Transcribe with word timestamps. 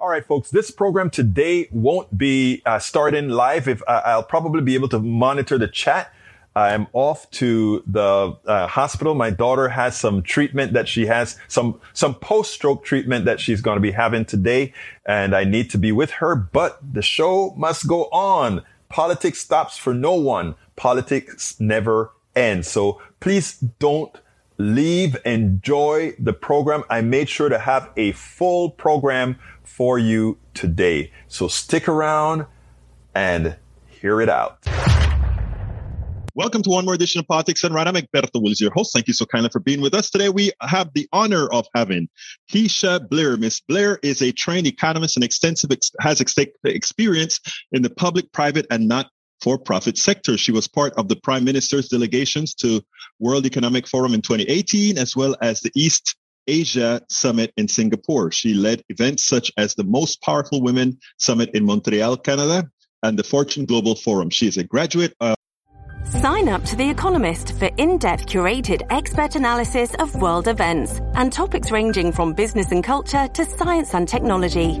All 0.00 0.08
right, 0.08 0.24
folks, 0.24 0.50
this 0.50 0.70
program 0.70 1.10
today 1.10 1.66
won't 1.72 2.16
be 2.16 2.62
uh, 2.64 2.78
starting 2.78 3.30
live. 3.30 3.66
If 3.66 3.82
uh, 3.88 4.02
I'll 4.04 4.22
probably 4.22 4.62
be 4.62 4.76
able 4.76 4.88
to 4.90 5.00
monitor 5.00 5.58
the 5.58 5.66
chat. 5.66 6.14
I'm 6.54 6.86
off 6.92 7.28
to 7.32 7.82
the 7.84 8.36
uh, 8.46 8.68
hospital. 8.68 9.16
My 9.16 9.30
daughter 9.30 9.68
has 9.68 9.98
some 9.98 10.22
treatment 10.22 10.72
that 10.74 10.86
she 10.86 11.06
has, 11.06 11.36
some, 11.48 11.80
some 11.94 12.14
post-stroke 12.14 12.84
treatment 12.84 13.24
that 13.24 13.40
she's 13.40 13.60
going 13.60 13.74
to 13.74 13.80
be 13.80 13.90
having 13.90 14.24
today. 14.24 14.72
And 15.04 15.34
I 15.34 15.42
need 15.42 15.68
to 15.70 15.78
be 15.78 15.90
with 15.90 16.12
her, 16.12 16.36
but 16.36 16.78
the 16.92 17.02
show 17.02 17.52
must 17.56 17.88
go 17.88 18.04
on. 18.12 18.62
Politics 18.88 19.40
stops 19.40 19.76
for 19.76 19.94
no 19.94 20.14
one. 20.14 20.54
Politics 20.76 21.58
never 21.58 22.12
ends. 22.36 22.68
So 22.68 23.02
please 23.18 23.54
don't 23.80 24.16
leave. 24.58 25.16
Enjoy 25.24 26.12
the 26.18 26.32
program. 26.32 26.84
I 26.90 27.00
made 27.00 27.28
sure 27.28 27.48
to 27.48 27.58
have 27.58 27.90
a 27.96 28.12
full 28.12 28.70
program 28.70 29.38
for 29.62 29.98
you 29.98 30.38
today. 30.54 31.12
So 31.28 31.48
stick 31.48 31.88
around 31.88 32.46
and 33.14 33.56
hear 33.86 34.20
it 34.20 34.28
out. 34.28 34.66
Welcome 36.34 36.62
to 36.62 36.70
one 36.70 36.84
more 36.84 36.94
edition 36.94 37.18
of 37.18 37.26
Politics 37.26 37.62
Done 37.62 37.72
Right. 37.72 37.88
I'm 37.88 37.96
Egberto 37.96 38.40
Willis, 38.40 38.60
your 38.60 38.70
host. 38.70 38.92
Thank 38.92 39.08
you 39.08 39.12
so 39.14 39.26
kindly 39.26 39.50
for 39.50 39.58
being 39.58 39.80
with 39.80 39.92
us 39.92 40.08
today. 40.08 40.28
We 40.28 40.52
have 40.60 40.92
the 40.94 41.08
honor 41.12 41.48
of 41.48 41.66
having 41.74 42.08
Keisha 42.48 43.08
Blair. 43.08 43.36
Miss 43.36 43.60
Blair 43.60 43.98
is 44.04 44.22
a 44.22 44.30
trained 44.30 44.68
economist 44.68 45.16
and 45.16 45.24
extensive 45.24 45.72
ex- 45.72 45.90
has 46.00 46.20
ex- 46.20 46.36
experience 46.64 47.40
in 47.72 47.82
the 47.82 47.90
public, 47.90 48.30
private, 48.30 48.66
and 48.70 48.86
not 48.86 49.10
for-profit 49.40 49.98
sector. 49.98 50.36
She 50.36 50.52
was 50.52 50.68
part 50.68 50.92
of 50.94 51.08
the 51.08 51.16
Prime 51.16 51.44
Minister's 51.44 51.88
delegations 51.88 52.54
to 52.56 52.82
World 53.18 53.46
Economic 53.46 53.86
Forum 53.86 54.14
in 54.14 54.22
2018, 54.22 54.98
as 54.98 55.16
well 55.16 55.36
as 55.40 55.60
the 55.60 55.72
East 55.74 56.16
Asia 56.46 57.00
Summit 57.08 57.52
in 57.56 57.68
Singapore. 57.68 58.32
She 58.32 58.54
led 58.54 58.82
events 58.88 59.24
such 59.24 59.52
as 59.56 59.74
the 59.74 59.84
Most 59.84 60.22
Powerful 60.22 60.62
Women 60.62 60.98
Summit 61.18 61.50
in 61.54 61.64
Montreal, 61.64 62.16
Canada, 62.16 62.68
and 63.02 63.18
the 63.18 63.24
Fortune 63.24 63.66
Global 63.66 63.94
Forum. 63.94 64.30
She 64.30 64.48
is 64.48 64.56
a 64.56 64.64
graduate 64.64 65.14
of 65.20 65.36
Sign 66.04 66.48
up 66.48 66.64
to 66.64 66.76
The 66.76 66.88
Economist 66.88 67.58
for 67.58 67.66
in 67.76 67.98
depth 67.98 68.26
curated 68.26 68.80
expert 68.88 69.34
analysis 69.34 69.94
of 69.98 70.14
world 70.16 70.48
events 70.48 71.00
and 71.14 71.30
topics 71.30 71.70
ranging 71.70 72.12
from 72.12 72.32
business 72.32 72.72
and 72.72 72.82
culture 72.82 73.28
to 73.28 73.44
science 73.44 73.94
and 73.94 74.08
technology. 74.08 74.80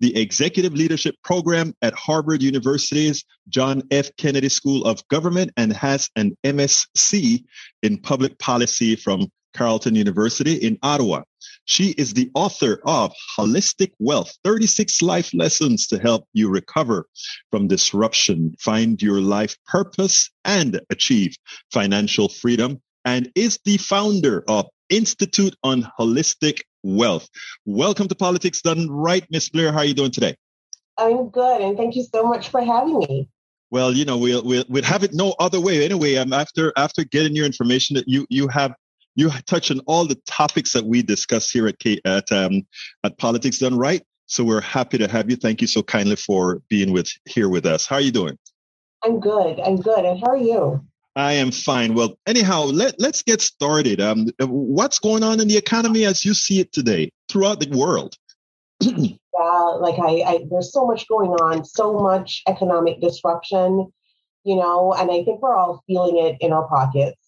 the 0.00 0.16
Executive 0.16 0.74
Leadership 0.74 1.14
Program 1.24 1.74
at 1.82 1.94
Harvard 1.94 2.42
University's 2.42 3.24
John 3.48 3.82
F. 3.90 4.10
Kennedy 4.16 4.48
School 4.48 4.84
of 4.84 5.06
Government 5.08 5.50
and 5.56 5.72
has 5.72 6.08
an 6.16 6.36
MSc 6.44 7.44
in 7.82 7.98
Public 7.98 8.38
Policy 8.38 8.96
from 8.96 9.28
Carleton 9.54 9.94
University 9.94 10.54
in 10.54 10.78
Ottawa. 10.82 11.22
She 11.64 11.90
is 11.90 12.12
the 12.14 12.30
author 12.34 12.80
of 12.84 13.12
Holistic 13.36 13.92
Wealth 13.98 14.32
36 14.44 15.02
Life 15.02 15.32
Lessons 15.34 15.86
to 15.88 15.98
Help 15.98 16.26
You 16.32 16.48
Recover 16.48 17.06
from 17.50 17.68
Disruption, 17.68 18.54
Find 18.58 19.00
Your 19.00 19.20
Life 19.20 19.56
Purpose, 19.66 20.30
and 20.44 20.80
Achieve 20.90 21.36
Financial 21.72 22.28
Freedom, 22.28 22.80
and 23.04 23.30
is 23.34 23.58
the 23.64 23.78
founder 23.78 24.44
of 24.48 24.66
Institute 24.88 25.54
on 25.62 25.86
Holistic 25.98 26.60
Wealth. 26.82 27.28
Welcome 27.64 28.08
to 28.08 28.14
Politics 28.14 28.62
Done 28.62 28.90
Right, 28.90 29.24
Miss 29.30 29.48
Blair. 29.48 29.72
How 29.72 29.78
are 29.78 29.84
you 29.84 29.94
doing 29.94 30.10
today? 30.10 30.36
I'm 30.98 31.28
good, 31.28 31.60
and 31.60 31.76
thank 31.76 31.96
you 31.96 32.04
so 32.12 32.24
much 32.24 32.48
for 32.48 32.62
having 32.62 32.98
me. 32.98 33.28
Well, 33.70 33.92
you 33.92 34.04
know, 34.04 34.18
we'll 34.18 34.42
we'll, 34.42 34.64
we'll 34.68 34.84
have 34.84 35.04
it 35.04 35.14
no 35.14 35.34
other 35.38 35.60
way. 35.60 35.84
Anyway, 35.84 36.16
I'm 36.16 36.32
after 36.32 36.72
after 36.76 37.04
getting 37.04 37.36
your 37.36 37.46
information 37.46 37.94
that 37.94 38.08
you 38.08 38.26
you 38.28 38.48
have 38.48 38.74
you 39.14 39.30
touch 39.46 39.70
on 39.70 39.80
all 39.86 40.06
the 40.06 40.20
topics 40.26 40.72
that 40.72 40.84
we 40.84 41.02
discuss 41.02 41.50
here 41.50 41.66
at 41.66 41.78
K, 41.78 42.00
at 42.04 42.30
um, 42.32 42.66
at 43.04 43.18
Politics 43.18 43.58
Done 43.58 43.76
Right. 43.76 44.02
So 44.26 44.44
we're 44.44 44.60
happy 44.60 44.98
to 44.98 45.08
have 45.08 45.28
you. 45.28 45.36
Thank 45.36 45.60
you 45.60 45.66
so 45.66 45.82
kindly 45.82 46.16
for 46.16 46.62
being 46.68 46.92
with 46.92 47.10
here 47.26 47.48
with 47.48 47.66
us. 47.66 47.86
How 47.86 47.96
are 47.96 48.00
you 48.00 48.12
doing? 48.12 48.38
I'm 49.02 49.18
good. 49.20 49.58
I'm 49.60 49.76
good. 49.76 50.04
And 50.04 50.20
how 50.20 50.32
are 50.32 50.36
you? 50.36 50.84
I 51.16 51.32
am 51.34 51.50
fine. 51.50 51.94
Well, 51.94 52.18
anyhow, 52.26 52.64
let, 52.64 53.00
let's 53.00 53.22
get 53.22 53.40
started. 53.40 54.00
Um, 54.00 54.28
what's 54.38 54.98
going 54.98 55.22
on 55.22 55.40
in 55.40 55.48
the 55.48 55.56
economy 55.56 56.04
as 56.04 56.24
you 56.24 56.34
see 56.34 56.60
it 56.60 56.72
today 56.72 57.10
throughout 57.28 57.60
the 57.60 57.76
world? 57.76 58.14
yeah, 58.80 59.18
like 59.80 59.98
I, 59.98 60.22
I, 60.26 60.44
there's 60.50 60.72
so 60.72 60.86
much 60.86 61.08
going 61.08 61.30
on, 61.30 61.64
so 61.64 61.94
much 61.98 62.42
economic 62.46 63.00
disruption, 63.00 63.92
you 64.44 64.56
know, 64.56 64.94
and 64.94 65.10
I 65.10 65.24
think 65.24 65.42
we're 65.42 65.56
all 65.56 65.82
feeling 65.86 66.18
it 66.18 66.36
in 66.40 66.52
our 66.52 66.68
pockets. 66.68 67.18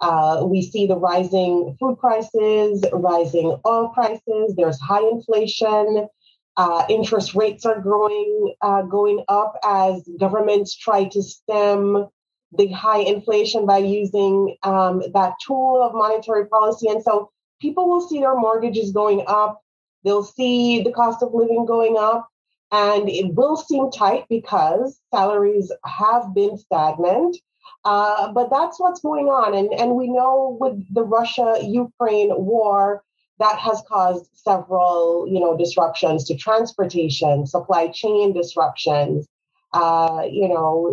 Uh, 0.00 0.44
we 0.44 0.62
see 0.62 0.86
the 0.86 0.96
rising 0.96 1.76
food 1.80 1.98
prices, 1.98 2.84
rising 2.92 3.58
oil 3.66 3.88
prices. 3.88 4.54
There's 4.56 4.80
high 4.80 5.06
inflation. 5.08 6.08
Uh, 6.56 6.84
interest 6.88 7.34
rates 7.34 7.64
are 7.64 7.80
growing, 7.80 8.54
uh, 8.60 8.82
going 8.82 9.24
up 9.28 9.54
as 9.64 10.06
governments 10.18 10.76
try 10.76 11.04
to 11.04 11.22
stem 11.22 12.08
the 12.52 12.68
high 12.68 13.00
inflation 13.00 13.66
by 13.66 13.78
using 13.78 14.56
um, 14.62 15.02
that 15.14 15.34
tool 15.44 15.82
of 15.82 15.94
monetary 15.94 16.46
policy. 16.46 16.88
And 16.88 17.02
so 17.02 17.30
people 17.60 17.88
will 17.88 18.00
see 18.00 18.20
their 18.20 18.36
mortgages 18.36 18.92
going 18.92 19.24
up, 19.26 19.60
they'll 20.04 20.24
see 20.24 20.82
the 20.82 20.92
cost 20.92 21.22
of 21.22 21.32
living 21.32 21.66
going 21.66 21.96
up, 21.98 22.28
and 22.72 23.08
it 23.08 23.34
will 23.34 23.56
seem 23.56 23.90
tight 23.90 24.24
because 24.28 25.00
salaries 25.12 25.70
have 25.84 26.34
been 26.34 26.56
stagnant. 26.56 27.36
Uh, 27.84 28.32
but 28.32 28.50
that's 28.50 28.78
what's 28.78 29.00
going 29.00 29.26
on. 29.26 29.54
And, 29.54 29.72
and 29.72 29.94
we 29.94 30.08
know 30.08 30.56
with 30.60 30.82
the 30.92 31.02
Russia 31.02 31.58
Ukraine 31.62 32.30
war, 32.36 33.02
that 33.40 33.58
has 33.58 33.82
caused 33.88 34.30
several 34.34 35.26
you 35.26 35.40
know 35.40 35.56
disruptions 35.56 36.24
to 36.24 36.36
transportation 36.36 37.46
supply 37.46 37.88
chain 37.88 38.32
disruptions 38.32 39.26
uh, 39.72 40.22
you 40.30 40.48
know, 40.48 40.92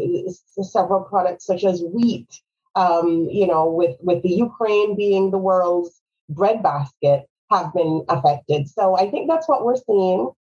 several 0.62 1.02
products 1.02 1.46
such 1.46 1.64
as 1.64 1.82
wheat, 1.82 2.28
um, 2.76 3.28
you 3.32 3.48
know, 3.48 3.70
with, 3.70 3.98
with 4.02 4.22
the 4.24 4.30
Ukraine 4.30 4.96
being 4.96 5.32
the 5.32 5.38
world's 5.38 6.00
breadbasket 6.30 7.26
have 7.50 7.74
been 7.74 8.06
affected. 8.10 8.70
So 8.70 8.96
I 8.98 9.10
think 9.10 9.28
that's 9.28 9.48
what 9.48 9.64
we're 9.64 9.78
seeing. 9.78 10.32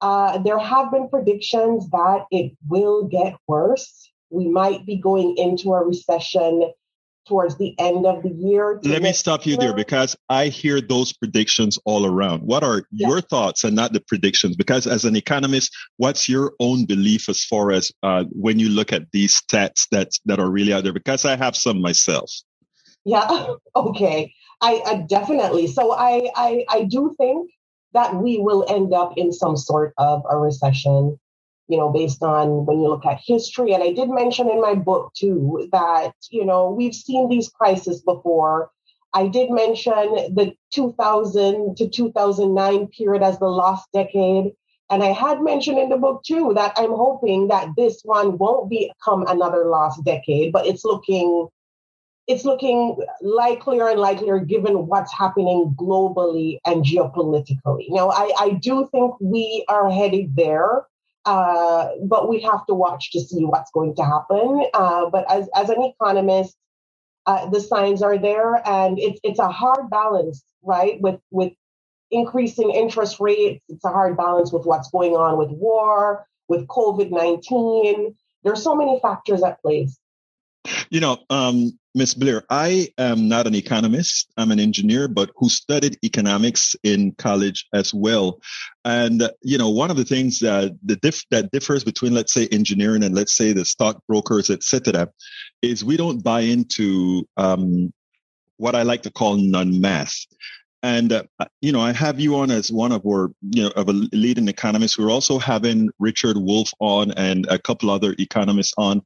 Uh, 0.00 0.38
there 0.38 0.58
have 0.58 0.90
been 0.90 1.08
predictions 1.08 1.88
that 1.90 2.26
it 2.30 2.52
will 2.68 3.04
get 3.04 3.36
worse. 3.46 4.10
We 4.30 4.48
might 4.48 4.84
be 4.84 4.96
going 4.96 5.36
into 5.36 5.72
a 5.72 5.84
recession 5.84 6.72
towards 7.26 7.56
the 7.56 7.74
end 7.78 8.06
of 8.06 8.22
the 8.22 8.30
year. 8.30 8.80
Let 8.84 9.02
me 9.02 9.12
stop 9.12 9.46
you 9.46 9.56
there 9.56 9.74
because 9.74 10.16
I 10.28 10.46
hear 10.46 10.80
those 10.80 11.12
predictions 11.12 11.78
all 11.84 12.06
around. 12.06 12.42
What 12.42 12.62
are 12.62 12.84
yeah. 12.92 13.08
your 13.08 13.20
thoughts 13.20 13.64
and 13.64 13.74
not 13.74 13.92
the 13.92 14.00
predictions? 14.00 14.56
Because 14.56 14.86
as 14.86 15.04
an 15.04 15.16
economist, 15.16 15.74
what's 15.96 16.28
your 16.28 16.52
own 16.60 16.86
belief 16.86 17.28
as 17.28 17.44
far 17.44 17.72
as 17.72 17.90
uh, 18.02 18.24
when 18.30 18.58
you 18.58 18.68
look 18.68 18.92
at 18.92 19.10
these 19.12 19.40
stats 19.40 19.88
that 19.90 20.10
that 20.26 20.38
are 20.38 20.50
really 20.50 20.72
out 20.72 20.84
there? 20.84 20.92
Because 20.92 21.24
I 21.24 21.36
have 21.36 21.56
some 21.56 21.80
myself. 21.80 22.30
Yeah. 23.04 23.54
Okay. 23.76 24.32
I, 24.60 24.80
I 24.86 24.96
definitely. 25.08 25.66
So 25.66 25.92
I, 25.92 26.30
I 26.36 26.64
I 26.70 26.84
do 26.84 27.12
think 27.18 27.50
that 27.92 28.14
we 28.14 28.38
will 28.38 28.64
end 28.68 28.94
up 28.94 29.14
in 29.16 29.32
some 29.32 29.56
sort 29.56 29.94
of 29.98 30.22
a 30.30 30.36
recession 30.36 31.18
you 31.68 31.76
know, 31.76 31.90
based 31.90 32.22
on 32.22 32.66
when 32.66 32.80
you 32.80 32.88
look 32.88 33.06
at 33.06 33.20
history. 33.24 33.72
And 33.72 33.82
I 33.82 33.92
did 33.92 34.08
mention 34.08 34.50
in 34.50 34.60
my 34.60 34.74
book 34.74 35.12
too 35.14 35.68
that, 35.72 36.12
you 36.30 36.44
know, 36.44 36.70
we've 36.70 36.94
seen 36.94 37.28
these 37.28 37.48
crises 37.48 38.02
before. 38.02 38.70
I 39.12 39.28
did 39.28 39.50
mention 39.50 39.94
the 40.34 40.54
2000 40.72 41.76
to 41.76 41.88
2009 41.88 42.88
period 42.88 43.22
as 43.22 43.38
the 43.38 43.46
lost 43.46 43.88
decade. 43.92 44.52
And 44.90 45.02
I 45.02 45.12
had 45.12 45.40
mentioned 45.40 45.78
in 45.78 45.88
the 45.88 45.96
book 45.96 46.22
too 46.24 46.52
that 46.54 46.74
I'm 46.76 46.90
hoping 46.90 47.48
that 47.48 47.70
this 47.76 48.02
one 48.04 48.36
won't 48.36 48.68
become 48.68 49.24
another 49.26 49.64
lost 49.66 50.04
decade, 50.04 50.52
but 50.52 50.66
it's 50.66 50.84
looking 50.84 51.48
it's 52.26 52.44
looking 52.44 52.96
likelier 53.20 53.88
and 53.88 54.00
likelier 54.00 54.38
given 54.38 54.86
what's 54.86 55.12
happening 55.12 55.74
globally 55.78 56.58
and 56.64 56.84
geopolitically. 56.84 57.86
Now, 57.90 58.10
I, 58.10 58.32
I 58.38 58.50
do 58.50 58.88
think 58.90 59.14
we 59.20 59.64
are 59.68 59.90
headed 59.90 60.34
there. 60.34 60.86
Uh, 61.24 61.88
but 62.02 62.28
we 62.28 62.40
have 62.42 62.66
to 62.66 62.74
watch 62.74 63.10
to 63.12 63.20
see 63.20 63.44
what's 63.44 63.70
going 63.72 63.94
to 63.96 64.04
happen. 64.04 64.66
Uh, 64.74 65.08
but 65.10 65.24
as, 65.30 65.48
as 65.54 65.70
an 65.70 65.82
economist, 65.82 66.54
uh, 67.26 67.48
the 67.48 67.60
signs 67.60 68.02
are 68.02 68.18
there, 68.18 68.56
and 68.68 68.98
it's 68.98 69.18
it's 69.22 69.38
a 69.38 69.48
hard 69.48 69.88
balance, 69.88 70.44
right? 70.62 71.00
With 71.00 71.20
with 71.30 71.52
increasing 72.10 72.70
interest 72.70 73.18
rates, 73.20 73.64
it's 73.68 73.84
a 73.84 73.88
hard 73.88 74.16
balance 74.16 74.52
with 74.52 74.66
what's 74.66 74.90
going 74.90 75.12
on 75.12 75.38
with 75.38 75.50
war, 75.50 76.26
with 76.48 76.66
COVID 76.66 77.10
nineteen. 77.10 78.14
There's 78.42 78.62
so 78.62 78.74
many 78.74 79.00
factors 79.00 79.42
at 79.42 79.60
play. 79.62 79.88
You 80.94 81.00
know, 81.00 81.18
um, 81.28 81.76
Miss 81.96 82.14
Blair, 82.14 82.44
I 82.50 82.86
am 82.98 83.26
not 83.26 83.48
an 83.48 83.56
economist. 83.56 84.30
I'm 84.36 84.52
an 84.52 84.60
engineer, 84.60 85.08
but 85.08 85.28
who 85.34 85.48
studied 85.48 85.98
economics 86.04 86.76
in 86.84 87.16
college 87.18 87.66
as 87.72 87.92
well. 87.92 88.40
And 88.84 89.28
you 89.42 89.58
know, 89.58 89.70
one 89.70 89.90
of 89.90 89.96
the 89.96 90.04
things 90.04 90.38
that 90.38 90.70
the 90.84 90.94
diff- 90.94 91.28
that 91.32 91.50
differs 91.50 91.82
between, 91.82 92.14
let's 92.14 92.32
say, 92.32 92.46
engineering 92.52 93.02
and 93.02 93.12
let's 93.12 93.34
say 93.34 93.52
the 93.52 93.64
stockbrokers, 93.64 94.50
etc., 94.50 95.08
is 95.62 95.84
we 95.84 95.96
don't 95.96 96.22
buy 96.22 96.42
into 96.42 97.26
um, 97.36 97.92
what 98.58 98.76
I 98.76 98.82
like 98.84 99.02
to 99.02 99.10
call 99.10 99.34
non-math. 99.34 100.14
And 100.84 101.14
uh, 101.14 101.22
you 101.62 101.72
know, 101.72 101.80
I 101.80 101.92
have 101.92 102.20
you 102.20 102.36
on 102.36 102.50
as 102.50 102.70
one 102.70 102.92
of 102.92 103.06
our 103.06 103.32
you 103.40 103.62
know 103.62 103.70
of 103.70 103.88
a 103.88 103.92
leading 103.92 104.48
economist. 104.48 104.98
We're 104.98 105.10
also 105.10 105.38
having 105.38 105.88
Richard 105.98 106.36
Wolff 106.36 106.74
on 106.78 107.10
and 107.12 107.46
a 107.48 107.58
couple 107.58 107.88
other 107.88 108.14
economists 108.18 108.74
on. 108.76 109.00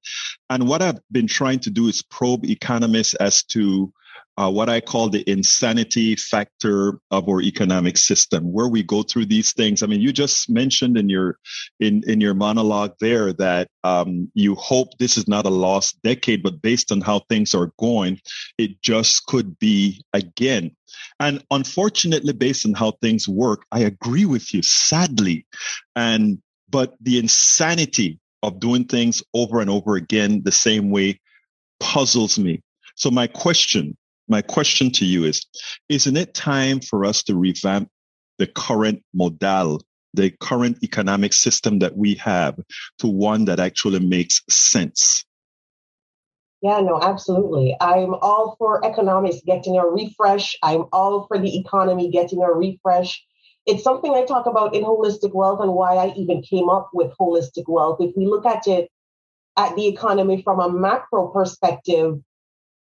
And 0.51 0.69
what 0.69 0.83
I've 0.83 0.99
been 1.13 1.29
trying 1.29 1.61
to 1.61 1.71
do 1.71 1.87
is 1.87 2.03
probe 2.03 2.45
economists 2.45 3.15
as 3.15 3.45
to 3.55 3.93
uh, 4.39 4.51
what 4.51 4.69
I 4.69 4.81
call 4.81 5.09
the 5.09 5.29
insanity 5.31 6.17
factor 6.17 7.01
of 7.13 7.29
our 7.29 7.41
economic 7.41 7.97
system, 7.97 8.53
where 8.53 8.69
we 8.69 8.83
go 8.83 9.05
through 9.05 9.27
these 9.27 9.53
things. 9.53 9.83
I 9.83 9.87
mean, 9.87 10.01
you 10.01 10.13
just 10.13 10.51
mentioned 10.51 10.99
in 10.99 11.09
your 11.09 11.39
in 11.79 12.03
in 12.09 12.21
your 12.21 12.35
monologue 12.35 12.95
there 12.99 13.33
that 13.35 13.69
um, 13.85 14.31
you 14.35 14.57
hope 14.57 14.99
this 14.99 15.17
is 15.17 15.29
not 15.29 15.47
a 15.47 15.51
lost 15.51 16.03
decade, 16.03 16.43
but 16.43 16.61
based 16.61 16.91
on 16.91 17.03
how 17.03 17.21
things 17.29 17.55
are 17.55 17.73
going, 17.79 18.21
it 18.59 18.83
just 18.83 19.27
could 19.27 19.57
be 19.61 20.03
again. 20.13 20.73
And 21.21 21.45
unfortunately, 21.51 22.33
based 22.33 22.67
on 22.67 22.75
how 22.75 22.93
things 23.03 23.29
work, 23.29 23.65
I 23.73 23.81
agree 23.81 24.25
with 24.25 24.53
you. 24.55 24.63
Sadly, 24.63 25.47
and 25.97 26.39
but 26.71 26.95
the 27.01 27.19
insanity 27.19 28.19
of 28.43 28.61
doing 28.61 28.85
things 28.85 29.23
over 29.35 29.61
and 29.61 29.71
over 29.71 29.97
again 29.97 30.43
the 30.45 30.53
same 30.53 30.91
way 30.91 31.21
puzzles 31.81 32.39
me. 32.39 32.63
So 32.95 33.11
my 33.11 33.27
question 33.27 33.97
my 34.29 34.43
question 34.43 34.91
to 34.93 35.07
you 35.07 35.25
is 35.25 35.45
Isn't 35.89 36.17
it 36.17 36.35
time 36.35 36.81
for 36.81 37.05
us 37.05 37.23
to 37.25 37.35
revamp 37.35 37.91
the 38.39 38.47
current 38.47 39.03
modal, 39.15 39.83
the 40.15 40.31
current 40.41 40.79
economic 40.83 41.33
system 41.33 41.79
that 41.81 41.97
we 41.97 42.15
have 42.17 42.59
to 42.99 43.07
one 43.07 43.47
that 43.47 43.59
actually 43.59 44.01
makes 44.01 44.43
sense? 44.49 45.25
Yeah, 46.61 46.81
no, 46.81 47.01
absolutely. 47.01 47.77
I'm 47.81 48.15
all 48.15 48.57
for 48.59 48.85
economics 48.85 49.39
getting 49.47 49.77
a 49.79 49.87
refresh. 49.87 50.57
I'm 50.63 50.87
all 50.93 51.27
for 51.29 51.39
the 51.39 51.57
economy 51.59 52.11
getting 52.11 52.43
a 52.43 52.51
refresh. 52.53 53.25
It's 53.67 53.85
something 53.85 54.13
I 54.13 54.25
talk 54.25 54.47
about 54.47 54.75
in 54.75 54.83
holistic 54.83 55.35
wealth 55.35 55.61
and 55.61 55.73
why 55.73 55.97
I 55.97 56.13
even 56.17 56.43
came 56.43 56.69
up 56.69 56.91
with 56.93 57.13
holistic 57.21 57.65
wealth. 57.69 57.99
If 58.01 58.17
we 58.17 58.27
look 58.27 58.45
at 58.47 58.67
it 58.67 58.91
at 59.57 59.77
the 59.77 59.89
economy 59.89 60.43
from 60.43 60.61
a 60.61 60.71
macro 60.73 61.29
perspective, 61.29 62.21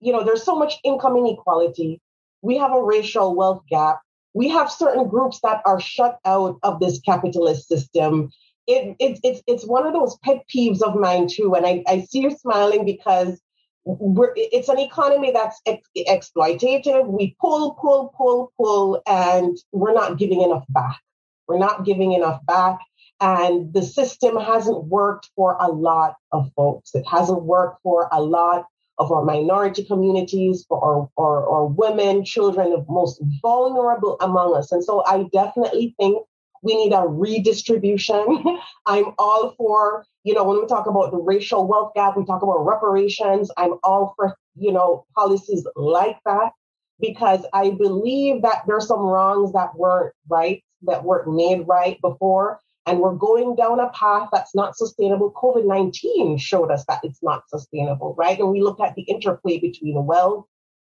you 0.02 0.14
know, 0.14 0.24
there's 0.24 0.44
so 0.44 0.56
much 0.56 0.76
income 0.84 1.18
inequality. 1.18 2.02
We 2.42 2.58
have 2.58 2.74
a 2.74 2.84
racial 2.84 3.36
wealth 3.36 3.64
gap. 3.70 4.02
We 4.34 4.50
have 4.50 4.72
certain 4.72 5.08
groups 5.10 5.40
that 5.44 5.62
are 5.66 5.80
shut 5.82 6.20
out 6.26 6.60
of 6.64 6.80
this 6.80 7.00
capitalist 7.02 7.68
system. 7.68 8.32
It, 8.68 8.96
it, 9.00 9.20
it's, 9.24 9.42
it's 9.48 9.66
one 9.66 9.88
of 9.88 9.94
those 9.94 10.18
pet 10.24 10.44
peeves 10.54 10.82
of 10.84 10.96
mine 10.96 11.28
too. 11.28 11.56
And 11.56 11.66
I, 11.66 11.84
I 11.88 12.02
see 12.02 12.22
you 12.22 12.32
smiling 12.32 12.86
because 12.86 13.40
we're, 13.88 14.34
it's 14.36 14.70
an 14.70 14.80
economy 14.80 15.32
that's 15.32 15.62
ex- 15.66 15.90
exploitative. 15.98 17.08
We 17.08 17.36
pull, 17.40 17.74
pull, 17.76 18.14
pull, 18.18 18.52
pull, 18.58 19.02
and 19.08 19.58
we're 19.72 19.94
not 19.94 20.18
giving 20.18 20.42
enough 20.42 20.66
back. 20.70 21.00
We're 21.48 21.58
not 21.58 21.86
giving 21.86 22.12
enough 22.12 22.46
back. 22.46 22.80
And 23.22 23.74
the 23.74 23.82
system 23.82 24.38
hasn't 24.38 24.86
worked 24.86 25.30
for 25.36 25.58
a 25.60 25.70
lot 25.70 26.16
of 26.32 26.52
folks. 26.56 26.94
It 26.94 27.06
hasn't 27.10 27.44
worked 27.44 27.82
for 27.82 28.10
a 28.12 28.22
lot 28.22 28.66
of 29.00 29.12
our 29.12 29.24
minority 29.24 29.86
communities, 29.86 30.66
for 30.68 30.84
our, 30.84 31.10
our, 31.18 31.50
our 31.50 31.66
women, 31.66 32.26
children, 32.26 32.72
the 32.72 32.86
most 32.90 33.22
vulnerable 33.42 34.18
among 34.20 34.56
us. 34.56 34.72
And 34.72 34.84
so 34.84 35.04
I 35.06 35.26
definitely 35.32 35.96
think 36.00 36.26
we 36.64 36.76
need 36.76 36.94
a 36.94 37.08
redistribution. 37.08 38.44
I'm 38.86 39.14
all 39.18 39.54
for, 39.58 40.06
you 40.24 40.34
know, 40.34 40.44
when 40.44 40.60
we 40.60 40.68
talk 40.68 40.88
about 40.88 41.12
the 41.12 41.18
racial 41.18 41.68
wealth 41.68 41.94
gap, 41.96 42.18
we 42.18 42.26
talk 42.26 42.42
about 42.42 42.66
reparations. 42.66 43.52
I'm 43.58 43.76
all 43.84 44.14
for, 44.16 44.36
you 44.56 44.72
know, 44.72 45.06
policies 45.16 45.66
like 45.76 46.18
that 46.26 46.52
because 47.00 47.46
I 47.54 47.72
believe 47.72 48.42
that 48.42 48.64
there's 48.68 48.88
some 48.88 49.02
wrongs 49.02 49.54
that 49.54 49.76
weren't 49.76 50.14
right, 50.30 50.64
that 50.84 51.04
weren't 51.04 51.36
made 51.36 51.68
right 51.68 52.00
before 52.02 52.60
and 52.88 53.00
we're 53.00 53.14
going 53.14 53.56
down 53.56 53.82
a 53.82 53.90
path 53.90 54.30
that's 54.32 54.56
not 54.56 54.78
sustainable. 54.78 55.32
COVID 55.34 55.68
19 55.68 56.38
showed 56.38 56.72
us 56.72 56.86
that 56.88 57.02
it's 57.04 57.22
not 57.22 57.44
sustainable, 57.50 58.16
right? 58.18 58.40
And 58.40 58.50
we 58.50 58.62
look 58.62 58.80
at 58.80 58.96
the 58.96 59.02
interplay 59.04 59.60
between 59.60 60.06
wealth, 60.06 60.46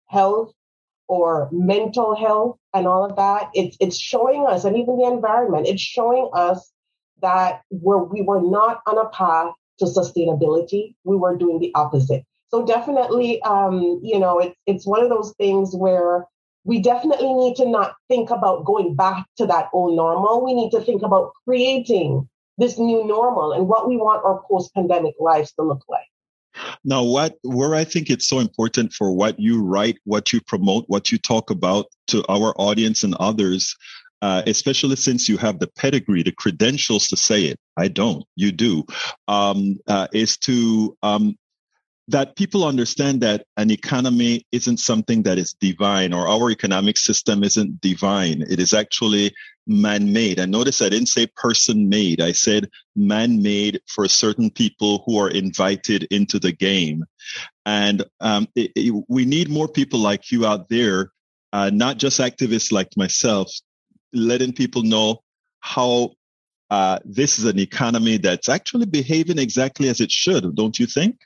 health, 0.08 0.52
or 1.08 1.50
mental 1.52 2.16
health 2.16 2.58
and 2.74 2.88
all 2.88 3.06
of 3.06 3.16
that. 3.18 3.50
It's, 3.54 3.78
it's 3.80 4.00
showing 4.00 4.46
us, 4.48 4.64
and 4.64 4.78
even 4.78 4.98
the 4.98 5.06
environment, 5.06 5.68
it's 5.68 5.82
showing 5.82 6.30
us 6.34 6.72
that 7.22 7.62
we're, 7.70 8.04
we 8.04 8.22
were 8.22 8.42
not 8.42 8.82
on 8.86 8.98
a 8.98 9.10
path 9.10 9.54
to 9.80 9.86
sustainability. 9.86 10.96
We 11.04 11.16
were 11.16 11.38
doing 11.38 11.60
the 11.60 11.72
opposite. 11.76 12.24
So 12.50 12.66
definitely, 12.66 13.42
um, 13.42 14.00
you 14.04 14.20
know, 14.20 14.40
it's, 14.40 14.56
it's 14.68 14.86
one 14.86 15.02
of 15.02 15.10
those 15.10 15.34
things 15.38 15.74
where 15.76 16.26
we 16.66 16.82
definitely 16.82 17.34
need 17.34 17.56
to 17.56 17.68
not 17.68 17.96
think 18.08 18.30
about 18.30 18.66
going 18.66 18.96
back 18.96 19.26
to 19.38 19.48
that 19.48 19.70
old 19.74 19.96
normal. 19.96 20.46
We 20.46 20.54
need 20.54 20.70
to 20.72 20.82
think 20.82 21.02
about 21.02 21.32
creating 21.46 22.30
this 22.58 22.78
new 22.78 23.06
normal 23.06 23.52
and 23.52 23.68
what 23.68 23.88
we 23.88 23.98
want 23.98 24.24
our 24.24 24.42
post 24.48 24.74
pandemic 24.74 25.16
lives 25.20 25.52
to 25.54 25.64
look 25.64 25.84
like. 25.90 26.06
Now, 26.84 27.04
what 27.04 27.38
where 27.44 27.76
I 27.76 27.84
think 27.84 28.10
it's 28.10 28.28
so 28.28 28.40
important 28.40 28.94
for 28.94 29.12
what 29.12 29.40
you 29.40 29.62
write, 29.64 29.98
what 30.06 30.34
you 30.34 30.42
promote, 30.42 30.86
what 30.88 31.12
you 31.12 31.18
talk 31.18 31.50
about 31.50 31.88
to 32.08 32.24
our 32.30 32.54
audience 32.58 33.04
and 33.04 33.16
others, 33.16 33.76
uh, 34.22 34.44
especially 34.48 34.96
since 34.96 35.28
you 35.28 35.38
have 35.38 35.60
the 35.60 35.68
pedigree, 35.68 36.24
the 36.24 36.32
credentials 36.32 37.08
to 37.10 37.18
say 37.18 37.46
it. 37.46 37.60
I 37.78 37.88
don't, 37.88 38.24
you 38.36 38.52
do, 38.52 38.86
um, 39.28 39.80
uh, 39.88 40.08
is 40.14 40.38
to 40.40 40.98
um, 41.04 41.38
that 42.08 42.36
people 42.36 42.66
understand 42.66 43.22
that 43.22 43.46
an 43.58 43.72
economy 43.72 44.46
isn't 44.52 44.80
something 44.80 45.24
that 45.24 45.38
is 45.38 45.54
divine 45.54 46.14
or 46.14 46.28
our 46.28 46.52
economic 46.52 46.98
system 46.98 47.44
isn't 47.44 47.80
divine. 47.82 48.44
It 48.50 48.60
is 48.60 48.74
actually 48.74 49.34
man 49.66 50.12
made. 50.12 50.40
And 50.40 50.52
notice 50.52 50.82
I 50.82 50.90
didn't 50.90 51.08
say 51.08 51.28
person 51.36 51.90
made. 51.90 52.22
I 52.22 52.32
said 52.32 52.70
man 52.96 53.42
made 53.42 53.82
for 53.88 54.08
certain 54.08 54.50
people 54.50 55.04
who 55.06 55.20
are 55.20 55.30
invited 55.30 56.04
into 56.12 56.40
the 56.40 56.52
game. 56.52 57.06
And 57.66 58.04
um, 58.20 58.48
it, 58.56 58.72
it, 58.76 59.04
we 59.08 59.26
need 59.26 59.50
more 59.50 59.68
people 59.68 60.00
like 60.00 60.32
you 60.32 60.46
out 60.46 60.70
there, 60.70 61.12
uh, 61.54 61.70
not 61.74 61.98
just 61.98 62.20
activists 62.20 62.72
like 62.72 62.90
myself, 62.98 63.50
letting 64.12 64.54
people 64.54 64.84
know 64.84 65.22
how 65.62 66.12
uh, 66.70 67.00
this 67.06 67.40
is 67.40 67.46
an 67.46 67.60
economy 67.60 68.18
that's 68.18 68.50
actually 68.50 68.86
behaving 68.86 69.38
exactly 69.38 69.88
as 69.88 70.02
it 70.02 70.12
should, 70.12 70.56
don't 70.56 70.80
you 70.80 70.88
think? 70.88 71.18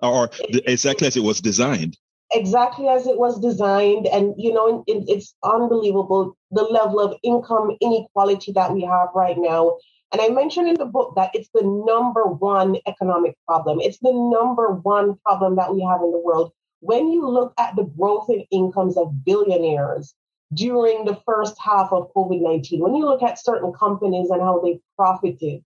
or 0.00 0.30
exactly 0.66 1.06
as 1.06 1.16
it 1.16 1.22
was 1.22 1.40
designed 1.40 1.96
exactly 2.32 2.88
as 2.88 3.06
it 3.06 3.18
was 3.18 3.40
designed 3.40 4.06
and 4.06 4.34
you 4.36 4.52
know 4.52 4.82
it, 4.86 5.04
it's 5.08 5.34
unbelievable 5.44 6.36
the 6.50 6.64
level 6.64 7.00
of 7.00 7.16
income 7.22 7.76
inequality 7.80 8.52
that 8.52 8.72
we 8.72 8.82
have 8.82 9.08
right 9.14 9.38
now 9.38 9.76
and 10.12 10.20
i 10.20 10.28
mentioned 10.28 10.68
in 10.68 10.74
the 10.74 10.84
book 10.84 11.14
that 11.14 11.30
it's 11.34 11.48
the 11.54 11.62
number 11.62 12.24
one 12.24 12.76
economic 12.86 13.36
problem 13.46 13.78
it's 13.80 13.98
the 13.98 14.12
number 14.12 14.72
one 14.82 15.16
problem 15.24 15.54
that 15.54 15.72
we 15.72 15.80
have 15.80 16.00
in 16.02 16.10
the 16.10 16.18
world 16.18 16.52
when 16.80 17.12
you 17.12 17.28
look 17.28 17.52
at 17.58 17.76
the 17.76 17.84
growth 17.84 18.28
in 18.28 18.44
incomes 18.50 18.96
of 18.96 19.24
billionaires 19.24 20.14
during 20.54 21.04
the 21.04 21.18
first 21.24 21.56
half 21.60 21.92
of 21.92 22.12
covid-19 22.12 22.80
when 22.80 22.96
you 22.96 23.04
look 23.04 23.22
at 23.22 23.42
certain 23.42 23.72
companies 23.72 24.30
and 24.30 24.42
how 24.42 24.60
they 24.60 24.80
profited 24.96 25.62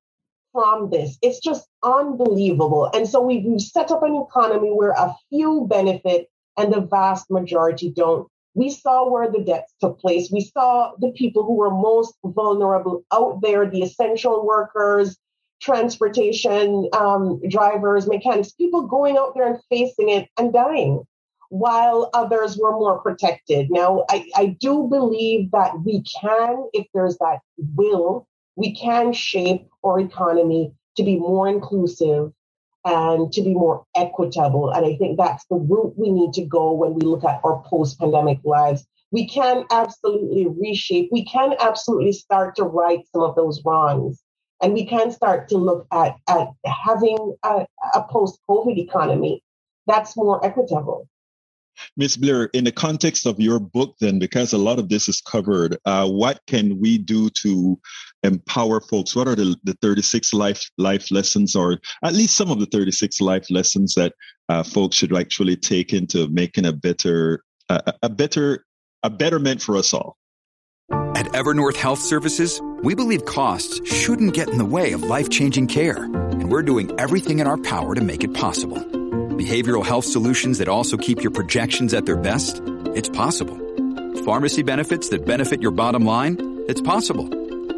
from 0.52 0.90
this. 0.90 1.16
It's 1.22 1.38
just 1.38 1.68
unbelievable. 1.84 2.90
And 2.92 3.08
so 3.08 3.20
we've 3.20 3.60
set 3.60 3.92
up 3.92 4.02
an 4.02 4.16
economy 4.16 4.70
where 4.70 4.90
a 4.90 5.14
few 5.28 5.66
benefit 5.68 6.28
and 6.60 6.72
the 6.72 6.80
vast 6.80 7.30
majority 7.30 7.90
don't. 7.90 8.28
We 8.54 8.68
saw 8.70 9.08
where 9.08 9.30
the 9.30 9.42
deaths 9.42 9.72
took 9.80 9.98
place. 10.00 10.30
We 10.30 10.42
saw 10.42 10.92
the 10.98 11.12
people 11.12 11.44
who 11.44 11.54
were 11.54 11.70
most 11.70 12.14
vulnerable 12.24 13.04
out 13.12 13.40
there, 13.40 13.68
the 13.68 13.82
essential 13.82 14.44
workers, 14.44 15.16
transportation 15.62 16.88
um, 16.92 17.40
drivers, 17.48 18.06
mechanics, 18.06 18.52
people 18.52 18.82
going 18.86 19.16
out 19.16 19.34
there 19.34 19.46
and 19.46 19.60
facing 19.70 20.08
it 20.10 20.28
and 20.38 20.52
dying, 20.52 21.02
while 21.48 22.10
others 22.12 22.58
were 22.58 22.72
more 22.72 22.98
protected. 23.00 23.70
Now, 23.70 24.04
I, 24.10 24.28
I 24.34 24.46
do 24.60 24.88
believe 24.88 25.50
that 25.52 25.82
we 25.84 26.02
can, 26.20 26.68
if 26.72 26.86
there's 26.92 27.16
that 27.18 27.38
will, 27.76 28.26
we 28.56 28.74
can 28.74 29.12
shape 29.12 29.68
our 29.84 30.00
economy 30.00 30.72
to 30.96 31.02
be 31.04 31.16
more 31.16 31.48
inclusive 31.48 32.32
and 32.84 33.32
to 33.32 33.42
be 33.42 33.54
more 33.54 33.84
equitable. 33.96 34.70
And 34.70 34.87
I 34.87 34.96
think 34.96 35.18
that's 35.18 35.44
the 35.46 35.56
route 35.56 35.94
we 35.96 36.10
need 36.10 36.32
to 36.34 36.44
go 36.44 36.72
when 36.72 36.94
we 36.94 37.02
look 37.02 37.25
at 37.25 37.40
our 37.44 37.62
post 37.66 37.99
pandemic 37.99 38.38
lives. 38.44 38.87
We 39.12 39.28
can 39.28 39.64
absolutely 39.70 40.46
reshape, 40.46 41.10
we 41.10 41.25
can 41.25 41.54
absolutely 41.60 42.12
start 42.12 42.56
to 42.56 42.64
right 42.64 43.00
some 43.12 43.22
of 43.22 43.34
those 43.34 43.62
wrongs. 43.64 44.22
And 44.62 44.75
we 44.75 44.84
can 44.84 45.10
start 45.10 45.49
to 45.49 45.56
look 45.56 45.87
at, 45.90 46.16
at 46.28 46.49
having 46.66 47.34
a, 47.42 47.66
a 47.94 48.02
post 48.02 48.38
COVID 48.49 48.76
economy 48.76 49.42
that's 49.87 50.16
more 50.16 50.44
equitable. 50.44 51.08
Ms. 51.96 52.16
Blair, 52.16 52.44
in 52.52 52.64
the 52.64 52.72
context 52.72 53.26
of 53.26 53.40
your 53.40 53.58
book, 53.58 53.96
then, 54.00 54.18
because 54.18 54.52
a 54.52 54.58
lot 54.58 54.78
of 54.78 54.88
this 54.88 55.08
is 55.08 55.20
covered, 55.20 55.76
uh, 55.84 56.08
what 56.08 56.40
can 56.46 56.78
we 56.80 56.99
do 56.99 57.30
to 57.42 57.78
empower 58.22 58.80
folks? 58.80 59.14
What 59.14 59.28
are 59.28 59.34
the, 59.34 59.56
the 59.64 59.76
36 59.82 60.32
life 60.34 60.70
life 60.78 61.10
lessons, 61.10 61.56
or 61.56 61.78
at 62.04 62.14
least 62.14 62.37
some 62.37 62.50
of 62.50 62.60
the 62.60 62.66
36 62.66 63.20
life 63.20 63.50
lessons 63.50 63.94
that 63.94 64.12
uh, 64.49 64.62
folks 64.62 64.96
should 64.96 65.16
actually 65.16 65.56
take 65.56 65.92
into 65.92 66.28
making 66.28 66.66
a 66.66 66.72
better, 66.72 67.42
uh, 67.68 67.92
a 68.02 68.08
better, 68.08 68.64
a 69.02 69.10
betterment 69.10 69.62
for 69.62 69.76
us 69.76 69.92
all? 69.92 70.16
At 71.14 71.26
Evernorth 71.26 71.76
Health 71.76 72.00
Services, 72.00 72.60
we 72.82 72.94
believe 72.94 73.25
costs 73.25 73.80
shouldn't 73.90 74.34
get 74.34 74.49
in 74.49 74.58
the 74.58 74.64
way 74.64 74.92
of 74.92 75.02
life 75.02 75.28
changing 75.28 75.66
care, 75.66 76.04
and 76.04 76.50
we're 76.50 76.62
doing 76.62 76.99
everything 76.99 77.40
in 77.40 77.46
our 77.46 77.58
power 77.58 77.94
to 77.94 78.00
make 78.00 78.25
it 78.25 78.34
possible 78.34 79.00
behavioral 79.40 79.85
health 79.85 80.04
solutions 80.04 80.59
that 80.59 80.68
also 80.68 80.97
keep 80.97 81.23
your 81.23 81.30
projections 81.30 81.94
at 81.94 82.04
their 82.06 82.16
best? 82.16 82.61
It's 82.94 83.09
possible. 83.09 83.56
Pharmacy 84.25 84.62
benefits 84.62 85.09
that 85.11 85.25
benefit 85.25 85.62
your 85.62 85.70
bottom 85.70 86.04
line? 86.04 86.37
It's 86.68 86.80
possible. 86.80 87.28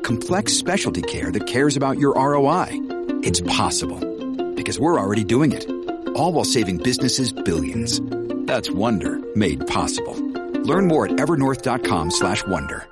Complex 0.03 0.53
specialty 0.53 1.03
care 1.03 1.31
that 1.31 1.47
cares 1.47 1.77
about 1.77 1.99
your 1.99 2.15
ROI? 2.15 2.69
It's 3.23 3.41
possible. 3.43 4.01
Because 4.55 4.81
we're 4.81 4.99
already 4.99 5.25
doing 5.25 5.53
it. 5.53 5.69
All 6.17 6.33
while 6.33 6.45
saving 6.45 6.79
businesses 6.79 7.33
billions. 7.33 8.01
That's 8.47 8.71
Wonder 8.71 9.21
made 9.37 9.67
possible. 9.67 10.15
Learn 10.63 10.87
more 10.89 11.07
at 11.07 11.13
evernorth.com 11.13 12.11
slash 12.11 12.45
wonder. 12.47 12.87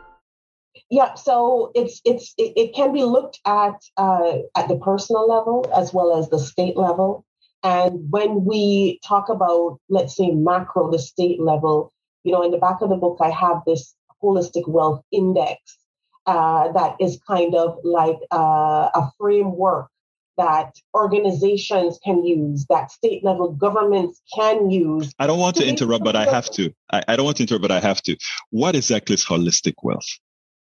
Yeah, 0.90 1.14
so 1.14 1.70
it's 1.74 2.00
it's 2.04 2.34
it, 2.36 2.52
it 2.56 2.74
can 2.74 2.92
be 2.92 3.04
looked 3.04 3.38
at 3.46 3.74
uh, 3.96 4.38
at 4.56 4.66
the 4.66 4.76
personal 4.76 5.28
level 5.28 5.70
as 5.74 5.92
well 5.92 6.18
as 6.18 6.28
the 6.28 6.38
state 6.38 6.76
level. 6.76 7.24
And 7.62 8.10
when 8.10 8.44
we 8.44 9.00
talk 9.04 9.28
about, 9.28 9.78
let's 9.88 10.16
say, 10.16 10.30
macro, 10.30 10.90
the 10.90 10.98
state 10.98 11.40
level, 11.40 11.92
you 12.24 12.32
know, 12.32 12.42
in 12.42 12.50
the 12.50 12.58
back 12.58 12.80
of 12.80 12.88
the 12.88 12.96
book, 12.96 13.18
I 13.20 13.30
have 13.30 13.62
this 13.66 13.94
holistic 14.22 14.68
wealth 14.68 15.02
index 15.12 15.58
uh, 16.26 16.72
that 16.72 16.96
is 17.00 17.20
kind 17.26 17.54
of 17.54 17.78
like 17.82 18.18
uh, 18.30 18.90
a 18.94 19.10
framework 19.18 19.88
that 20.36 20.72
organizations 20.94 21.98
can 22.02 22.24
use, 22.24 22.64
that 22.70 22.90
state 22.90 23.22
level 23.22 23.52
governments 23.52 24.22
can 24.34 24.70
use. 24.70 25.12
I 25.18 25.26
don't 25.26 25.38
want 25.38 25.56
to, 25.56 25.62
to 25.62 25.68
interrupt, 25.68 26.04
but 26.04 26.16
I 26.16 26.24
have 26.24 26.50
to. 26.52 26.72
I, 26.90 27.02
I, 27.08 27.16
don't 27.16 27.26
want 27.26 27.36
to 27.38 27.42
interrupt, 27.42 27.62
but 27.62 27.70
I 27.70 27.80
have 27.80 28.00
to. 28.02 28.16
What 28.50 28.74
exactly 28.74 29.14
is 29.14 29.24
holistic 29.24 29.74
wealth? 29.82 30.06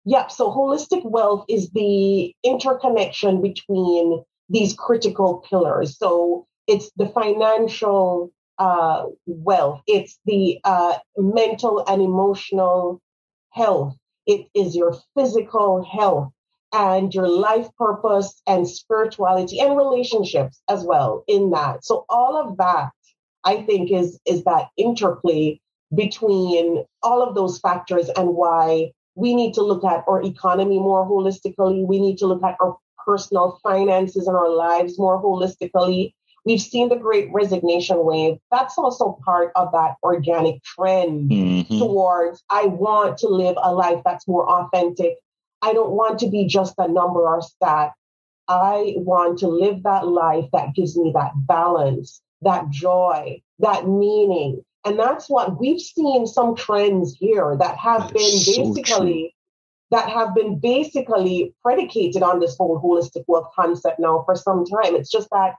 Yeah, 0.05 0.27
so 0.27 0.51
holistic 0.51 1.05
wealth 1.05 1.47
is 1.49 1.71
the 1.71 2.35
interconnection 2.43 3.41
between 3.41 4.23
these 4.51 4.75
critical 4.75 5.45
pillars. 5.49 5.97
So 5.97 6.47
it's 6.67 6.91
the 6.97 7.09
financial 7.09 8.31
uh, 8.59 9.05
wealth, 9.27 9.83
it's 9.87 10.19
the 10.27 10.59
uh, 10.65 10.99
mental 11.17 11.85
and 11.87 12.03
emotional 12.03 13.01
health, 13.51 13.95
it 14.27 14.47
is 14.55 14.77
your 14.77 14.97
physical 15.17 15.85
health 15.85 16.33
and 16.73 17.15
your 17.15 17.29
life 17.29 17.69
purpose 17.77 18.41
and 18.47 18.69
spirituality 18.69 19.61
and 19.61 19.77
relationships 19.77 20.63
as 20.69 20.85
well 20.85 21.25
in 21.29 21.51
that. 21.51 21.85
So 21.85 22.05
all 22.09 22.37
of 22.37 22.57
that, 22.59 22.91
I 23.45 23.63
think, 23.63 23.91
is 23.91 24.19
is 24.27 24.45
that 24.45 24.69
interplay 24.77 25.61
between 25.95 26.85
all 27.03 27.23
of 27.23 27.35
those 27.35 27.59
factors 27.59 28.09
and 28.17 28.31
why 28.31 28.93
we 29.15 29.35
need 29.35 29.55
to 29.55 29.63
look 29.63 29.85
at 29.85 30.05
our 30.09 30.23
economy 30.23 30.79
more 30.79 31.07
holistically. 31.07 31.87
We 31.87 32.01
need 32.01 32.19
to 32.19 32.27
look 32.27 32.43
at 32.43 32.57
our 32.61 32.77
personal 33.05 33.59
finances 33.63 34.27
and 34.27 34.37
our 34.37 34.49
lives 34.49 34.99
more 34.99 35.23
holistically. 35.23 36.15
We've 36.45 36.61
seen 36.61 36.89
the 36.89 36.97
great 36.97 37.29
resignation 37.33 38.05
wave. 38.05 38.39
That's 38.51 38.77
also 38.77 39.19
part 39.25 39.53
of 39.55 39.71
that 39.73 39.95
organic 40.03 40.63
trend 40.65 41.31
mm-hmm. 41.31 41.79
towards 41.79 42.43
I 42.51 42.67
want 42.67 43.19
to 43.19 43.29
live 43.29 43.57
a 43.63 43.73
life 43.73 44.03
that's 44.05 44.27
more 44.27 44.49
authentic. 44.49 45.17
I 45.61 45.73
don't 45.73 45.93
want 45.93 46.19
to 46.21 46.29
be 46.29 46.47
just 46.47 46.75
a 46.79 46.89
number 46.89 47.21
or 47.21 47.43
stat. 47.43 47.93
I 48.49 48.95
want 48.97 49.39
to 49.39 49.49
live 49.49 49.85
that 49.85 50.09
life 50.09 50.47
that 50.53 50.75
gives 50.75 50.97
me 50.97 51.13
that 51.15 51.31
balance, 51.37 52.21
that 52.43 52.69
joy, 52.71 53.41
that 53.61 53.87
meaning. 53.87 54.65
And 54.85 54.99
that's 54.99 55.31
what 55.31 55.61
we've 55.61 55.81
seen 55.81 56.27
some 56.27 56.57
trends 56.57 57.15
here 57.17 57.57
that 57.57 57.77
have 57.79 58.09
that 58.09 58.15
been 58.15 58.75
basically 58.75 59.35
that 59.93 60.09
have 60.09 60.35
been 60.35 60.59
basically 60.59 61.55
predicated 61.63 62.23
on 62.23 62.41
this 62.41 62.57
whole 62.57 62.81
holistic 62.81 63.25
wealth 63.29 63.51
concept 63.55 64.01
now 64.01 64.23
for 64.25 64.35
some 64.35 64.65
time. 64.65 64.97
It's 64.97 65.11
just 65.11 65.29
that 65.31 65.55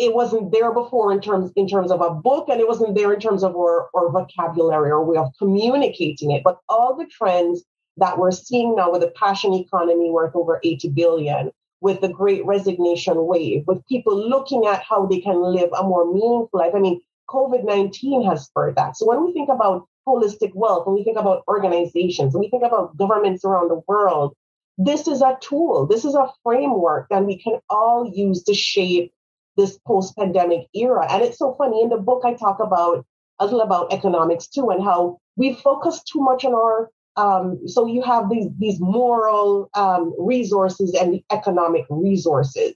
it 0.00 0.14
wasn't 0.14 0.50
there 0.50 0.72
before 0.72 1.12
in 1.12 1.20
terms 1.20 1.52
in 1.56 1.68
terms 1.68 1.90
of 1.90 2.00
a 2.00 2.08
book 2.08 2.48
and 2.48 2.58
it 2.58 2.66
wasn't 2.66 2.94
there 2.94 3.12
in 3.12 3.20
terms 3.20 3.44
of 3.44 3.54
our, 3.54 3.90
our 3.94 4.10
vocabulary 4.10 4.90
or 4.90 5.04
way 5.04 5.18
of 5.18 5.28
communicating 5.38 6.30
it. 6.30 6.42
But 6.42 6.58
all 6.70 6.96
the 6.96 7.04
trends 7.04 7.62
that 7.98 8.16
we're 8.16 8.30
seeing 8.30 8.74
now 8.74 8.90
with 8.90 9.02
the 9.02 9.10
passion 9.10 9.52
economy 9.52 10.10
worth 10.10 10.34
over 10.34 10.58
80 10.64 10.88
billion 10.88 11.50
with 11.82 12.00
the 12.00 12.08
great 12.08 12.46
resignation 12.46 13.26
wave 13.26 13.64
with 13.66 13.86
people 13.88 14.16
looking 14.16 14.66
at 14.66 14.82
how 14.82 15.04
they 15.04 15.20
can 15.20 15.38
live 15.38 15.68
a 15.78 15.82
more 15.82 16.10
meaningful 16.10 16.58
life. 16.58 16.72
I 16.74 16.78
mean 16.78 17.00
covid-19 17.28 18.26
has 18.26 18.46
spurred 18.46 18.76
that. 18.76 18.96
So 18.96 19.06
when 19.06 19.22
we 19.24 19.34
think 19.34 19.50
about 19.50 19.86
holistic 20.08 20.52
wealth 20.54 20.86
when 20.86 20.96
we 20.96 21.04
think 21.04 21.18
about 21.18 21.44
organizations 21.46 22.32
when 22.32 22.40
we 22.40 22.48
think 22.48 22.64
about 22.64 22.96
governments 22.96 23.44
around 23.44 23.68
the 23.68 23.82
world 23.86 24.34
this 24.78 25.06
is 25.06 25.20
a 25.20 25.36
tool 25.42 25.86
this 25.86 26.06
is 26.06 26.14
a 26.14 26.26
framework 26.42 27.06
that 27.10 27.22
we 27.26 27.36
can 27.36 27.60
all 27.68 28.10
use 28.10 28.42
to 28.44 28.54
shape 28.54 29.12
this 29.60 29.78
post 29.86 30.16
pandemic 30.16 30.66
era. 30.74 31.06
And 31.10 31.22
it's 31.22 31.38
so 31.38 31.54
funny. 31.58 31.82
In 31.82 31.90
the 31.90 31.98
book, 31.98 32.22
I 32.24 32.34
talk 32.34 32.58
about 32.60 33.04
a 33.38 33.44
little 33.44 33.60
about 33.60 33.92
economics 33.92 34.46
too 34.48 34.70
and 34.70 34.82
how 34.82 35.18
we 35.36 35.54
focus 35.54 36.02
too 36.02 36.20
much 36.20 36.44
on 36.44 36.54
our 36.54 36.90
um, 37.16 37.66
so 37.66 37.86
you 37.86 38.02
have 38.02 38.30
these 38.30 38.46
these 38.58 38.80
moral 38.80 39.68
um, 39.74 40.14
resources 40.18 40.94
and 40.94 41.20
economic 41.30 41.84
resources, 41.90 42.74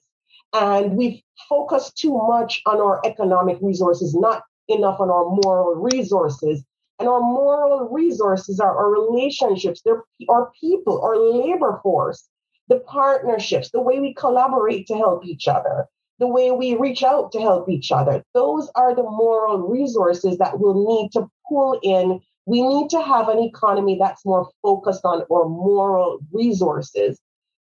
and 0.52 0.96
we've 0.96 1.22
focused 1.48 1.96
too 1.96 2.14
much 2.14 2.60
on 2.66 2.78
our 2.78 3.00
economic 3.06 3.58
resources, 3.62 4.14
not 4.14 4.42
enough 4.68 5.00
on 5.00 5.10
our 5.10 5.24
moral 5.24 5.76
resources. 5.76 6.64
And 7.00 7.08
our 7.08 7.20
moral 7.20 7.88
resources 7.90 8.60
are 8.60 8.76
our 8.76 8.90
relationships, 8.90 9.82
they're 9.84 10.04
our 10.28 10.52
people, 10.60 11.02
our 11.02 11.16
labor 11.16 11.80
force, 11.82 12.28
the 12.68 12.80
partnerships, 12.80 13.70
the 13.70 13.80
way 13.80 13.98
we 13.98 14.14
collaborate 14.14 14.86
to 14.88 14.96
help 14.96 15.24
each 15.26 15.48
other, 15.48 15.88
the 16.18 16.28
way 16.28 16.52
we 16.52 16.76
reach 16.76 17.02
out 17.02 17.32
to 17.32 17.40
help 17.40 17.68
each 17.68 17.90
other. 17.90 18.22
Those 18.34 18.70
are 18.74 18.94
the 18.94 19.02
moral 19.02 19.68
resources 19.68 20.38
that 20.38 20.58
we'll 20.58 20.86
need 20.86 21.10
to 21.12 21.28
pull 21.48 21.78
in. 21.82 22.20
We 22.46 22.62
need 22.62 22.90
to 22.90 23.02
have 23.02 23.28
an 23.28 23.38
economy 23.40 23.96
that's 24.00 24.24
more 24.24 24.50
focused 24.62 25.04
on 25.04 25.22
our 25.30 25.48
moral 25.48 26.18
resources 26.32 27.18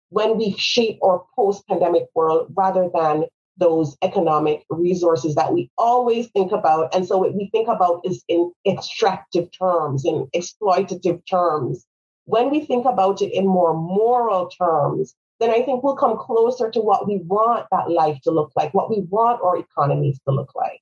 when 0.08 0.36
we 0.36 0.54
shape 0.58 0.98
our 1.02 1.24
post 1.36 1.66
pandemic 1.68 2.04
world 2.14 2.52
rather 2.54 2.90
than 2.92 3.24
those 3.58 3.96
economic 4.02 4.64
resources 4.70 5.34
that 5.34 5.52
we 5.52 5.70
always 5.78 6.28
think 6.30 6.52
about. 6.52 6.94
And 6.94 7.06
so 7.06 7.18
what 7.18 7.34
we 7.34 7.48
think 7.50 7.68
about 7.68 8.00
is 8.04 8.24
in 8.28 8.52
extractive 8.66 9.48
terms, 9.56 10.04
in 10.04 10.26
exploitative 10.34 11.22
terms. 11.28 11.86
When 12.24 12.50
we 12.50 12.64
think 12.64 12.86
about 12.86 13.20
it 13.22 13.32
in 13.32 13.46
more 13.46 13.74
moral 13.74 14.48
terms, 14.48 15.14
then 15.42 15.50
I 15.50 15.62
think 15.62 15.82
we'll 15.82 15.96
come 15.96 16.16
closer 16.16 16.70
to 16.70 16.80
what 16.80 17.08
we 17.08 17.18
want 17.18 17.66
that 17.72 17.90
life 17.90 18.20
to 18.22 18.30
look 18.30 18.52
like, 18.56 18.72
what 18.72 18.90
we 18.90 19.00
want 19.00 19.42
our 19.42 19.58
economies 19.58 20.20
to 20.26 20.34
look 20.34 20.54
like. 20.54 20.80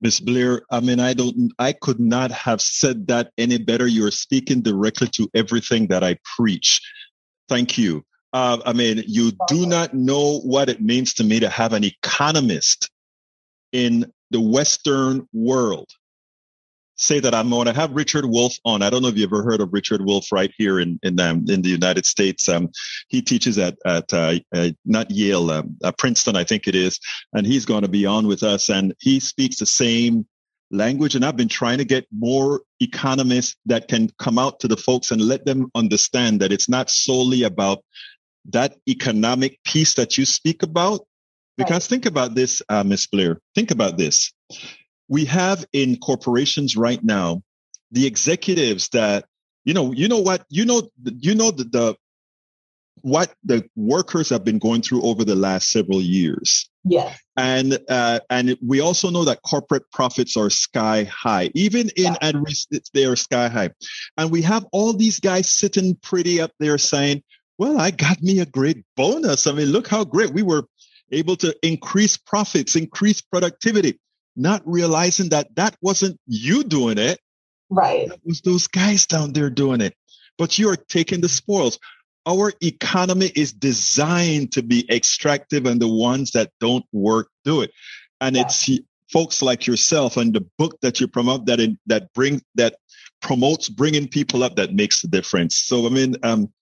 Miss 0.00 0.20
Blair, 0.20 0.62
I 0.70 0.80
mean, 0.80 1.00
I 1.00 1.14
don't, 1.14 1.52
I 1.58 1.72
could 1.72 2.00
not 2.00 2.30
have 2.30 2.60
said 2.60 3.06
that 3.08 3.32
any 3.38 3.58
better. 3.58 3.86
You're 3.86 4.10
speaking 4.10 4.62
directly 4.62 5.08
to 5.08 5.28
everything 5.34 5.88
that 5.88 6.04
I 6.04 6.18
preach. 6.36 6.80
Thank 7.48 7.78
you. 7.78 8.04
Uh, 8.32 8.58
I 8.66 8.72
mean, 8.72 9.02
you 9.06 9.32
do 9.46 9.66
not 9.66 9.94
know 9.94 10.40
what 10.40 10.68
it 10.68 10.82
means 10.82 11.14
to 11.14 11.24
me 11.24 11.40
to 11.40 11.48
have 11.48 11.72
an 11.72 11.84
economist 11.84 12.90
in 13.72 14.12
the 14.30 14.40
Western 14.40 15.26
world 15.32 15.88
say 16.96 17.20
that 17.20 17.34
I'm 17.34 17.50
going 17.50 17.66
to 17.66 17.72
have 17.72 17.92
Richard 17.92 18.26
Wolff 18.26 18.56
on. 18.64 18.82
I 18.82 18.90
don't 18.90 19.02
know 19.02 19.08
if 19.08 19.16
you 19.16 19.24
ever 19.24 19.42
heard 19.42 19.60
of 19.60 19.72
Richard 19.72 20.04
Wolff 20.04 20.32
right 20.32 20.52
here 20.56 20.80
in 20.80 20.98
in 21.02 21.20
um, 21.20 21.44
in 21.48 21.62
the 21.62 21.68
United 21.68 22.06
States. 22.06 22.48
Um, 22.48 22.70
he 23.08 23.22
teaches 23.22 23.58
at 23.58 23.76
at 23.86 24.12
uh, 24.12 24.38
uh, 24.54 24.70
not 24.84 25.10
Yale, 25.10 25.50
um, 25.50 25.76
uh, 25.84 25.92
Princeton, 25.92 26.36
I 26.36 26.44
think 26.44 26.66
it 26.66 26.74
is, 26.74 26.98
and 27.32 27.46
he's 27.46 27.66
going 27.66 27.82
to 27.82 27.88
be 27.88 28.06
on 28.06 28.26
with 28.26 28.42
us. 28.42 28.68
And 28.68 28.94
he 28.98 29.20
speaks 29.20 29.58
the 29.58 29.66
same 29.66 30.26
language. 30.70 31.14
And 31.14 31.24
I've 31.24 31.36
been 31.36 31.48
trying 31.48 31.78
to 31.78 31.84
get 31.84 32.06
more 32.10 32.62
economists 32.80 33.56
that 33.66 33.88
can 33.88 34.10
come 34.18 34.38
out 34.38 34.60
to 34.60 34.68
the 34.68 34.76
folks 34.76 35.10
and 35.10 35.20
let 35.20 35.44
them 35.44 35.70
understand 35.74 36.40
that 36.40 36.52
it's 36.52 36.68
not 36.68 36.90
solely 36.90 37.44
about 37.44 37.84
that 38.46 38.76
economic 38.88 39.62
piece 39.64 39.94
that 39.94 40.18
you 40.18 40.24
speak 40.24 40.62
about. 40.62 41.06
Because 41.56 41.84
right. 41.84 41.90
think 41.90 42.06
about 42.06 42.34
this, 42.34 42.60
uh, 42.68 42.84
Miss 42.84 43.06
Blair. 43.06 43.40
Think 43.54 43.70
about 43.70 43.96
this 43.96 44.32
we 45.08 45.24
have 45.24 45.64
in 45.72 45.96
corporations 45.96 46.76
right 46.76 47.02
now 47.02 47.42
the 47.92 48.06
executives 48.06 48.88
that 48.90 49.26
you 49.64 49.74
know 49.74 49.92
you 49.92 50.08
know 50.08 50.20
what 50.20 50.44
you 50.48 50.64
know 50.64 50.82
you 51.04 51.34
know 51.34 51.50
the, 51.50 51.64
the 51.64 51.96
what 53.02 53.32
the 53.44 53.68
workers 53.76 54.30
have 54.30 54.44
been 54.44 54.58
going 54.58 54.82
through 54.82 55.02
over 55.02 55.24
the 55.24 55.36
last 55.36 55.70
several 55.70 56.00
years 56.00 56.68
Yes. 56.88 57.20
And 57.36 57.78
uh, 57.88 58.20
and 58.30 58.56
we 58.64 58.80
also 58.80 59.10
know 59.10 59.24
that 59.24 59.42
corporate 59.42 59.90
profits 59.90 60.36
are 60.36 60.50
sky 60.50 61.04
high. 61.04 61.50
Even 61.54 61.90
in 61.96 62.04
yeah. 62.04 62.16
at 62.22 62.36
risk, 62.36 62.68
they 62.94 63.04
are 63.04 63.16
sky 63.16 63.48
high. 63.48 63.70
And 64.16 64.30
we 64.30 64.42
have 64.42 64.64
all 64.72 64.92
these 64.92 65.18
guys 65.18 65.48
sitting 65.50 65.96
pretty 65.96 66.40
up 66.40 66.52
there 66.60 66.78
saying, 66.78 67.24
well, 67.58 67.78
I 67.80 67.90
got 67.90 68.22
me 68.22 68.38
a 68.38 68.46
great 68.46 68.84
bonus. 68.96 69.46
I 69.48 69.52
mean, 69.52 69.66
look 69.66 69.88
how 69.88 70.04
great 70.04 70.32
we 70.32 70.42
were 70.42 70.64
able 71.10 71.36
to 71.36 71.54
increase 71.62 72.16
profits, 72.16 72.76
increase 72.76 73.20
productivity, 73.20 73.98
not 74.36 74.62
realizing 74.64 75.30
that 75.30 75.54
that 75.56 75.76
wasn't 75.80 76.18
you 76.26 76.62
doing 76.62 76.98
it. 76.98 77.18
Right. 77.70 78.08
It 78.08 78.20
was 78.24 78.40
those 78.42 78.66
guys 78.66 79.06
down 79.06 79.32
there 79.32 79.50
doing 79.50 79.80
it. 79.80 79.94
But 80.38 80.58
you're 80.58 80.76
taking 80.76 81.20
the 81.20 81.28
spoils. 81.28 81.78
Our 82.26 82.52
economy 82.60 83.32
is 83.34 83.52
designed 83.52 84.52
to 84.52 84.62
be 84.62 84.86
extractive 84.90 85.64
and 85.66 85.80
the 85.80 85.88
ones 85.88 86.32
that 86.32 86.50
don't 86.60 86.84
work 86.92 87.28
do 87.44 87.62
it. 87.62 87.70
And 88.20 88.36
yeah. 88.36 88.42
it's 88.42 88.68
folks 89.12 89.40
like 89.42 89.66
yourself 89.66 90.16
and 90.16 90.34
the 90.34 90.44
book 90.58 90.78
that 90.82 91.00
you 91.00 91.08
promote 91.08 91.46
that 91.46 91.60
in, 91.60 91.78
that 91.86 92.12
bring 92.12 92.42
that 92.56 92.76
promotes 93.22 93.68
bringing 93.68 94.08
people 94.08 94.42
up 94.42 94.56
that 94.56 94.74
makes 94.74 95.02
the 95.02 95.08
difference. 95.08 95.56
So 95.58 95.86
I 95.86 95.90
mean, 95.90 96.16
um, 96.22 96.52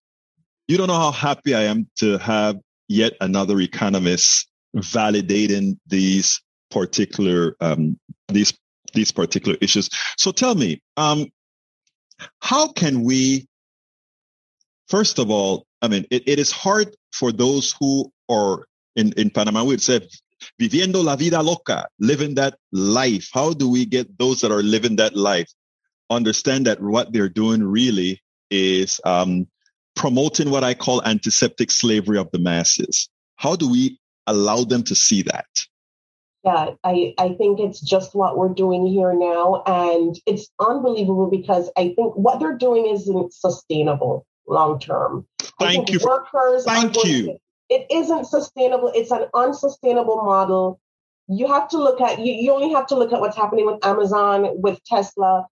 you 0.68 0.76
don't 0.76 0.88
know 0.88 0.94
how 0.94 1.12
happy 1.12 1.54
I 1.54 1.62
am 1.62 1.88
to 1.96 2.18
have 2.18 2.58
yet 2.88 3.14
another 3.20 3.60
economist 3.60 4.48
validating 4.76 5.78
these 5.86 6.40
particular 6.70 7.56
um, 7.60 7.98
these 8.28 8.52
these 8.92 9.12
particular 9.12 9.56
issues. 9.60 9.90
So 10.16 10.30
tell 10.32 10.54
me, 10.54 10.80
um, 10.96 11.26
how 12.40 12.68
can 12.68 13.02
we? 13.02 13.48
First 14.88 15.18
of 15.18 15.30
all, 15.30 15.66
I 15.82 15.88
mean, 15.88 16.06
it, 16.10 16.28
it 16.28 16.38
is 16.38 16.52
hard 16.52 16.94
for 17.12 17.32
those 17.32 17.74
who 17.78 18.12
are 18.28 18.66
in 18.96 19.12
in 19.16 19.30
Panama. 19.30 19.62
We 19.62 19.74
would 19.74 19.82
say 19.82 20.06
viviendo 20.60 21.02
la 21.02 21.16
vida 21.16 21.42
loca, 21.42 21.86
living 21.98 22.34
that 22.34 22.58
life. 22.72 23.28
How 23.32 23.52
do 23.52 23.70
we 23.70 23.86
get 23.86 24.18
those 24.18 24.40
that 24.42 24.52
are 24.52 24.62
living 24.62 24.96
that 24.96 25.16
life 25.16 25.48
understand 26.10 26.66
that 26.66 26.80
what 26.80 27.12
they're 27.12 27.28
doing 27.28 27.62
really 27.62 28.22
is 28.50 29.00
um, 29.04 29.46
promoting 29.96 30.50
what 30.50 30.64
I 30.64 30.74
call 30.74 31.02
antiseptic 31.02 31.70
slavery 31.70 32.18
of 32.18 32.30
the 32.30 32.38
masses. 32.38 33.08
How 33.36 33.56
do 33.56 33.70
we 33.70 33.98
allow 34.26 34.64
them 34.64 34.82
to 34.84 34.94
see 34.94 35.22
that? 35.22 35.46
Yeah, 36.44 36.72
I, 36.84 37.14
I 37.18 37.34
think 37.34 37.58
it's 37.58 37.80
just 37.80 38.14
what 38.14 38.36
we're 38.36 38.52
doing 38.52 38.86
here 38.86 39.14
now. 39.14 39.62
And 39.66 40.18
it's 40.26 40.50
unbelievable 40.60 41.30
because 41.30 41.70
I 41.76 41.94
think 41.96 42.14
what 42.16 42.38
they're 42.38 42.58
doing 42.58 42.86
isn't 42.86 43.32
sustainable 43.32 44.26
long 44.46 44.78
term. 44.78 45.26
Thank 45.58 45.90
you. 45.90 46.00
Workers 46.02 46.64
thank 46.64 46.94
you. 47.04 47.26
To, 47.26 47.38
it 47.70 47.86
isn't 47.90 48.26
sustainable. 48.26 48.92
It's 48.94 49.10
an 49.10 49.26
unsustainable 49.34 50.16
model. 50.16 50.80
You 51.28 51.46
have 51.46 51.68
to 51.68 51.78
look 51.78 52.02
at, 52.02 52.18
you, 52.18 52.34
you 52.34 52.52
only 52.52 52.74
have 52.74 52.86
to 52.88 52.96
look 52.96 53.12
at 53.12 53.20
what's 53.20 53.36
happening 53.36 53.64
with 53.64 53.84
Amazon, 53.84 54.60
with 54.60 54.78
Tesla. 54.84 55.46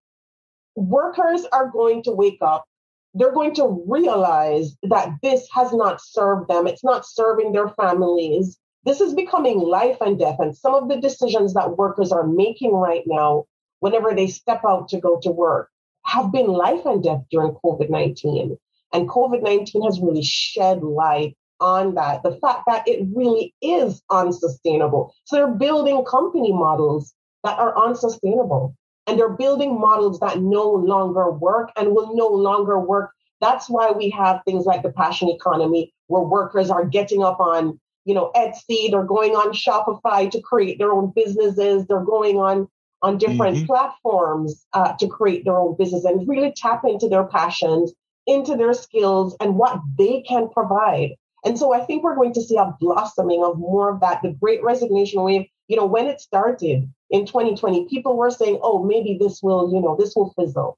Workers 0.75 1.45
are 1.51 1.69
going 1.69 2.03
to 2.03 2.11
wake 2.11 2.37
up 2.41 2.65
they're 3.13 3.31
going 3.31 3.53
to 3.55 3.83
realize 3.87 4.75
that 4.83 5.09
this 5.21 5.47
has 5.53 5.71
not 5.71 6.01
served 6.01 6.49
them. 6.49 6.67
It's 6.67 6.83
not 6.83 7.05
serving 7.05 7.51
their 7.51 7.69
families. 7.69 8.57
This 8.85 9.01
is 9.01 9.13
becoming 9.13 9.59
life 9.59 9.97
and 10.01 10.19
death. 10.19 10.37
And 10.39 10.55
some 10.55 10.75
of 10.75 10.89
the 10.89 10.97
decisions 10.97 11.53
that 11.53 11.77
workers 11.77 12.11
are 12.11 12.27
making 12.27 12.73
right 12.73 13.03
now, 13.05 13.45
whenever 13.79 14.13
they 14.13 14.27
step 14.27 14.61
out 14.67 14.89
to 14.89 14.99
go 14.99 15.19
to 15.21 15.31
work, 15.31 15.69
have 16.05 16.31
been 16.31 16.47
life 16.47 16.85
and 16.85 17.03
death 17.03 17.23
during 17.31 17.53
COVID 17.63 17.89
19. 17.89 18.57
And 18.93 19.09
COVID 19.09 19.41
19 19.41 19.83
has 19.83 19.99
really 19.99 20.23
shed 20.23 20.83
light 20.83 21.37
on 21.59 21.95
that. 21.95 22.23
The 22.23 22.37
fact 22.41 22.63
that 22.67 22.87
it 22.87 23.07
really 23.15 23.55
is 23.61 24.01
unsustainable. 24.09 25.13
So 25.23 25.37
they're 25.37 25.47
building 25.47 26.03
company 26.05 26.51
models 26.51 27.13
that 27.43 27.57
are 27.57 27.77
unsustainable 27.77 28.75
and 29.07 29.19
they're 29.19 29.29
building 29.29 29.79
models 29.79 30.19
that 30.19 30.39
no 30.39 30.69
longer 30.69 31.31
work 31.31 31.71
and 31.75 31.93
will 31.93 32.15
no 32.15 32.27
longer 32.27 32.79
work. 32.79 33.11
That's 33.41 33.69
why 33.69 33.91
we 33.91 34.09
have 34.11 34.41
things 34.45 34.65
like 34.65 34.83
the 34.83 34.91
passion 34.91 35.29
economy, 35.29 35.93
where 36.07 36.23
workers 36.23 36.69
are 36.69 36.85
getting 36.85 37.23
up 37.23 37.39
on, 37.39 37.79
you 38.05 38.13
know, 38.13 38.31
Etsy, 38.35 38.91
they're 38.91 39.03
going 39.03 39.31
on 39.31 39.53
Shopify 39.53 40.29
to 40.29 40.41
create 40.41 40.77
their 40.77 40.91
own 40.91 41.11
businesses, 41.15 41.85
they're 41.87 42.03
going 42.03 42.37
on 42.37 42.67
on 43.01 43.17
different 43.17 43.57
mm-hmm. 43.57 43.65
platforms 43.65 44.65
uh, 44.71 44.93
to 44.93 45.07
create 45.07 45.43
their 45.43 45.57
own 45.57 45.75
business 45.77 46.05
and 46.05 46.27
really 46.27 46.53
tap 46.55 46.83
into 46.85 47.09
their 47.09 47.25
passions, 47.25 47.93
into 48.25 48.55
their 48.55 48.73
skills, 48.73 49.35
and 49.41 49.57
what 49.57 49.79
they 49.97 50.21
can 50.21 50.49
provide. 50.49 51.09
And 51.43 51.59
so 51.59 51.73
I 51.73 51.85
think 51.85 52.03
we're 52.03 52.15
going 52.15 52.33
to 52.33 52.41
see 52.41 52.55
a 52.55 52.73
blossoming 52.79 53.43
of 53.43 53.59
more 53.59 53.93
of 53.93 53.99
that. 53.99 54.21
The 54.21 54.31
great 54.41 54.63
resignation 54.63 55.21
wave, 55.21 55.45
you 55.67 55.75
know, 55.75 55.85
when 55.85 56.07
it 56.07 56.21
started, 56.21 56.89
in 57.09 57.25
2020, 57.25 57.87
people 57.89 58.15
were 58.17 58.31
saying, 58.31 58.59
oh, 58.63 58.83
maybe 58.83 59.17
this 59.19 59.41
will, 59.43 59.71
you 59.71 59.81
know, 59.81 59.95
this 59.99 60.15
will 60.15 60.33
fizzle. 60.39 60.77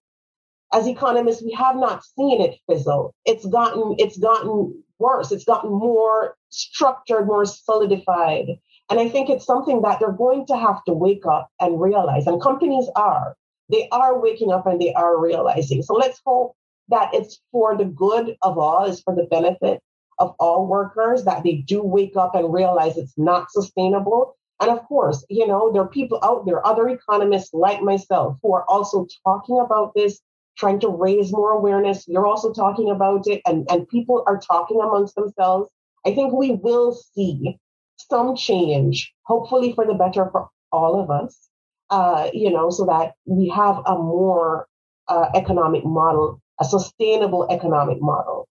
As 0.73 0.87
economists, 0.87 1.43
we 1.43 1.51
have 1.51 1.75
not 1.75 2.03
seen 2.03 2.41
it 2.41 2.57
fizzle. 2.67 3.13
It's 3.23 3.45
gotten, 3.45 3.95
it's 3.99 4.17
gotten 4.17 4.83
worse. 4.99 5.31
It's 5.31 5.45
gotten 5.45 5.71
more 5.71 6.35
structured, 6.49 7.27
more 7.27 7.45
solidified. 7.45 8.47
And 8.89 8.99
I 8.99 9.09
think 9.09 9.29
it's 9.29 9.45
something 9.45 9.81
that 9.81 9.99
they're 9.99 10.11
going 10.11 10.45
to 10.47 10.57
have 10.57 10.83
to 10.85 10.93
wake 10.93 11.25
up 11.25 11.49
and 11.59 11.81
realize. 11.81 12.27
And 12.27 12.41
companies 12.41 12.89
are. 12.95 13.35
They 13.69 13.87
are 13.91 14.19
waking 14.19 14.51
up 14.51 14.67
and 14.67 14.79
they 14.79 14.93
are 14.93 15.19
realizing. 15.19 15.81
So 15.81 15.95
let's 15.95 16.21
hope 16.25 16.55
that 16.89 17.09
it's 17.13 17.41
for 17.51 17.75
the 17.75 17.85
good 17.85 18.35
of 18.43 18.59
all, 18.59 18.85
it's 18.85 19.01
for 19.01 19.15
the 19.15 19.23
benefit 19.23 19.81
of 20.19 20.35
all 20.39 20.67
workers, 20.67 21.23
that 21.25 21.43
they 21.43 21.55
do 21.55 21.81
wake 21.81 22.15
up 22.15 22.35
and 22.35 22.53
realize 22.53 22.95
it's 22.95 23.17
not 23.17 23.51
sustainable 23.51 24.35
and 24.61 24.71
of 24.71 24.83
course, 24.85 25.25
you 25.29 25.45
know, 25.47 25.71
there 25.71 25.81
are 25.81 25.87
people 25.87 26.19
out 26.23 26.45
there, 26.45 26.65
other 26.65 26.87
economists 26.87 27.53
like 27.53 27.81
myself, 27.81 28.37
who 28.41 28.53
are 28.53 28.65
also 28.69 29.05
talking 29.25 29.59
about 29.59 29.93
this, 29.95 30.21
trying 30.57 30.79
to 30.81 30.89
raise 30.89 31.31
more 31.31 31.51
awareness. 31.51 32.07
You're 32.07 32.27
also 32.27 32.53
talking 32.53 32.89
about 32.89 33.27
it, 33.27 33.41
and, 33.45 33.65
and 33.69 33.87
people 33.87 34.23
are 34.27 34.39
talking 34.39 34.79
amongst 34.81 35.15
themselves. 35.15 35.69
I 36.05 36.13
think 36.13 36.33
we 36.33 36.51
will 36.51 36.93
see 36.93 37.57
some 37.97 38.35
change, 38.35 39.13
hopefully 39.23 39.73
for 39.73 39.85
the 39.85 39.93
better 39.93 40.29
for 40.31 40.49
all 40.71 41.01
of 41.01 41.09
us, 41.09 41.49
uh, 41.89 42.29
you 42.33 42.51
know, 42.51 42.69
so 42.69 42.85
that 42.85 43.13
we 43.25 43.49
have 43.49 43.77
a 43.85 43.95
more 43.95 44.67
uh, 45.07 45.27
economic 45.35 45.85
model, 45.85 46.41
a 46.59 46.65
sustainable 46.65 47.47
economic 47.49 48.01
model. 48.01 48.47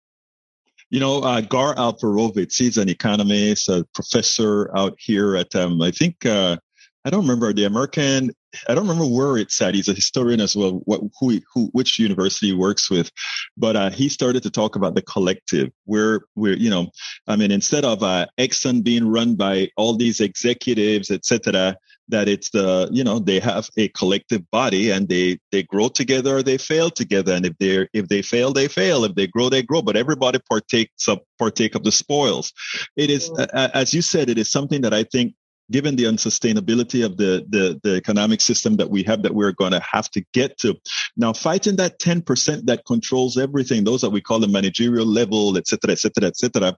You 0.89 0.99
know, 0.99 1.21
uh, 1.21 1.41
Gar 1.41 1.73
Alperovitz, 1.75 2.57
he's 2.57 2.77
an 2.77 2.89
economist, 2.89 3.69
a 3.69 3.85
professor 3.93 4.75
out 4.75 4.95
here 4.99 5.37
at, 5.37 5.55
um, 5.55 5.81
I 5.81 5.91
think, 5.91 6.25
uh, 6.25 6.57
I 7.05 7.09
don't 7.09 7.21
remember 7.21 7.53
the 7.53 7.63
American. 7.63 8.31
I 8.67 8.75
don't 8.75 8.87
remember 8.87 9.05
where 9.05 9.37
it's 9.37 9.61
at. 9.61 9.75
He's 9.75 9.89
a 9.89 9.93
historian 9.93 10.41
as 10.41 10.55
well. 10.55 10.81
What, 10.85 11.01
who, 11.19 11.39
who, 11.53 11.69
which 11.73 11.99
university 11.99 12.47
he 12.47 12.53
works 12.53 12.89
with, 12.89 13.11
but 13.57 13.75
uh, 13.75 13.89
he 13.89 14.09
started 14.09 14.43
to 14.43 14.49
talk 14.49 14.75
about 14.75 14.95
the 14.95 15.01
collective, 15.01 15.69
where, 15.85 16.21
where 16.33 16.53
you 16.53 16.69
know, 16.69 16.87
I 17.27 17.35
mean, 17.35 17.51
instead 17.51 17.85
of 17.85 18.03
uh, 18.03 18.27
Exxon 18.39 18.83
being 18.83 19.07
run 19.07 19.35
by 19.35 19.69
all 19.77 19.95
these 19.95 20.19
executives, 20.19 21.11
etc., 21.11 21.75
that 22.11 22.27
it's 22.27 22.49
the 22.51 22.87
you 22.91 23.03
know 23.03 23.19
they 23.19 23.39
have 23.39 23.69
a 23.77 23.87
collective 23.89 24.41
body 24.51 24.91
and 24.91 25.07
they 25.07 25.39
they 25.51 25.63
grow 25.63 25.87
together 25.87 26.37
or 26.37 26.43
they 26.43 26.57
fail 26.57 26.91
together 26.91 27.33
and 27.33 27.45
if 27.45 27.57
they 27.57 27.87
if 27.93 28.07
they 28.07 28.21
fail 28.21 28.53
they 28.53 28.67
fail 28.67 29.03
if 29.05 29.15
they 29.15 29.27
grow 29.27 29.49
they 29.49 29.63
grow 29.63 29.81
but 29.81 29.95
everybody 29.95 30.39
partakes 30.49 31.07
of 31.07 31.19
partake 31.39 31.73
of 31.73 31.83
the 31.83 31.91
spoils 31.91 32.51
it 32.97 33.09
is 33.09 33.31
uh, 33.31 33.69
as 33.73 33.93
you 33.93 34.01
said 34.01 34.29
it 34.29 34.37
is 34.37 34.51
something 34.51 34.81
that 34.81 34.93
i 34.93 35.03
think 35.03 35.33
given 35.71 35.95
the 35.95 36.03
unsustainability 36.03 37.05
of 37.05 37.17
the, 37.17 37.45
the, 37.49 37.79
the 37.83 37.95
economic 37.95 38.41
system 38.41 38.77
that 38.77 38.89
we 38.89 39.03
have 39.03 39.23
that 39.23 39.33
we're 39.33 39.51
going 39.53 39.71
to 39.71 39.79
have 39.79 40.09
to 40.11 40.23
get 40.33 40.57
to 40.59 40.75
now 41.17 41.33
fighting 41.33 41.77
that 41.77 41.99
10% 41.99 42.65
that 42.65 42.85
controls 42.85 43.37
everything 43.37 43.83
those 43.83 44.01
that 44.01 44.09
we 44.09 44.21
call 44.21 44.39
the 44.39 44.47
managerial 44.47 45.05
level 45.05 45.57
et 45.57 45.67
cetera 45.67 45.91
et 45.91 45.99
cetera 45.99 46.27
et 46.27 46.37
cetera 46.37 46.75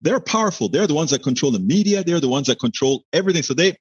they're 0.00 0.20
powerful 0.20 0.68
they're 0.68 0.86
the 0.86 0.94
ones 0.94 1.10
that 1.10 1.22
control 1.22 1.50
the 1.52 1.58
media 1.58 2.04
they're 2.04 2.20
the 2.20 2.28
ones 2.28 2.46
that 2.46 2.58
control 2.58 3.04
everything 3.12 3.42
so 3.42 3.54
they 3.54 3.76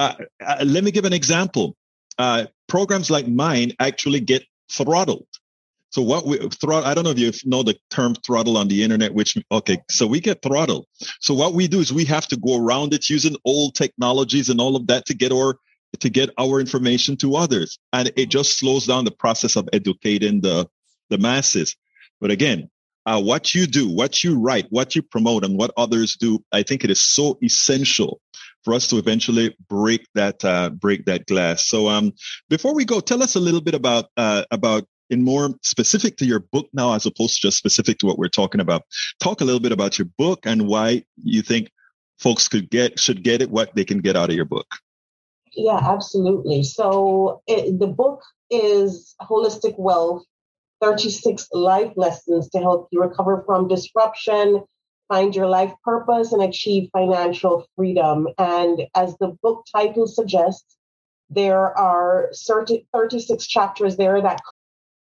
uh, 0.00 0.14
uh, 0.42 0.64
let 0.64 0.82
me 0.82 0.90
give 0.90 1.04
an 1.04 1.12
example. 1.12 1.76
Uh, 2.18 2.46
programs 2.68 3.10
like 3.10 3.28
mine 3.28 3.72
actually 3.78 4.20
get 4.20 4.42
throttled. 4.72 5.26
So 5.90 6.02
what 6.02 6.24
we 6.24 6.38
throttle, 6.38 6.88
I 6.88 6.94
don't 6.94 7.04
know 7.04 7.10
if 7.10 7.44
you 7.44 7.50
know 7.50 7.62
the 7.62 7.76
term 7.90 8.14
throttle 8.14 8.56
on 8.56 8.68
the 8.68 8.82
internet, 8.82 9.12
which, 9.12 9.36
okay, 9.50 9.78
so 9.90 10.06
we 10.06 10.20
get 10.20 10.40
throttled. 10.40 10.86
So 11.20 11.34
what 11.34 11.54
we 11.54 11.66
do 11.66 11.80
is 11.80 11.92
we 11.92 12.04
have 12.04 12.28
to 12.28 12.36
go 12.36 12.56
around 12.56 12.94
it 12.94 13.10
using 13.10 13.36
old 13.44 13.74
technologies 13.74 14.48
and 14.48 14.60
all 14.60 14.76
of 14.76 14.86
that 14.86 15.06
to 15.06 15.14
get 15.14 15.32
our, 15.32 15.58
to 15.98 16.08
get 16.08 16.30
our 16.38 16.60
information 16.60 17.16
to 17.18 17.34
others. 17.34 17.78
And 17.92 18.12
it 18.16 18.26
just 18.30 18.58
slows 18.58 18.86
down 18.86 19.04
the 19.04 19.10
process 19.10 19.56
of 19.56 19.68
educating 19.72 20.40
the, 20.40 20.68
the 21.08 21.18
masses. 21.18 21.76
But 22.20 22.30
again, 22.30 22.70
uh, 23.06 23.20
what 23.20 23.54
you 23.54 23.66
do, 23.66 23.88
what 23.88 24.22
you 24.22 24.38
write, 24.38 24.66
what 24.70 24.94
you 24.94 25.02
promote 25.02 25.44
and 25.44 25.58
what 25.58 25.72
others 25.76 26.16
do, 26.16 26.44
I 26.52 26.62
think 26.62 26.84
it 26.84 26.90
is 26.90 27.00
so 27.00 27.38
essential 27.42 28.20
for 28.62 28.74
us 28.74 28.86
to 28.88 28.98
eventually 28.98 29.56
break 29.68 30.06
that 30.14 30.44
uh, 30.44 30.70
break 30.70 31.06
that 31.06 31.26
glass. 31.26 31.66
So 31.66 31.88
um, 31.88 32.12
before 32.48 32.74
we 32.74 32.84
go, 32.84 33.00
tell 33.00 33.22
us 33.22 33.34
a 33.34 33.40
little 33.40 33.62
bit 33.62 33.74
about 33.74 34.06
uh, 34.16 34.44
about 34.50 34.84
in 35.10 35.22
more 35.22 35.50
specific 35.62 36.16
to 36.18 36.26
your 36.26 36.40
book 36.40 36.68
now, 36.72 36.94
as 36.94 37.06
opposed 37.06 37.36
to 37.36 37.48
just 37.48 37.58
specific 37.58 37.98
to 37.98 38.06
what 38.06 38.18
we're 38.18 38.28
talking 38.28 38.60
about. 38.60 38.82
Talk 39.20 39.40
a 39.40 39.44
little 39.44 39.60
bit 39.60 39.72
about 39.72 39.98
your 39.98 40.08
book 40.18 40.40
and 40.44 40.66
why 40.66 41.04
you 41.16 41.42
think 41.42 41.70
folks 42.18 42.48
could 42.48 42.70
get 42.70 42.98
should 42.98 43.22
get 43.22 43.42
it 43.42 43.50
what 43.50 43.74
they 43.74 43.84
can 43.84 43.98
get 43.98 44.16
out 44.16 44.30
of 44.30 44.36
your 44.36 44.44
book. 44.44 44.66
Yeah 45.54 45.80
absolutely. 45.82 46.62
So 46.62 47.42
it, 47.46 47.78
the 47.78 47.86
book 47.86 48.22
is 48.50 49.14
holistic 49.20 49.78
wealth 49.78 50.24
36 50.80 51.48
life 51.52 51.92
lessons 51.96 52.48
to 52.50 52.58
help 52.58 52.88
you 52.90 53.00
recover 53.00 53.42
from 53.46 53.68
disruption 53.68 54.62
find 55.10 55.34
your 55.34 55.48
life 55.48 55.72
purpose 55.84 56.32
and 56.32 56.42
achieve 56.42 56.88
financial 56.92 57.66
freedom. 57.76 58.28
And 58.38 58.82
as 58.94 59.16
the 59.18 59.36
book 59.42 59.66
title 59.74 60.06
suggests 60.06 60.76
there 61.28 61.76
are 61.76 62.30
30, 62.46 62.86
36 62.94 63.46
chapters 63.46 63.96
there 63.96 64.22
that 64.22 64.40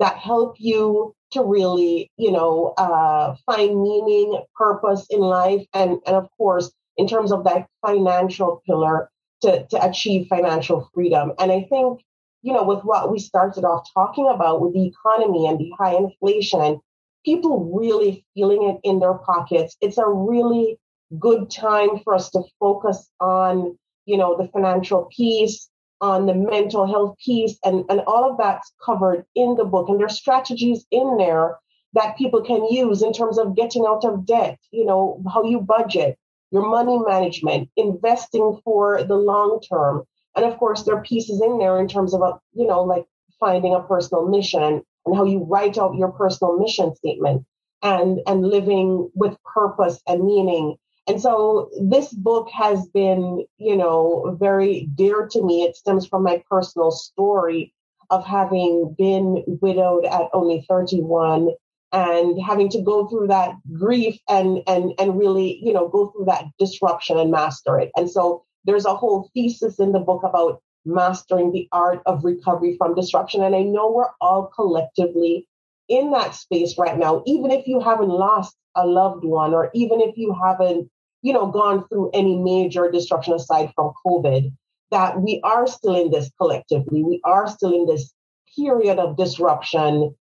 that 0.00 0.16
help 0.16 0.56
you 0.58 1.14
to 1.32 1.42
really, 1.42 2.10
you 2.16 2.32
know, 2.32 2.74
uh, 2.76 3.34
find 3.46 3.82
meaning, 3.82 4.42
purpose 4.56 5.06
in 5.10 5.20
life, 5.20 5.66
and 5.74 5.98
and 6.06 6.16
of 6.16 6.28
course, 6.36 6.72
in 6.96 7.06
terms 7.08 7.32
of 7.32 7.44
that 7.44 7.66
financial 7.86 8.62
pillar, 8.66 9.10
to 9.42 9.66
to 9.66 9.84
achieve 9.84 10.26
financial 10.28 10.88
freedom. 10.94 11.32
And 11.38 11.50
I 11.52 11.66
think, 11.70 12.00
you 12.42 12.52
know, 12.52 12.64
with 12.64 12.84
what 12.84 13.10
we 13.10 13.18
started 13.18 13.64
off 13.64 13.88
talking 13.94 14.28
about 14.28 14.60
with 14.60 14.74
the 14.74 14.86
economy 14.86 15.46
and 15.46 15.58
the 15.58 15.70
high 15.78 15.96
inflation, 15.96 16.80
people 17.24 17.72
really 17.74 18.24
feeling 18.34 18.68
it 18.70 18.80
in 18.88 18.98
their 19.00 19.14
pockets. 19.14 19.76
It's 19.80 19.98
a 19.98 20.06
really 20.06 20.78
good 21.18 21.50
time 21.50 22.00
for 22.02 22.14
us 22.14 22.30
to 22.30 22.42
focus 22.60 23.08
on, 23.20 23.78
you 24.06 24.16
know, 24.16 24.36
the 24.36 24.48
financial 24.48 25.08
piece, 25.16 25.68
on 26.00 26.26
the 26.26 26.34
mental 26.34 26.86
health 26.86 27.16
piece, 27.24 27.58
and, 27.64 27.84
and 27.88 28.00
all 28.00 28.30
of 28.30 28.38
that's 28.38 28.72
covered 28.84 29.24
in 29.34 29.54
the 29.56 29.64
book. 29.64 29.88
And 29.88 29.98
there's 29.98 30.18
strategies 30.18 30.84
in 30.90 31.16
there 31.16 31.58
that 31.94 32.18
people 32.18 32.42
can 32.42 32.66
use 32.70 33.02
in 33.02 33.12
terms 33.12 33.38
of 33.38 33.56
getting 33.56 33.86
out 33.86 34.04
of 34.04 34.26
debt, 34.26 34.58
you 34.70 34.84
know, 34.84 35.22
how 35.32 35.44
you 35.44 35.60
budget, 35.60 36.18
your 36.50 36.68
money 36.68 36.98
management, 36.98 37.70
investing 37.76 38.60
for 38.64 39.02
the 39.04 39.14
long 39.14 39.60
term. 39.60 40.02
And 40.36 40.44
of 40.44 40.58
course, 40.58 40.82
there 40.82 40.96
are 40.96 41.02
pieces 41.02 41.40
in 41.40 41.58
there 41.58 41.78
in 41.78 41.86
terms 41.86 42.12
of, 42.12 42.20
a, 42.20 42.38
you 42.52 42.66
know, 42.66 42.82
like 42.82 43.04
finding 43.38 43.74
a 43.74 43.80
personal 43.82 44.28
mission 44.28 44.82
and 45.06 45.16
how 45.16 45.24
you 45.24 45.44
write 45.44 45.78
out 45.78 45.94
your 45.94 46.10
personal 46.12 46.58
mission 46.58 46.94
statement 46.96 47.44
and, 47.82 48.20
and 48.26 48.44
living 48.44 49.10
with 49.14 49.36
purpose 49.44 50.00
and 50.08 50.24
meaning 50.24 50.76
and 51.06 51.20
so 51.20 51.70
this 51.80 52.12
book 52.12 52.48
has 52.50 52.86
been, 52.88 53.44
you 53.58 53.76
know, 53.76 54.36
very 54.40 54.88
dear 54.94 55.28
to 55.32 55.42
me. 55.42 55.62
It 55.62 55.76
stems 55.76 56.06
from 56.06 56.22
my 56.22 56.42
personal 56.48 56.90
story 56.90 57.74
of 58.10 58.24
having 58.24 58.94
been 58.96 59.44
widowed 59.46 60.06
at 60.06 60.28
only 60.32 60.64
31 60.68 61.50
and 61.92 62.42
having 62.42 62.68
to 62.70 62.82
go 62.82 63.06
through 63.06 63.28
that 63.28 63.54
grief 63.72 64.18
and 64.28 64.62
and 64.66 64.92
and 64.98 65.18
really, 65.18 65.60
you 65.62 65.72
know, 65.72 65.88
go 65.88 66.08
through 66.08 66.24
that 66.24 66.44
disruption 66.58 67.18
and 67.18 67.30
master 67.30 67.78
it. 67.78 67.90
And 67.96 68.10
so 68.10 68.44
there's 68.64 68.86
a 68.86 68.94
whole 68.94 69.30
thesis 69.34 69.78
in 69.78 69.92
the 69.92 70.00
book 70.00 70.22
about 70.24 70.62
mastering 70.86 71.52
the 71.52 71.68
art 71.72 72.02
of 72.06 72.24
recovery 72.24 72.76
from 72.78 72.94
disruption. 72.94 73.42
And 73.42 73.54
I 73.54 73.62
know 73.62 73.90
we're 73.90 74.10
all 74.20 74.50
collectively 74.54 75.46
in 75.88 76.10
that 76.12 76.34
space 76.34 76.76
right 76.78 76.98
now, 76.98 77.22
even 77.26 77.50
if 77.50 77.66
you 77.66 77.80
haven't 77.80 78.08
lost 78.08 78.56
a 78.74 78.86
loved 78.86 79.24
one 79.24 79.54
or 79.54 79.70
even 79.74 80.00
if 80.00 80.16
you 80.16 80.34
haven't 80.42 80.90
you 81.24 81.32
know, 81.32 81.46
gone 81.46 81.88
through 81.88 82.10
any 82.12 82.36
major 82.36 82.90
disruption 82.90 83.32
aside 83.32 83.72
from 83.74 83.92
COVID, 84.06 84.52
that 84.90 85.22
we 85.22 85.40
are 85.42 85.66
still 85.66 85.96
in 85.96 86.10
this 86.10 86.30
collectively. 86.38 87.02
We 87.02 87.22
are 87.24 87.48
still 87.48 87.74
in 87.74 87.86
this 87.86 88.12
period 88.54 88.98
of 88.98 89.16
disruption 89.16 90.14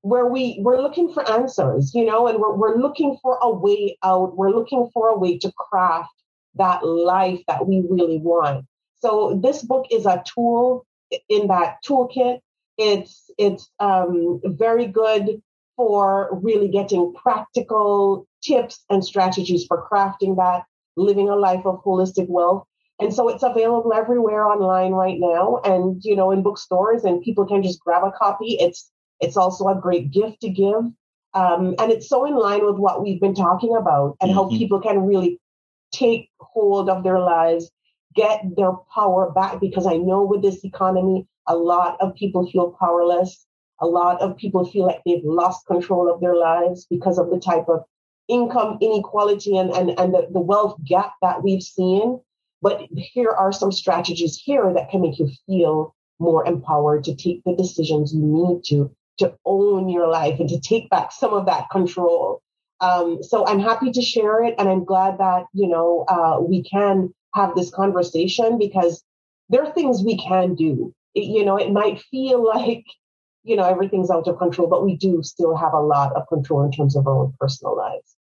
where 0.00 0.24
we 0.26 0.58
we're 0.62 0.80
looking 0.80 1.12
for 1.12 1.30
answers, 1.30 1.94
you 1.94 2.06
know, 2.06 2.26
and 2.26 2.38
we're 2.38 2.54
we're 2.54 2.78
looking 2.78 3.18
for 3.20 3.38
a 3.42 3.50
way 3.50 3.98
out. 4.02 4.34
We're 4.34 4.50
looking 4.50 4.88
for 4.94 5.08
a 5.10 5.18
way 5.18 5.36
to 5.38 5.52
craft 5.52 6.14
that 6.54 6.86
life 6.86 7.42
that 7.48 7.66
we 7.66 7.84
really 7.90 8.18
want. 8.18 8.64
So 9.02 9.38
this 9.42 9.62
book 9.62 9.84
is 9.90 10.06
a 10.06 10.24
tool 10.24 10.86
in 11.28 11.48
that 11.48 11.84
toolkit. 11.86 12.38
It's 12.78 13.30
it's 13.38 13.70
um, 13.80 14.40
very 14.44 14.86
good 14.86 15.42
for 15.76 16.30
really 16.42 16.68
getting 16.68 17.12
practical 17.14 18.26
tips 18.42 18.84
and 18.88 19.04
strategies 19.04 19.66
for 19.66 19.86
crafting 19.90 20.36
that, 20.36 20.64
living 20.96 21.28
a 21.28 21.36
life 21.36 21.64
of 21.66 21.82
holistic 21.84 22.28
wealth. 22.28 22.64
And 22.98 23.12
so 23.12 23.28
it's 23.28 23.42
available 23.42 23.92
everywhere 23.92 24.46
online 24.46 24.92
right 24.92 25.18
now 25.18 25.60
and, 25.64 26.02
you 26.02 26.16
know, 26.16 26.30
in 26.30 26.42
bookstores 26.42 27.04
and 27.04 27.20
people 27.20 27.46
can 27.46 27.62
just 27.62 27.80
grab 27.80 28.04
a 28.04 28.10
copy. 28.10 28.56
It's, 28.58 28.90
it's 29.20 29.36
also 29.36 29.68
a 29.68 29.78
great 29.78 30.10
gift 30.10 30.40
to 30.40 30.48
give. 30.48 30.82
Um, 31.34 31.74
and 31.78 31.92
it's 31.92 32.08
so 32.08 32.24
in 32.24 32.34
line 32.34 32.64
with 32.64 32.76
what 32.76 33.02
we've 33.02 33.20
been 33.20 33.34
talking 33.34 33.76
about 33.76 34.16
and 34.22 34.30
mm-hmm. 34.30 34.38
how 34.38 34.48
people 34.48 34.80
can 34.80 35.04
really 35.04 35.38
take 35.92 36.30
hold 36.40 36.88
of 36.88 37.04
their 37.04 37.18
lives, 37.18 37.70
get 38.14 38.40
their 38.56 38.72
power 38.94 39.30
back. 39.30 39.60
Because 39.60 39.86
I 39.86 39.98
know 39.98 40.22
with 40.22 40.40
this 40.40 40.64
economy, 40.64 41.26
a 41.48 41.56
lot 41.56 41.96
of 42.00 42.14
people 42.14 42.50
feel 42.50 42.76
powerless. 42.78 43.46
A 43.80 43.86
lot 43.86 44.20
of 44.20 44.36
people 44.36 44.64
feel 44.64 44.86
like 44.86 45.02
they've 45.04 45.24
lost 45.24 45.66
control 45.66 46.12
of 46.12 46.20
their 46.20 46.34
lives 46.34 46.86
because 46.88 47.18
of 47.18 47.30
the 47.30 47.38
type 47.38 47.68
of 47.68 47.84
income 48.28 48.78
inequality 48.80 49.56
and, 49.56 49.70
and, 49.70 49.90
and 49.98 50.14
the, 50.14 50.28
the 50.32 50.40
wealth 50.40 50.76
gap 50.84 51.12
that 51.22 51.42
we've 51.42 51.62
seen. 51.62 52.20
But 52.62 52.86
here 52.90 53.30
are 53.30 53.52
some 53.52 53.70
strategies 53.70 54.40
here 54.42 54.72
that 54.74 54.90
can 54.90 55.02
make 55.02 55.18
you 55.18 55.30
feel 55.46 55.94
more 56.18 56.46
empowered 56.46 57.04
to 57.04 57.14
take 57.14 57.42
the 57.44 57.54
decisions 57.54 58.14
you 58.14 58.22
need 58.22 58.64
to 58.64 58.90
to 59.18 59.34
own 59.46 59.88
your 59.88 60.08
life 60.08 60.38
and 60.40 60.48
to 60.48 60.60
take 60.60 60.90
back 60.90 61.10
some 61.10 61.32
of 61.32 61.46
that 61.46 61.70
control. 61.70 62.42
Um, 62.80 63.22
so 63.22 63.46
I'm 63.46 63.60
happy 63.60 63.90
to 63.90 64.02
share 64.02 64.44
it, 64.44 64.54
and 64.58 64.68
I'm 64.68 64.84
glad 64.84 65.18
that 65.18 65.44
you 65.52 65.68
know 65.68 66.04
uh, 66.08 66.40
we 66.40 66.62
can 66.62 67.14
have 67.34 67.54
this 67.54 67.70
conversation 67.70 68.58
because 68.58 69.02
there 69.48 69.64
are 69.64 69.72
things 69.72 70.02
we 70.02 70.18
can 70.18 70.54
do. 70.54 70.94
You 71.16 71.44
know, 71.44 71.56
it 71.56 71.72
might 71.72 72.00
feel 72.10 72.44
like 72.44 72.84
you 73.42 73.56
know 73.56 73.64
everything's 73.64 74.10
out 74.10 74.28
of 74.28 74.38
control, 74.38 74.68
but 74.68 74.84
we 74.84 74.96
do 74.96 75.22
still 75.22 75.56
have 75.56 75.72
a 75.72 75.80
lot 75.80 76.14
of 76.14 76.28
control 76.28 76.64
in 76.64 76.72
terms 76.72 76.96
of 76.96 77.06
our 77.06 77.24
own 77.24 77.34
personal 77.40 77.76
lives. 77.76 78.16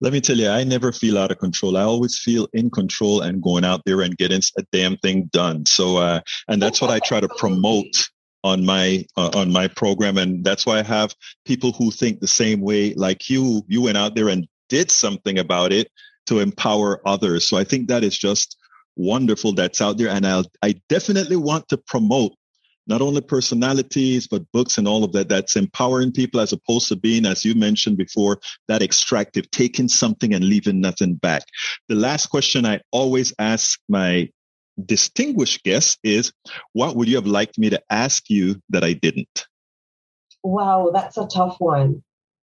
Let 0.00 0.12
me 0.12 0.20
tell 0.20 0.36
you, 0.36 0.48
I 0.48 0.64
never 0.64 0.92
feel 0.92 1.18
out 1.18 1.30
of 1.30 1.38
control. 1.38 1.76
I 1.76 1.82
always 1.82 2.18
feel 2.18 2.48
in 2.52 2.70
control 2.70 3.20
and 3.20 3.42
going 3.42 3.64
out 3.64 3.82
there 3.84 4.00
and 4.00 4.16
getting 4.16 4.42
a 4.58 4.62
damn 4.72 4.96
thing 4.98 5.28
done. 5.32 5.66
So, 5.66 5.98
uh, 5.98 6.20
and 6.48 6.60
that's 6.60 6.80
what 6.80 6.90
I 6.90 6.98
try 7.00 7.20
to 7.20 7.28
promote 7.28 8.08
on 8.42 8.64
my 8.64 9.04
uh, 9.16 9.30
on 9.34 9.52
my 9.52 9.68
program, 9.68 10.16
and 10.16 10.44
that's 10.44 10.66
why 10.66 10.78
I 10.78 10.82
have 10.82 11.14
people 11.44 11.72
who 11.72 11.90
think 11.90 12.20
the 12.20 12.28
same 12.28 12.60
way, 12.60 12.94
like 12.94 13.28
you. 13.28 13.62
You 13.68 13.82
went 13.82 13.98
out 13.98 14.14
there 14.14 14.28
and 14.28 14.46
did 14.68 14.90
something 14.90 15.38
about 15.38 15.72
it 15.72 15.90
to 16.26 16.38
empower 16.38 17.06
others. 17.06 17.48
So 17.48 17.56
I 17.56 17.64
think 17.64 17.88
that 17.88 18.04
is 18.04 18.16
just 18.16 18.56
wonderful 18.96 19.52
that's 19.52 19.80
out 19.80 19.98
there, 19.98 20.08
and 20.08 20.26
I 20.26 20.42
I 20.62 20.74
definitely 20.88 21.36
want 21.36 21.68
to 21.68 21.78
promote 21.78 22.32
not 22.86 23.00
only 23.00 23.20
personalities, 23.20 24.26
but 24.26 24.50
books 24.52 24.76
and 24.76 24.88
all 24.88 25.04
of 25.04 25.12
that 25.12 25.28
that's 25.28 25.54
empowering 25.54 26.10
people 26.12 26.40
as 26.40 26.52
opposed 26.52 26.88
to 26.88 26.96
being, 26.96 27.24
as 27.24 27.44
you 27.44 27.54
mentioned 27.54 27.96
before, 27.96 28.40
that 28.66 28.82
extractive, 28.82 29.48
taking 29.52 29.86
something 29.86 30.34
and 30.34 30.44
leaving 30.44 30.80
nothing 30.80 31.14
back. 31.14 31.44
The 31.88 31.94
last 31.94 32.26
question 32.26 32.66
I 32.66 32.80
always 32.90 33.32
ask 33.38 33.78
my 33.88 34.28
distinguished 34.86 35.62
guests 35.62 35.98
is 36.02 36.32
what 36.72 36.96
would 36.96 37.08
you 37.08 37.16
have 37.16 37.26
liked 37.26 37.58
me 37.58 37.70
to 37.70 37.80
ask 37.90 38.28
you 38.28 38.60
that 38.70 38.82
I 38.82 38.94
didn't? 38.94 39.46
Wow, 40.42 40.90
that's 40.92 41.16
a 41.16 41.26
tough 41.26 41.56
one. 41.58 42.02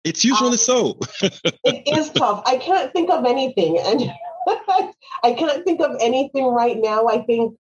It's 0.05 0.25
usually 0.25 0.53
um, 0.53 0.57
so. 0.57 0.99
it 1.21 1.99
is 1.99 2.11
tough. 2.11 2.43
I 2.47 2.57
can't 2.57 2.91
think 2.93 3.11
of 3.11 3.27
anything. 3.27 3.79
And 3.79 4.11
I 5.23 5.33
can't 5.33 5.65
think 5.65 5.81
of 5.81 5.97
anything 6.01 6.47
right 6.47 6.77
now. 6.77 7.07
I 7.07 7.23
think 7.23 7.57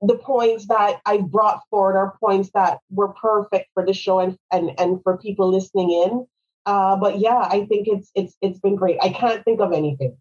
the 0.00 0.16
points 0.16 0.66
that 0.68 1.00
I 1.04 1.18
brought 1.18 1.62
forward 1.70 1.96
are 1.96 2.16
points 2.20 2.50
that 2.54 2.78
were 2.90 3.08
perfect 3.08 3.68
for 3.74 3.84
the 3.84 3.92
show 3.92 4.20
and 4.20 4.36
and, 4.50 4.78
and 4.78 5.02
for 5.02 5.18
people 5.18 5.50
listening 5.50 5.90
in. 5.90 6.26
Uh, 6.64 6.96
but 6.96 7.18
yeah, 7.18 7.38
I 7.38 7.66
think 7.66 7.88
it's 7.88 8.10
it's 8.14 8.36
it's 8.40 8.60
been 8.60 8.76
great. 8.76 8.98
I 9.02 9.10
can't 9.10 9.44
think 9.44 9.60
of 9.60 9.72
anything. 9.72 10.16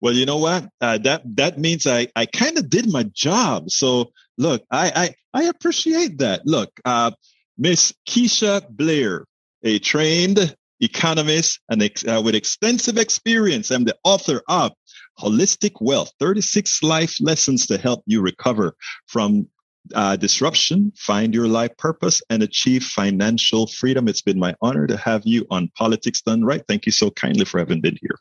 Well, 0.00 0.14
you 0.14 0.24
know 0.26 0.38
what? 0.38 0.68
Uh, 0.80 0.98
that 0.98 1.22
that 1.36 1.58
means 1.58 1.86
I 1.86 2.08
I 2.16 2.26
kind 2.26 2.58
of 2.58 2.70
did 2.70 2.90
my 2.90 3.04
job. 3.04 3.70
So 3.70 4.12
look, 4.38 4.62
I 4.70 5.14
I 5.34 5.40
I 5.42 5.44
appreciate 5.44 6.18
that. 6.18 6.46
Look, 6.46 6.70
uh, 6.84 7.10
Miss 7.58 7.92
Keisha 8.08 8.68
Blair, 8.68 9.26
a 9.62 9.78
trained 9.80 10.56
economist 10.80 11.60
and 11.68 11.82
ex- 11.82 12.06
uh, 12.06 12.22
with 12.24 12.34
extensive 12.34 12.96
experience, 12.96 13.70
and 13.70 13.86
the 13.86 13.96
author 14.04 14.40
of 14.48 14.72
Holistic 15.20 15.72
Wealth 15.80 16.12
36 16.18 16.82
Life 16.82 17.16
Lessons 17.20 17.66
to 17.66 17.78
Help 17.78 18.02
You 18.06 18.20
Recover 18.20 18.74
from 19.06 19.48
uh, 19.94 20.16
disruption, 20.16 20.92
find 20.96 21.34
your 21.34 21.48
life 21.48 21.76
purpose, 21.78 22.22
and 22.30 22.42
achieve 22.42 22.84
financial 22.84 23.66
freedom. 23.66 24.08
It's 24.08 24.22
been 24.22 24.38
my 24.38 24.54
honor 24.60 24.86
to 24.86 24.96
have 24.96 25.22
you 25.24 25.46
on 25.50 25.70
Politics 25.76 26.22
Done 26.22 26.44
Right. 26.44 26.62
Thank 26.66 26.86
you 26.86 26.92
so 26.92 27.10
kindly 27.10 27.44
for 27.44 27.58
having 27.58 27.80
been 27.80 27.98
here. 28.00 28.18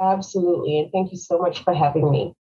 Absolutely. 0.00 0.80
And 0.80 0.92
thank 0.92 1.12
you 1.12 1.18
so 1.18 1.38
much 1.38 1.64
for 1.64 1.72
having 1.72 2.10
me 2.10 2.34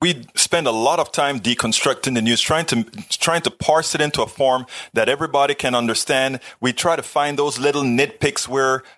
we 0.00 0.24
spend 0.36 0.66
a 0.66 0.72
lot 0.72 1.00
of 1.00 1.10
time 1.10 1.40
deconstructing 1.40 2.14
the 2.14 2.22
news, 2.22 2.40
trying 2.40 2.66
to 2.66 2.84
trying 3.10 3.42
to 3.42 3.50
parse 3.50 3.94
it 3.94 4.00
into 4.00 4.22
a 4.22 4.26
form 4.28 4.66
that 4.92 5.08
everybody 5.08 5.54
can 5.54 5.74
understand. 5.74 6.40
We 6.60 6.72
try 6.72 6.94
to 6.94 7.02
find 7.02 7.38
those 7.38 7.58
little 7.58 7.82
nitpicks 7.82 8.46
where 8.46 8.84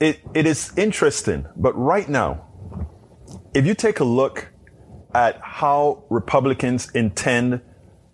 it, 0.00 0.20
it 0.34 0.46
is 0.46 0.72
interesting, 0.76 1.46
but 1.56 1.72
right 1.78 2.08
now, 2.08 2.46
if 3.54 3.64
you 3.66 3.74
take 3.74 4.00
a 4.00 4.04
look 4.04 4.48
at 5.14 5.40
how 5.40 6.04
Republicans 6.10 6.90
intend 6.90 7.60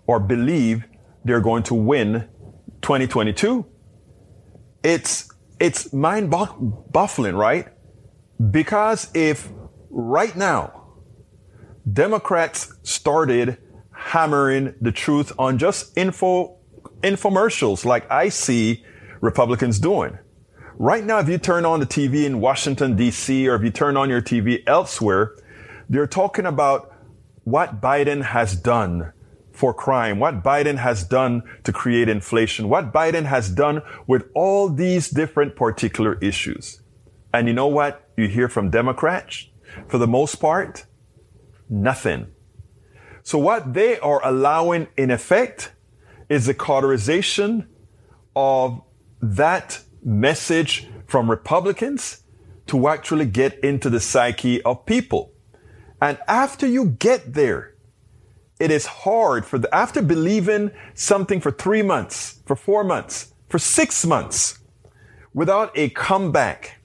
or 0.06 0.20
believe 0.20 0.84
they're 1.24 1.40
going 1.40 1.62
to 1.64 1.74
win 1.74 2.28
2022, 2.82 3.64
it's, 4.82 5.30
it's 5.58 5.92
mind 5.92 6.34
baffling, 6.92 7.34
right? 7.34 7.68
Because 8.50 9.10
if 9.14 9.48
right 9.88 10.34
now, 10.36 10.80
Democrats 11.90 12.74
started 12.82 13.58
hammering 13.92 14.74
the 14.80 14.92
truth 14.92 15.32
on 15.38 15.58
just 15.58 15.96
info 15.96 16.56
infomercials 17.02 17.84
like 17.84 18.10
I 18.10 18.28
see 18.28 18.84
Republicans 19.20 19.78
doing. 19.78 20.18
Right 20.80 21.04
now, 21.04 21.18
if 21.18 21.28
you 21.28 21.36
turn 21.36 21.66
on 21.66 21.80
the 21.80 21.86
TV 21.86 22.24
in 22.24 22.40
Washington, 22.40 22.96
D.C., 22.96 23.46
or 23.46 23.54
if 23.54 23.62
you 23.62 23.68
turn 23.68 23.98
on 23.98 24.08
your 24.08 24.22
TV 24.22 24.62
elsewhere, 24.66 25.36
they're 25.90 26.06
talking 26.06 26.46
about 26.46 26.96
what 27.44 27.82
Biden 27.82 28.22
has 28.22 28.56
done 28.56 29.12
for 29.52 29.74
crime, 29.74 30.18
what 30.18 30.42
Biden 30.42 30.78
has 30.78 31.04
done 31.04 31.42
to 31.64 31.70
create 31.70 32.08
inflation, 32.08 32.70
what 32.70 32.94
Biden 32.94 33.26
has 33.26 33.50
done 33.50 33.82
with 34.06 34.30
all 34.34 34.70
these 34.70 35.10
different 35.10 35.54
particular 35.54 36.14
issues. 36.22 36.80
And 37.34 37.46
you 37.46 37.52
know 37.52 37.66
what 37.66 38.08
you 38.16 38.26
hear 38.26 38.48
from 38.48 38.70
Democrats? 38.70 39.48
For 39.86 39.98
the 39.98 40.06
most 40.06 40.36
part, 40.36 40.86
nothing. 41.68 42.28
So 43.22 43.38
what 43.38 43.74
they 43.74 43.98
are 43.98 44.26
allowing 44.26 44.88
in 44.96 45.10
effect 45.10 45.72
is 46.30 46.46
the 46.46 46.54
cauterization 46.54 47.68
of 48.34 48.80
that 49.20 49.82
message 50.02 50.88
from 51.06 51.30
Republicans 51.30 52.22
to 52.66 52.88
actually 52.88 53.26
get 53.26 53.58
into 53.60 53.90
the 53.90 54.00
psyche 54.00 54.62
of 54.62 54.86
people. 54.86 55.32
And 56.00 56.18
after 56.28 56.66
you 56.66 56.86
get 56.86 57.34
there, 57.34 57.74
it 58.58 58.70
is 58.70 58.86
hard 58.86 59.44
for 59.44 59.58
the, 59.58 59.74
after 59.74 60.02
believing 60.02 60.70
something 60.94 61.40
for 61.40 61.50
three 61.50 61.82
months, 61.82 62.40
for 62.46 62.54
four 62.56 62.84
months, 62.84 63.34
for 63.48 63.58
six 63.58 64.06
months, 64.06 64.58
without 65.34 65.72
a 65.76 65.88
comeback. 65.90 66.80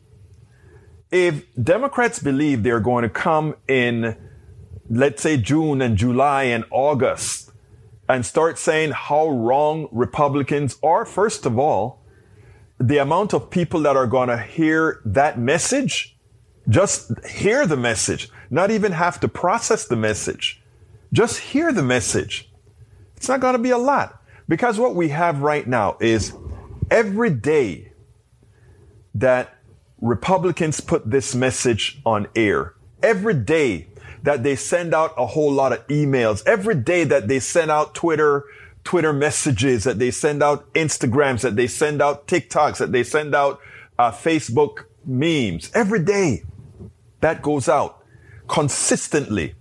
If 1.12 1.44
Democrats 1.62 2.20
believe 2.20 2.64
they're 2.64 2.80
going 2.80 3.04
to 3.04 3.10
come 3.10 3.56
in 3.68 4.16
let's 4.90 5.22
say 5.22 5.38
June 5.38 5.82
and 5.82 5.98
July 5.98 6.44
and 6.44 6.66
August 6.70 7.52
and 8.08 8.26
start 8.26 8.60
saying 8.60 8.92
how 8.92 9.28
wrong 9.28 9.88
Republicans 9.92 10.78
are, 10.84 11.06
first 11.06 11.46
of 11.46 11.58
all, 11.58 12.04
the 12.80 12.98
amount 12.98 13.34
of 13.34 13.50
people 13.50 13.82
that 13.82 13.96
are 13.96 14.08
going 14.08 14.30
to 14.30 14.38
hear 14.38 15.02
that 15.06 15.40
message, 15.40 16.18
just 16.68 17.12
hear 17.26 17.66
the 17.66 17.78
message, 17.78 18.30
not 18.50 18.72
even 18.72 18.92
have 18.92 19.20
to 19.22 19.28
process 19.28 19.86
the 19.86 19.96
message, 19.96 20.62
just 21.14 21.40
hear 21.40 21.72
the 21.72 21.84
message. 21.84 22.52
It's 23.16 23.30
not 23.30 23.40
going 23.40 23.54
to 23.54 23.60
be 23.60 23.70
a 23.70 23.78
lot 23.78 24.22
because 24.48 24.78
what 24.78 24.96
we 24.96 25.10
have 25.10 25.42
right 25.42 25.66
now 25.66 25.98
is 26.00 26.34
every 26.92 27.30
day 27.30 27.92
that 29.14 29.56
Republicans 30.02 30.82
put 30.82 31.10
this 31.10 31.34
message 31.34 32.02
on 32.06 32.28
air, 32.36 32.74
every 33.02 33.34
day 33.34 33.88
that 34.26 34.44
they 34.44 34.56
send 34.56 34.94
out 34.94 35.14
a 35.18 35.26
whole 35.26 35.52
lot 35.52 35.72
of 35.72 35.88
emails 35.88 36.44
every 36.46 36.76
day 36.76 37.04
that 37.04 37.28
they 37.28 37.40
send 37.40 37.72
out 37.72 37.96
Twitter, 37.96 38.44
Twitter 38.86 39.12
messages, 39.12 39.84
that 39.84 40.00
they 40.00 40.12
send 40.12 40.42
out 40.42 40.72
Instagrams, 40.74 41.42
that 41.42 41.58
they 41.58 41.68
send 41.68 42.02
out 42.02 42.28
TikToks, 42.28 42.78
that 42.78 42.94
they 42.94 43.04
send 43.04 43.36
out 43.36 43.60
uh, 44.00 44.12
Facebook 44.12 44.86
memes 45.04 45.70
every 45.74 46.04
day. 46.04 46.44
That 47.20 47.42
goes 47.42 47.68
out 47.68 48.04
consistently. 48.48 49.56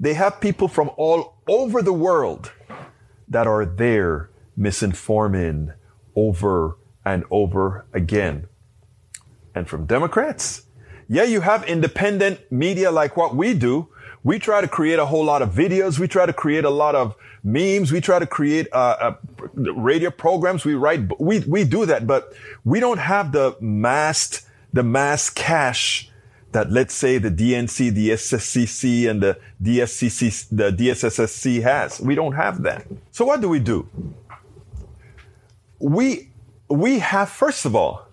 They 0.00 0.14
have 0.14 0.40
people 0.40 0.68
from 0.68 0.90
all 0.96 1.34
over 1.46 1.82
the 1.82 1.92
world 1.92 2.52
that 3.28 3.46
are 3.46 3.66
there 3.66 4.30
misinforming 4.58 5.74
over 6.14 6.78
and 7.04 7.24
over 7.30 7.84
again. 7.92 8.48
And 9.54 9.68
from 9.68 9.86
Democrats, 9.86 10.66
yeah, 11.08 11.24
you 11.24 11.40
have 11.40 11.64
independent 11.64 12.40
media 12.52 12.90
like 12.90 13.16
what 13.16 13.34
we 13.34 13.54
do, 13.54 13.88
we 14.24 14.38
try 14.38 14.60
to 14.60 14.68
create 14.68 14.98
a 14.98 15.06
whole 15.06 15.24
lot 15.24 15.42
of 15.42 15.52
videos. 15.52 15.98
We 15.98 16.08
try 16.08 16.26
to 16.26 16.32
create 16.32 16.64
a 16.64 16.70
lot 16.70 16.94
of 16.94 17.14
memes. 17.44 17.92
We 17.92 18.00
try 18.00 18.18
to 18.18 18.26
create 18.26 18.68
uh, 18.72 18.76
uh, 19.00 19.14
radio 19.54 20.10
programs. 20.10 20.64
We 20.64 20.74
write, 20.74 21.20
we, 21.20 21.40
we 21.40 21.64
do 21.64 21.86
that, 21.86 22.06
but 22.06 22.32
we 22.64 22.80
don't 22.80 22.98
have 22.98 23.32
the 23.32 23.56
mass, 23.60 24.46
the 24.72 24.82
mass 24.82 25.30
cash 25.30 26.10
that 26.52 26.72
let's 26.72 26.94
say 26.94 27.18
the 27.18 27.30
DNC, 27.30 27.92
the 27.92 28.10
SSCC 28.10 29.08
and 29.08 29.22
the 29.22 29.38
DSCC, 29.62 30.48
the 30.50 30.70
DSSSC 30.70 31.62
has. 31.62 32.00
We 32.00 32.14
don't 32.14 32.32
have 32.32 32.62
that. 32.62 32.86
So 33.10 33.24
what 33.24 33.40
do 33.40 33.48
we 33.48 33.60
do? 33.60 33.88
We, 35.78 36.30
we 36.68 36.98
have, 36.98 37.28
first 37.28 37.66
of 37.66 37.76
all, 37.76 38.08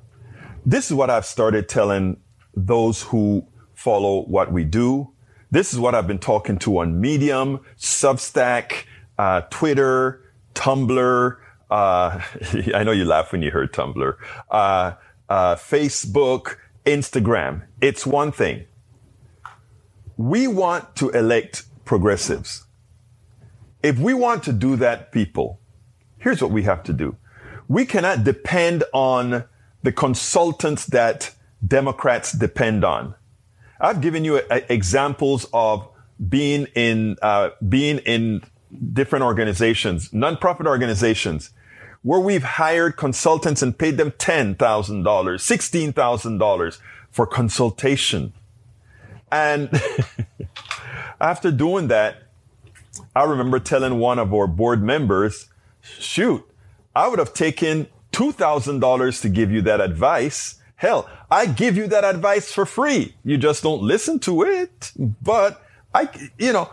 this 0.65 0.87
is 0.87 0.93
what 0.93 1.09
I've 1.09 1.25
started 1.25 1.69
telling 1.69 2.17
those 2.53 3.03
who 3.03 3.47
follow 3.73 4.21
what 4.25 4.51
we 4.51 4.63
do 4.63 5.14
this 5.55 5.71
is 5.71 5.79
what 5.79 5.95
I've 5.95 6.05
been 6.05 6.19
talking 6.19 6.59
to 6.59 6.79
on 6.79 6.99
Medium, 6.99 7.61
Substack, 7.77 8.83
uh, 9.17 9.39
Twitter, 9.49 10.21
Tumblr. 10.53 11.37
Uh, 11.71 12.21
I 12.75 12.83
know 12.83 12.91
you 12.91 13.05
laugh 13.05 13.31
when 13.31 13.41
you 13.41 13.51
heard 13.51 13.71
Tumblr. 13.71 14.15
Uh, 14.51 14.93
uh, 15.29 15.55
Facebook, 15.55 16.57
Instagram. 16.85 17.63
It's 17.79 18.05
one 18.05 18.33
thing. 18.33 18.65
We 20.17 20.45
want 20.47 20.93
to 20.97 21.09
elect 21.11 21.63
progressives. 21.85 22.65
If 23.81 23.97
we 23.97 24.13
want 24.13 24.43
to 24.43 24.51
do 24.51 24.75
that, 24.75 25.13
people, 25.13 25.61
here's 26.17 26.41
what 26.41 26.51
we 26.51 26.63
have 26.63 26.83
to 26.83 26.91
do. 26.91 27.15
We 27.69 27.85
cannot 27.85 28.25
depend 28.25 28.83
on 28.93 29.45
the 29.83 29.93
consultants 29.93 30.85
that 30.87 31.33
Democrats 31.65 32.33
depend 32.33 32.83
on. 32.83 33.15
I've 33.79 34.01
given 34.01 34.23
you 34.23 34.38
a, 34.38 34.43
a, 34.49 34.73
examples 34.73 35.45
of 35.53 35.88
being 36.29 36.67
in 36.75 37.17
uh, 37.21 37.49
being 37.67 37.99
in 37.99 38.43
different 38.93 39.23
organizations, 39.23 40.09
nonprofit 40.09 40.65
organizations, 40.65 41.51
where 42.01 42.19
we've 42.19 42.43
hired 42.43 42.97
consultants 42.97 43.61
and 43.61 43.77
paid 43.77 43.97
them 43.97 44.13
ten 44.17 44.55
thousand 44.55 45.03
dollars, 45.03 45.43
sixteen 45.43 45.91
thousand 45.91 46.38
dollars 46.38 46.79
for 47.11 47.25
consultation, 47.25 48.33
and 49.31 49.69
after 51.21 51.51
doing 51.51 51.88
that, 51.89 52.23
I 53.15 53.23
remember 53.23 53.59
telling 53.59 53.99
one 53.99 54.19
of 54.19 54.33
our 54.33 54.47
board 54.47 54.81
members, 54.81 55.47
"Shoot, 55.81 56.49
I 56.95 57.09
would 57.09 57.19
have 57.19 57.33
taken 57.33 57.88
two 58.13 58.31
thousand 58.31 58.79
dollars 58.79 59.19
to 59.21 59.29
give 59.29 59.51
you 59.51 59.61
that 59.63 59.81
advice." 59.81 60.61
Hell, 60.75 61.09
I 61.31 61.45
give 61.45 61.77
you 61.77 61.88
that 61.88 62.03
advice 62.03 62.51
for 62.51 62.65
free. 62.65 63.15
You 63.23 63.38
just 63.38 63.63
don't 63.63 63.81
listen 63.81 64.19
to 64.19 64.43
it. 64.43 64.91
But 64.97 65.63
I, 65.93 66.09
you 66.38 66.51
know, 66.51 66.69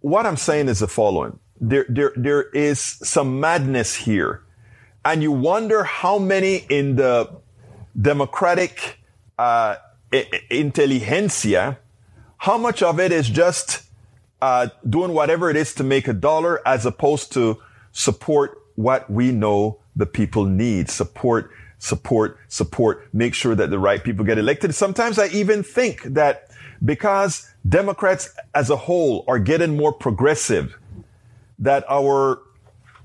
what 0.00 0.26
I'm 0.26 0.36
saying 0.36 0.68
is 0.68 0.80
the 0.80 0.88
following. 0.88 1.38
There, 1.60 1.86
there, 1.88 2.12
there 2.16 2.42
is 2.42 2.80
some 2.80 3.40
madness 3.40 3.94
here. 3.94 4.42
And 5.04 5.22
you 5.22 5.32
wonder 5.32 5.84
how 5.84 6.18
many 6.18 6.66
in 6.68 6.96
the 6.96 7.30
democratic, 8.00 8.98
uh, 9.38 9.76
intelligentsia, 10.50 11.78
how 12.36 12.58
much 12.58 12.82
of 12.82 13.00
it 13.00 13.12
is 13.12 13.28
just 13.28 13.82
uh, 14.40 14.68
doing 14.88 15.12
whatever 15.12 15.50
it 15.50 15.56
is 15.56 15.74
to 15.74 15.84
make 15.84 16.06
a 16.06 16.12
dollar 16.12 16.66
as 16.66 16.86
opposed 16.86 17.32
to 17.32 17.58
support 17.92 18.58
what 18.76 19.10
we 19.10 19.32
know 19.32 19.78
the 19.96 20.06
people 20.06 20.44
need. 20.44 20.88
Support, 20.88 21.50
support, 21.78 22.38
support. 22.48 23.08
Make 23.12 23.34
sure 23.34 23.54
that 23.54 23.70
the 23.70 23.78
right 23.78 24.02
people 24.02 24.24
get 24.24 24.38
elected. 24.38 24.74
Sometimes 24.74 25.18
I 25.18 25.26
even 25.28 25.62
think 25.62 26.02
that 26.02 26.50
because 26.84 27.48
Democrats 27.68 28.34
as 28.54 28.70
a 28.70 28.76
whole 28.76 29.24
are 29.26 29.38
getting 29.38 29.76
more 29.76 29.92
progressive, 29.92 30.78
that 31.58 31.84
our 31.88 32.40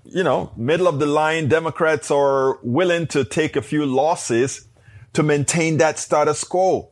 you 0.05 0.23
know, 0.23 0.51
middle 0.55 0.88
of 0.88 0.99
the 0.99 1.05
line 1.05 1.47
Democrats 1.47 2.12
are 2.12 2.59
willing 2.62 3.07
to 3.07 3.23
take 3.23 3.55
a 3.55 3.62
few 3.62 3.86
losses 3.86 4.67
to 5.13 5.23
maintain 5.23 5.77
that 5.77 5.97
status 5.97 6.43
quo, 6.43 6.89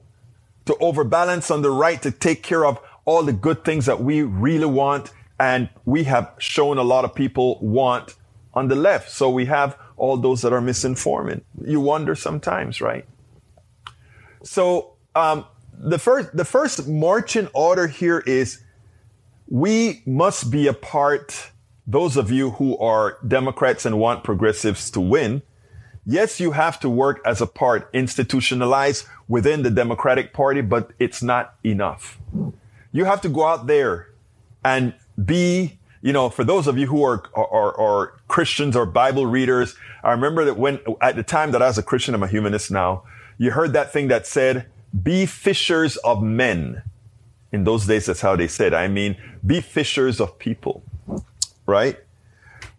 to 0.65 0.75
overbalance 0.79 1.51
on 1.51 1.61
the 1.61 1.71
right, 1.71 2.01
to 2.01 2.11
take 2.11 2.43
care 2.43 2.65
of 2.65 2.79
all 3.05 3.23
the 3.23 3.33
good 3.33 3.65
things 3.65 3.85
that 3.87 4.01
we 4.01 4.21
really 4.21 4.65
want 4.65 5.11
and 5.39 5.69
we 5.85 6.03
have 6.03 6.31
shown 6.37 6.77
a 6.77 6.83
lot 6.83 7.03
of 7.03 7.15
people 7.15 7.57
want 7.61 8.13
on 8.53 8.67
the 8.67 8.75
left. 8.75 9.09
So 9.09 9.27
we 9.29 9.45
have 9.45 9.75
all 10.01 10.17
those 10.17 10.41
that 10.41 10.51
are 10.51 10.61
misinforming. 10.61 11.41
You 11.63 11.79
wonder 11.79 12.15
sometimes, 12.15 12.81
right? 12.81 13.05
So 14.43 14.93
um, 15.15 15.45
the 15.77 15.99
first 15.99 16.35
the 16.35 16.45
first 16.45 16.87
marching 16.87 17.47
order 17.53 17.87
here 17.87 18.19
is 18.25 18.63
we 19.47 20.01
must 20.05 20.49
be 20.49 20.67
a 20.67 20.73
part 20.73 21.51
those 21.85 22.15
of 22.17 22.31
you 22.31 22.51
who 22.51 22.77
are 22.77 23.17
Democrats 23.27 23.85
and 23.85 23.99
want 23.99 24.23
progressives 24.23 24.89
to 24.91 25.01
win, 25.01 25.41
yes, 26.05 26.39
you 26.39 26.51
have 26.51 26.79
to 26.79 26.89
work 26.89 27.21
as 27.25 27.41
a 27.41 27.47
part 27.47 27.89
institutionalized 27.93 29.05
within 29.27 29.63
the 29.63 29.69
Democratic 29.69 30.33
Party, 30.33 30.61
but 30.61 30.91
it's 30.99 31.21
not 31.21 31.55
enough. 31.63 32.17
You 32.91 33.05
have 33.05 33.21
to 33.21 33.29
go 33.29 33.45
out 33.45 33.67
there 33.67 34.09
and 34.63 34.93
be, 35.23 35.79
you 36.01 36.13
know, 36.13 36.29
for 36.29 36.43
those 36.43 36.67
of 36.67 36.77
you 36.77 36.87
who 36.87 37.03
are, 37.03 37.23
are, 37.35 37.77
are 37.77 38.13
Christians 38.27 38.75
or 38.75 38.85
Bible 38.85 39.25
readers, 39.25 39.75
I 40.03 40.11
remember 40.11 40.45
that 40.45 40.57
when, 40.57 40.79
at 41.01 41.15
the 41.15 41.23
time 41.23 41.51
that 41.51 41.61
I 41.61 41.67
was 41.67 41.77
a 41.77 41.83
Christian, 41.83 42.15
I'm 42.15 42.23
a 42.23 42.27
humanist 42.27 42.71
now, 42.71 43.03
you 43.37 43.51
heard 43.51 43.73
that 43.73 43.91
thing 43.91 44.07
that 44.09 44.25
said, 44.25 44.67
be 45.03 45.25
fishers 45.25 45.97
of 45.97 46.21
men. 46.21 46.83
In 47.51 47.63
those 47.63 47.85
days, 47.85 48.05
that's 48.05 48.21
how 48.21 48.35
they 48.35 48.47
said. 48.47 48.73
I 48.73 48.87
mean, 48.87 49.17
be 49.45 49.61
fishers 49.61 50.21
of 50.21 50.39
people 50.39 50.83
right? 51.71 51.97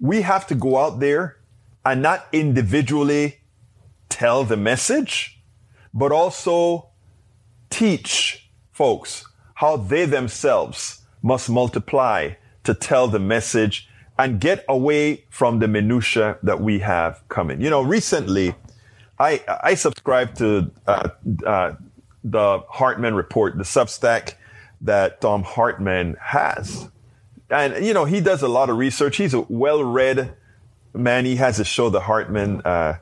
We 0.01 0.23
have 0.23 0.47
to 0.49 0.55
go 0.55 0.79
out 0.79 1.01
there 1.01 1.39
and 1.85 2.03
not 2.03 2.27
individually 2.33 3.41
tell 4.09 4.45
the 4.45 4.57
message, 4.57 5.41
but 5.95 6.13
also 6.13 6.89
teach 7.71 8.51
folks 8.71 9.27
how 9.55 9.77
they 9.77 10.05
themselves 10.05 11.03
must 11.23 11.49
multiply 11.49 12.33
to 12.65 12.75
tell 12.75 13.09
the 13.09 13.19
message 13.19 13.89
and 14.23 14.41
get 14.41 14.65
away 14.69 15.25
from 15.31 15.59
the 15.59 15.67
minutia 15.67 16.39
that 16.45 16.61
we 16.61 16.79
have 16.79 17.23
coming. 17.29 17.61
You 17.61 17.71
know, 17.71 17.83
recently, 17.83 18.55
I 19.19 19.43
I 19.49 19.75
subscribed 19.75 20.37
to 20.39 20.71
uh, 20.87 21.09
uh, 21.45 21.73
the 22.23 22.63
Hartmann 22.69 23.15
report, 23.15 23.59
the 23.59 23.65
Substack 23.65 24.35
that 24.81 25.21
Thom 25.21 25.43
Hartmann 25.43 26.17
has, 26.21 26.89
and 27.51 27.85
you 27.85 27.93
know 27.93 28.05
he 28.05 28.21
does 28.21 28.43
a 28.43 28.49
lot 28.49 28.71
of 28.71 28.77
research. 28.77 29.17
He's 29.17 29.35
a 29.35 29.41
well-read 29.41 30.35
man. 30.95 31.25
He 31.25 31.37
has 31.37 31.59
a 31.59 31.65
show, 31.65 31.91
the 31.91 32.01
Hartmann, 32.01 32.63
uh, 32.65 32.99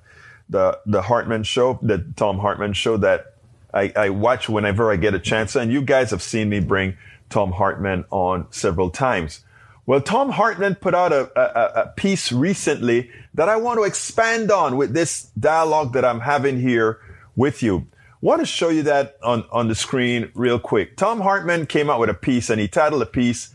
the 0.49 0.81
the 0.87 1.03
Hartmann 1.03 1.43
show, 1.43 1.79
the 1.83 1.99
Thom 2.17 2.39
Hartmann 2.39 2.73
show 2.73 2.97
that 2.97 3.35
I, 3.75 3.93
I 3.95 4.09
watch 4.09 4.49
whenever 4.49 4.91
I 4.91 4.97
get 4.97 5.13
a 5.13 5.19
chance. 5.19 5.55
And 5.55 5.71
you 5.71 5.83
guys 5.83 6.11
have 6.13 6.23
seen 6.23 6.49
me 6.49 6.61
bring 6.61 6.97
Thom 7.29 7.53
Hartmann 7.53 8.07
on 8.11 8.47
several 8.51 8.89
times. 8.89 9.45
Well, 9.91 10.01
Thom 10.01 10.31
Hartmann 10.31 10.77
put 10.77 10.95
out 10.95 11.13
a, 11.13 11.33
a, 11.37 11.83
a 11.83 11.87
piece 11.97 12.31
recently 12.31 13.11
that 13.35 13.49
I 13.49 13.57
want 13.57 13.81
to 13.81 13.83
expand 13.83 14.53
on 14.53 14.77
with 14.77 14.95
this 14.95 15.25
dialogue 15.37 15.95
that 15.95 16.05
I'm 16.05 16.21
having 16.21 16.61
here 16.61 17.01
with 17.35 17.61
you. 17.61 17.89
Want 18.21 18.39
to 18.39 18.47
show 18.47 18.69
you 18.69 18.85
that 18.85 19.17
on, 19.21 19.47
on 19.51 19.67
the 19.67 19.75
screen 19.75 20.31
real 20.33 20.61
quick. 20.61 20.97
Thom 20.97 21.23
Hartmann 21.23 21.67
came 21.67 21.91
out 21.91 21.99
with 21.99 22.09
a 22.09 22.15
piece 22.15 22.51
and 22.51 22.61
he 22.61 22.69
titled 22.69 23.03
the 23.03 23.07
piece 23.07 23.53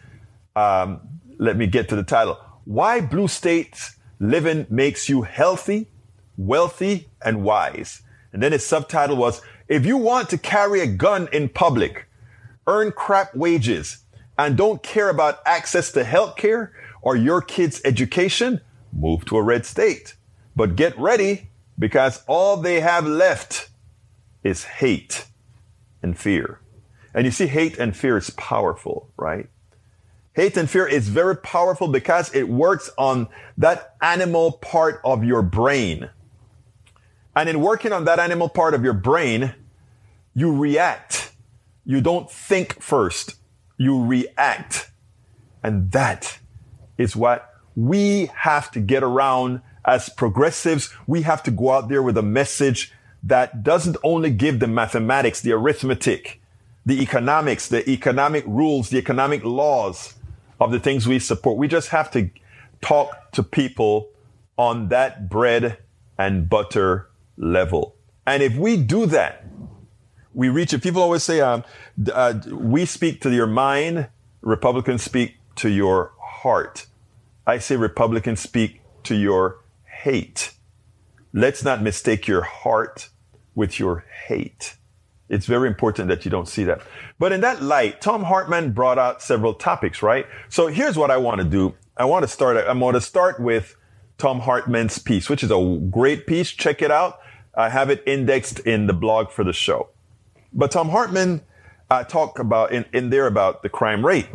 um, 0.58 1.00
let 1.38 1.56
me 1.56 1.68
get 1.68 1.88
to 1.88 1.96
the 1.96 2.04
title. 2.04 2.38
Why 2.66 3.00
Blue 3.00 3.30
States 3.30 3.96
Living 4.20 4.68
Makes 4.70 5.08
You 5.08 5.22
Healthy, 5.22 5.88
Wealthy, 6.36 7.08
and 7.24 7.46
Wise. 7.46 8.02
And 8.34 8.44
then 8.44 8.52
his 8.52 8.66
subtitle 8.66 9.16
was, 9.16 9.42
If 9.70 9.86
you 9.86 9.96
want 9.96 10.30
to 10.32 10.38
carry 10.38 10.82
a 10.82 10.88
gun 10.88 11.30
in 11.32 11.48
public, 11.48 12.08
earn 12.68 12.92
crap 12.92 13.34
wages, 13.36 14.00
and 14.38 14.58
don't 14.58 14.84
care 14.84 15.10
about 15.10 15.40
access 15.46 15.92
to 15.94 16.04
health 16.04 16.36
care 16.36 16.74
or 17.02 17.16
your 17.16 17.42
kid's 17.42 17.82
education, 17.86 18.62
move 18.92 19.26
to 19.26 19.38
a 19.38 19.44
red 19.44 19.66
state. 19.66 20.16
But 20.56 20.76
get 20.76 20.98
ready 20.98 21.50
because 21.78 22.24
all 22.28 22.58
they 22.58 22.80
have 22.82 23.06
left 23.06 23.70
is 24.44 24.64
hate 24.64 25.26
and 26.02 26.18
fear. 26.18 26.60
And 27.14 27.26
you 27.26 27.32
see, 27.32 27.48
hate 27.48 27.78
and 27.78 27.96
fear 27.96 28.18
is 28.18 28.30
powerful, 28.32 29.10
right? 29.18 29.50
Hate 30.34 30.58
and 30.58 30.70
fear 30.70 30.86
is 30.86 31.08
very 31.08 31.38
powerful 31.38 31.88
because 31.88 32.34
it 32.36 32.50
works 32.50 32.90
on 32.98 33.30
that 33.58 33.96
animal 34.02 34.52
part 34.52 35.00
of 35.06 35.24
your 35.24 35.42
brain. 35.42 36.10
And 37.36 37.48
in 37.48 37.62
working 37.62 37.94
on 37.94 38.06
that 38.06 38.20
animal 38.20 38.50
part 38.50 38.74
of 38.74 38.84
your 38.84 38.94
brain, 38.94 39.56
you 40.34 40.56
react. 40.56 41.32
You 41.86 42.02
don't 42.02 42.30
think 42.30 42.82
first. 42.82 43.36
You 43.78 44.04
react. 44.04 44.92
And 45.64 45.92
that 45.92 46.40
is 46.98 47.16
what 47.16 47.54
we 47.76 48.28
have 48.36 48.72
to 48.72 48.80
get 48.80 49.04
around 49.04 49.62
as 49.86 50.10
progressives. 50.10 50.94
We 51.08 51.24
have 51.24 51.44
to 51.44 51.52
go 51.52 51.72
out 51.72 51.90
there 51.90 52.04
with 52.04 52.18
a 52.18 52.24
message 52.24 52.94
that 53.24 53.64
doesn't 53.64 53.98
only 54.04 54.30
give 54.30 54.60
the 54.60 54.68
mathematics, 54.68 55.42
the 55.42 55.52
arithmetic, 55.52 56.42
the 56.86 57.02
economics, 57.02 57.68
the 57.68 57.90
economic 57.90 58.44
rules, 58.46 58.90
the 58.90 58.98
economic 58.98 59.44
laws, 59.44 60.14
of 60.60 60.72
the 60.72 60.80
things 60.80 61.08
we 61.08 61.20
support. 61.20 61.58
We 61.58 61.68
just 61.68 61.90
have 61.90 62.12
to 62.12 62.30
talk 62.82 63.32
to 63.34 63.44
people 63.44 64.10
on 64.58 64.90
that 64.90 65.30
bread 65.30 65.78
and 66.18 66.50
butter 66.50 67.10
level. 67.38 67.96
And 68.26 68.42
if 68.42 68.56
we 68.56 68.78
do 68.78 69.06
that, 69.08 69.46
we 70.36 70.50
reach 70.50 70.74
it. 70.74 70.84
People 70.84 71.02
always 71.02 71.24
say, 71.24 71.40
um, 71.40 71.64
uh, 72.14 72.40
we 72.52 72.86
speak 72.86 73.22
to 73.22 73.32
your 73.32 73.48
mind, 73.48 74.10
Republicans 74.42 75.02
speak 75.02 75.38
to 75.56 75.70
your 75.70 76.12
heart. 76.20 76.86
I 77.48 77.58
say 77.58 77.78
Republicans 77.78 78.42
speak 78.42 78.82
to 79.04 79.16
your 79.16 79.62
hate. 79.86 80.52
Let's 81.34 81.64
not 81.64 81.82
mistake 81.82 82.28
your 82.28 82.42
heart 82.42 83.10
with 83.56 83.80
your 83.80 84.06
hate. 84.28 84.76
It's 85.30 85.46
very 85.46 85.68
important 85.68 86.10
that 86.10 86.26
you 86.26 86.32
don't 86.32 86.48
see 86.48 86.66
that. 86.66 86.82
But 87.18 87.32
in 87.32 87.42
that 87.42 87.64
light, 87.64 88.02
Thom 88.02 88.24
Hartmann 88.24 88.74
brought 88.74 89.00
out 89.00 89.22
several 89.22 89.54
topics, 89.54 90.04
right? 90.04 90.28
So 90.50 90.68
here's 90.68 90.98
what 90.98 91.10
I 91.10 91.18
want 91.18 91.40
to 91.40 91.48
do. 91.48 91.74
I 91.98 92.06
want 92.06 92.24
to 92.24 92.28
start, 92.28 92.58
I'm 92.68 92.80
going 92.80 92.94
to 92.94 93.02
start 93.02 93.40
with 93.40 93.76
Thom 94.18 94.42
Hartmann's 94.42 95.00
piece, 95.00 95.30
which 95.30 95.44
is 95.44 95.52
a 95.52 95.80
great 95.90 96.28
piece. 96.28 96.52
Check 96.52 96.82
it 96.82 96.92
out. 96.92 97.20
I 97.56 97.70
have 97.70 97.90
it 97.90 98.04
indexed 98.06 98.60
in 98.60 98.88
the 98.88 98.94
blog 98.94 99.32
for 99.32 99.44
the 99.44 99.54
show. 99.54 99.90
But 100.56 100.72
Thom 100.72 100.90
Hartmann 100.90 101.42
uh, 101.90 102.04
talked 102.06 102.40
about 102.40 102.72
in, 102.72 102.86
in 102.94 103.10
there 103.10 103.28
about 103.28 103.62
the 103.62 103.70
crime 103.70 104.04
rate. 104.06 104.28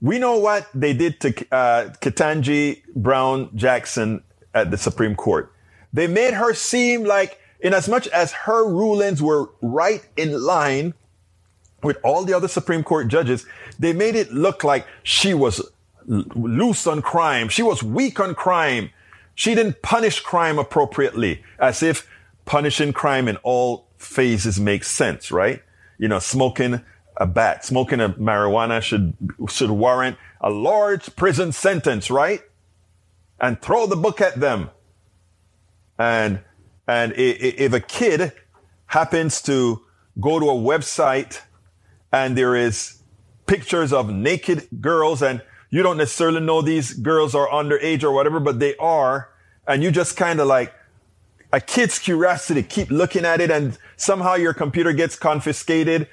We 0.00 0.18
know 0.18 0.38
what 0.38 0.66
they 0.74 0.94
did 0.94 1.20
to 1.20 1.28
uh, 1.52 1.90
Ketanji 2.00 2.82
Brown 2.96 3.50
Jackson 3.54 4.24
at 4.52 4.72
the 4.72 4.76
Supreme 4.76 5.14
Court. 5.14 5.52
They 5.92 6.08
made 6.08 6.34
her 6.34 6.54
seem 6.54 7.04
like 7.04 7.38
in 7.60 7.72
as 7.72 7.88
much 7.88 8.08
as 8.08 8.32
her 8.32 8.66
rulings 8.66 9.22
were 9.22 9.50
right 9.60 10.04
in 10.16 10.42
line 10.42 10.94
with 11.82 11.98
all 12.02 12.24
the 12.24 12.34
other 12.34 12.48
Supreme 12.48 12.82
Court 12.82 13.08
judges, 13.08 13.46
they 13.78 13.92
made 13.92 14.14
it 14.14 14.32
look 14.32 14.64
like 14.64 14.86
she 15.02 15.34
was 15.34 15.60
loose 16.06 16.86
on 16.86 17.02
crime. 17.02 17.48
She 17.48 17.62
was 17.62 17.82
weak 17.82 18.18
on 18.20 18.34
crime. 18.34 18.90
She 19.34 19.54
didn't 19.54 19.82
punish 19.82 20.20
crime 20.20 20.58
appropriately, 20.58 21.42
as 21.58 21.82
if 21.82 22.08
punishing 22.44 22.92
crime 22.92 23.28
in 23.28 23.36
all 23.38 23.86
phases 24.02 24.60
make 24.60 24.84
sense, 24.84 25.30
right? 25.30 25.62
You 25.98 26.08
know, 26.08 26.18
smoking 26.18 26.82
a 27.16 27.26
bat, 27.26 27.64
smoking 27.64 28.00
a 28.00 28.10
marijuana 28.10 28.82
should, 28.82 29.14
should 29.48 29.70
warrant 29.70 30.16
a 30.40 30.50
large 30.50 31.14
prison 31.16 31.52
sentence, 31.52 32.10
right? 32.10 32.40
And 33.40 33.60
throw 33.60 33.86
the 33.86 33.96
book 33.96 34.20
at 34.20 34.40
them. 34.40 34.70
And 35.98 36.40
and 36.86 37.12
if 37.16 37.72
a 37.72 37.80
kid 37.80 38.32
happens 38.86 39.40
to 39.42 39.82
go 40.20 40.40
to 40.40 40.50
a 40.50 40.54
website 40.54 41.40
and 42.12 42.36
there 42.36 42.56
is 42.56 43.02
pictures 43.46 43.92
of 43.92 44.10
naked 44.10 44.68
girls 44.80 45.22
and 45.22 45.42
you 45.70 45.82
don't 45.82 45.96
necessarily 45.96 46.40
know 46.40 46.60
these 46.60 46.92
girls 46.92 47.34
are 47.34 47.48
underage 47.48 48.02
or 48.02 48.12
whatever, 48.12 48.40
but 48.40 48.58
they 48.58 48.76
are. 48.76 49.30
And 49.66 49.82
you 49.82 49.90
just 49.90 50.16
kind 50.16 50.40
of 50.40 50.46
like 50.46 50.74
a 51.52 51.60
kid's 51.60 51.98
curiosity, 51.98 52.62
keep 52.62 52.90
looking 52.90 53.24
at 53.24 53.40
it 53.40 53.50
and 53.50 53.78
somehow 53.96 54.34
your 54.34 54.54
computer 54.54 54.92
gets 54.92 55.16
confiscated 55.16 56.08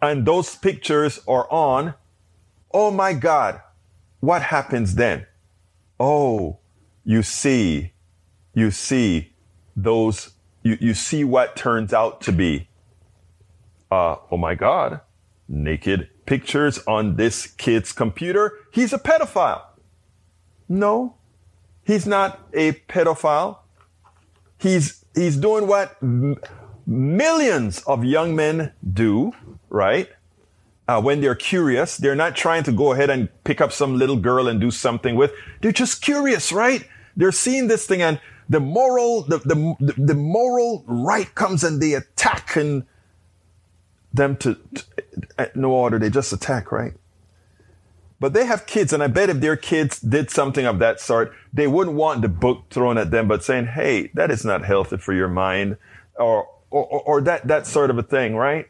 and 0.00 0.26
those 0.26 0.54
pictures 0.56 1.20
are 1.26 1.50
on. 1.50 1.94
Oh 2.72 2.90
my 2.90 3.12
God. 3.12 3.60
What 4.20 4.42
happens 4.42 4.94
then? 4.94 5.26
Oh, 5.98 6.58
you 7.04 7.22
see, 7.22 7.92
you 8.54 8.70
see 8.70 9.32
those, 9.76 10.32
you, 10.62 10.76
you 10.80 10.94
see 10.94 11.24
what 11.24 11.56
turns 11.56 11.92
out 11.92 12.20
to 12.22 12.32
be. 12.32 12.68
Uh, 13.90 14.16
oh 14.30 14.36
my 14.36 14.54
God, 14.54 15.00
naked 15.48 16.08
pictures 16.26 16.78
on 16.86 17.16
this 17.16 17.46
kid's 17.46 17.92
computer. 17.92 18.52
He's 18.72 18.92
a 18.92 18.98
pedophile. 18.98 19.62
No, 20.68 21.16
he's 21.84 22.06
not 22.06 22.40
a 22.52 22.72
pedophile. 22.72 23.58
He's, 24.58 25.04
he's 25.14 25.36
doing 25.36 25.66
what 25.66 25.96
millions 26.86 27.82
of 27.82 28.04
young 28.04 28.36
men 28.36 28.72
do, 28.92 29.32
right? 29.68 30.08
Uh, 30.88 31.00
when 31.02 31.20
they're 31.20 31.34
curious, 31.34 31.96
they're 31.96 32.14
not 32.14 32.36
trying 32.36 32.62
to 32.62 32.72
go 32.72 32.92
ahead 32.92 33.10
and 33.10 33.28
pick 33.42 33.60
up 33.60 33.72
some 33.72 33.98
little 33.98 34.16
girl 34.16 34.46
and 34.46 34.60
do 34.60 34.70
something 34.70 35.16
with. 35.16 35.32
They're 35.60 35.72
just 35.72 36.00
curious, 36.00 36.52
right? 36.52 36.86
They're 37.16 37.32
seeing 37.32 37.66
this 37.66 37.86
thing 37.86 38.02
and 38.02 38.20
the 38.48 38.60
moral, 38.60 39.22
the, 39.22 39.38
the, 39.38 39.94
the 39.98 40.14
moral 40.14 40.84
right 40.86 41.34
comes 41.34 41.64
and 41.64 41.82
they 41.82 41.94
attack 41.94 42.54
and 42.54 42.84
them 44.12 44.36
to, 44.36 44.56
to 45.34 45.50
no 45.54 45.72
order. 45.72 45.98
They 45.98 46.10
just 46.10 46.32
attack, 46.32 46.70
right? 46.70 46.92
But 48.18 48.32
they 48.32 48.46
have 48.46 48.66
kids, 48.66 48.92
and 48.92 49.02
I 49.02 49.08
bet 49.08 49.28
if 49.28 49.40
their 49.40 49.56
kids 49.56 50.00
did 50.00 50.30
something 50.30 50.64
of 50.64 50.78
that 50.78 51.00
sort, 51.00 51.34
they 51.52 51.66
wouldn't 51.66 51.96
want 51.96 52.22
the 52.22 52.28
book 52.28 52.64
thrown 52.70 52.96
at 52.96 53.10
them, 53.10 53.28
but 53.28 53.44
saying, 53.44 53.66
"Hey, 53.66 54.10
that 54.14 54.30
is 54.30 54.42
not 54.42 54.64
healthy 54.64 54.96
for 54.96 55.12
your 55.12 55.28
mind," 55.28 55.76
or 56.14 56.48
or, 56.84 57.00
or 57.02 57.20
that 57.22 57.46
that 57.48 57.66
sort 57.66 57.90
of 57.90 57.98
a 57.98 58.02
thing, 58.02 58.36
right? 58.36 58.68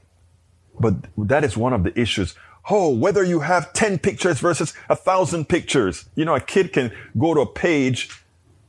But 0.79 0.95
that 1.17 1.45
is 1.45 1.57
one 1.57 1.73
of 1.73 1.85
the 1.85 1.99
issues. 1.99 2.35
Oh, 2.69 2.91
whether 2.91 3.23
you 3.23 3.41
have 3.41 3.73
10 3.73 4.01
pictures 4.01 4.41
versus 4.41 4.75
a 4.89 4.97
thousand 4.97 5.49
pictures. 5.49 6.09
You 6.17 6.25
know, 6.25 6.35
a 6.35 6.41
kid 6.41 6.73
can 6.73 6.93
go 7.17 7.33
to 7.33 7.41
a 7.41 7.47
page 7.47 8.11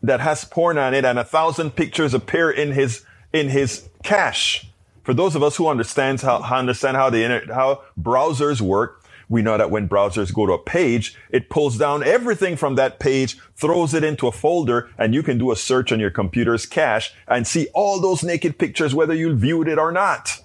that 0.03 0.19
has 0.19 0.45
porn 0.45 0.77
on 0.77 0.93
it 0.93 1.03
and 1.03 1.17
a 1.17 1.23
thousand 1.23 1.71
pictures 1.71 2.13
appear 2.13 2.51
in 2.51 2.73
his, 2.73 3.03
in 3.33 3.49
his 3.49 3.89
cache. 4.03 4.67
For 5.03 5.13
those 5.13 5.35
of 5.35 5.41
us 5.41 5.55
who 5.55 5.67
understands 5.67 6.21
how, 6.21 6.37
understand 6.43 6.95
how 6.95 7.09
the 7.09 7.23
internet, 7.23 7.49
how 7.49 7.81
browsers 7.99 8.61
work, 8.61 9.03
we 9.29 9.41
know 9.41 9.57
that 9.57 9.71
when 9.71 9.89
browsers 9.89 10.33
go 10.33 10.45
to 10.45 10.53
a 10.53 10.57
page, 10.57 11.15
it 11.29 11.49
pulls 11.49 11.77
down 11.77 12.03
everything 12.03 12.55
from 12.55 12.75
that 12.75 12.99
page, 12.99 13.37
throws 13.55 13.93
it 13.93 14.03
into 14.03 14.27
a 14.27 14.31
folder, 14.31 14.89
and 14.97 15.13
you 15.13 15.23
can 15.23 15.37
do 15.37 15.51
a 15.51 15.55
search 15.55 15.91
on 15.91 15.99
your 15.99 16.11
computer's 16.11 16.65
cache 16.65 17.13
and 17.27 17.45
see 17.45 17.67
all 17.73 17.99
those 17.99 18.23
naked 18.23 18.57
pictures, 18.57 18.95
whether 18.95 19.13
you 19.13 19.35
viewed 19.35 19.67
it 19.67 19.77
or 19.77 19.91
not. 19.91 20.41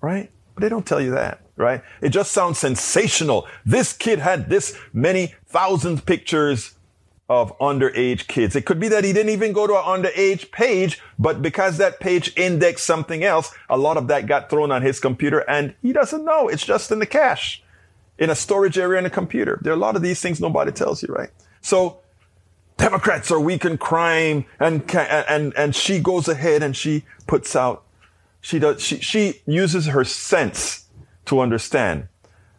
Right? 0.00 0.30
But 0.54 0.62
they 0.62 0.68
don't 0.68 0.86
tell 0.86 1.00
you 1.00 1.10
that, 1.12 1.40
right? 1.56 1.82
It 2.00 2.10
just 2.10 2.32
sounds 2.32 2.58
sensational. 2.58 3.46
This 3.64 3.92
kid 3.92 4.18
had 4.18 4.48
this 4.48 4.78
many 4.92 5.34
thousand 5.46 6.06
pictures 6.06 6.74
of 7.28 7.56
underage 7.58 8.26
kids. 8.26 8.54
It 8.54 8.66
could 8.66 8.78
be 8.78 8.88
that 8.88 9.04
he 9.04 9.12
didn't 9.12 9.32
even 9.32 9.52
go 9.52 9.66
to 9.66 9.74
an 9.74 9.84
underage 9.84 10.50
page, 10.50 11.00
but 11.18 11.40
because 11.40 11.78
that 11.78 12.00
page 12.00 12.32
indexed 12.36 12.84
something 12.84 13.24
else, 13.24 13.54
a 13.70 13.78
lot 13.78 13.96
of 13.96 14.08
that 14.08 14.26
got 14.26 14.50
thrown 14.50 14.70
on 14.70 14.82
his 14.82 15.00
computer 15.00 15.38
and 15.48 15.74
he 15.80 15.92
doesn't 15.94 16.24
know. 16.24 16.48
It's 16.48 16.66
just 16.66 16.90
in 16.90 16.98
the 16.98 17.06
cache, 17.06 17.61
in 18.22 18.30
a 18.30 18.36
storage 18.36 18.78
area 18.78 19.00
in 19.00 19.04
a 19.04 19.10
computer. 19.10 19.58
There 19.62 19.72
are 19.72 19.76
a 19.76 19.80
lot 19.80 19.96
of 19.96 20.02
these 20.02 20.20
things 20.20 20.40
nobody 20.40 20.70
tells 20.70 21.02
you, 21.02 21.12
right? 21.12 21.30
So 21.60 21.98
Democrats 22.76 23.32
are 23.32 23.40
weak 23.40 23.64
in 23.64 23.78
crime 23.78 24.44
and, 24.60 24.88
and, 24.94 25.52
and 25.56 25.74
she 25.74 25.98
goes 25.98 26.28
ahead 26.28 26.62
and 26.62 26.76
she 26.76 27.04
puts 27.26 27.56
out, 27.56 27.82
she 28.40 28.60
does, 28.60 28.80
she, 28.80 29.00
she 29.00 29.42
uses 29.44 29.86
her 29.86 30.04
sense 30.04 30.86
to 31.24 31.40
understand. 31.40 32.06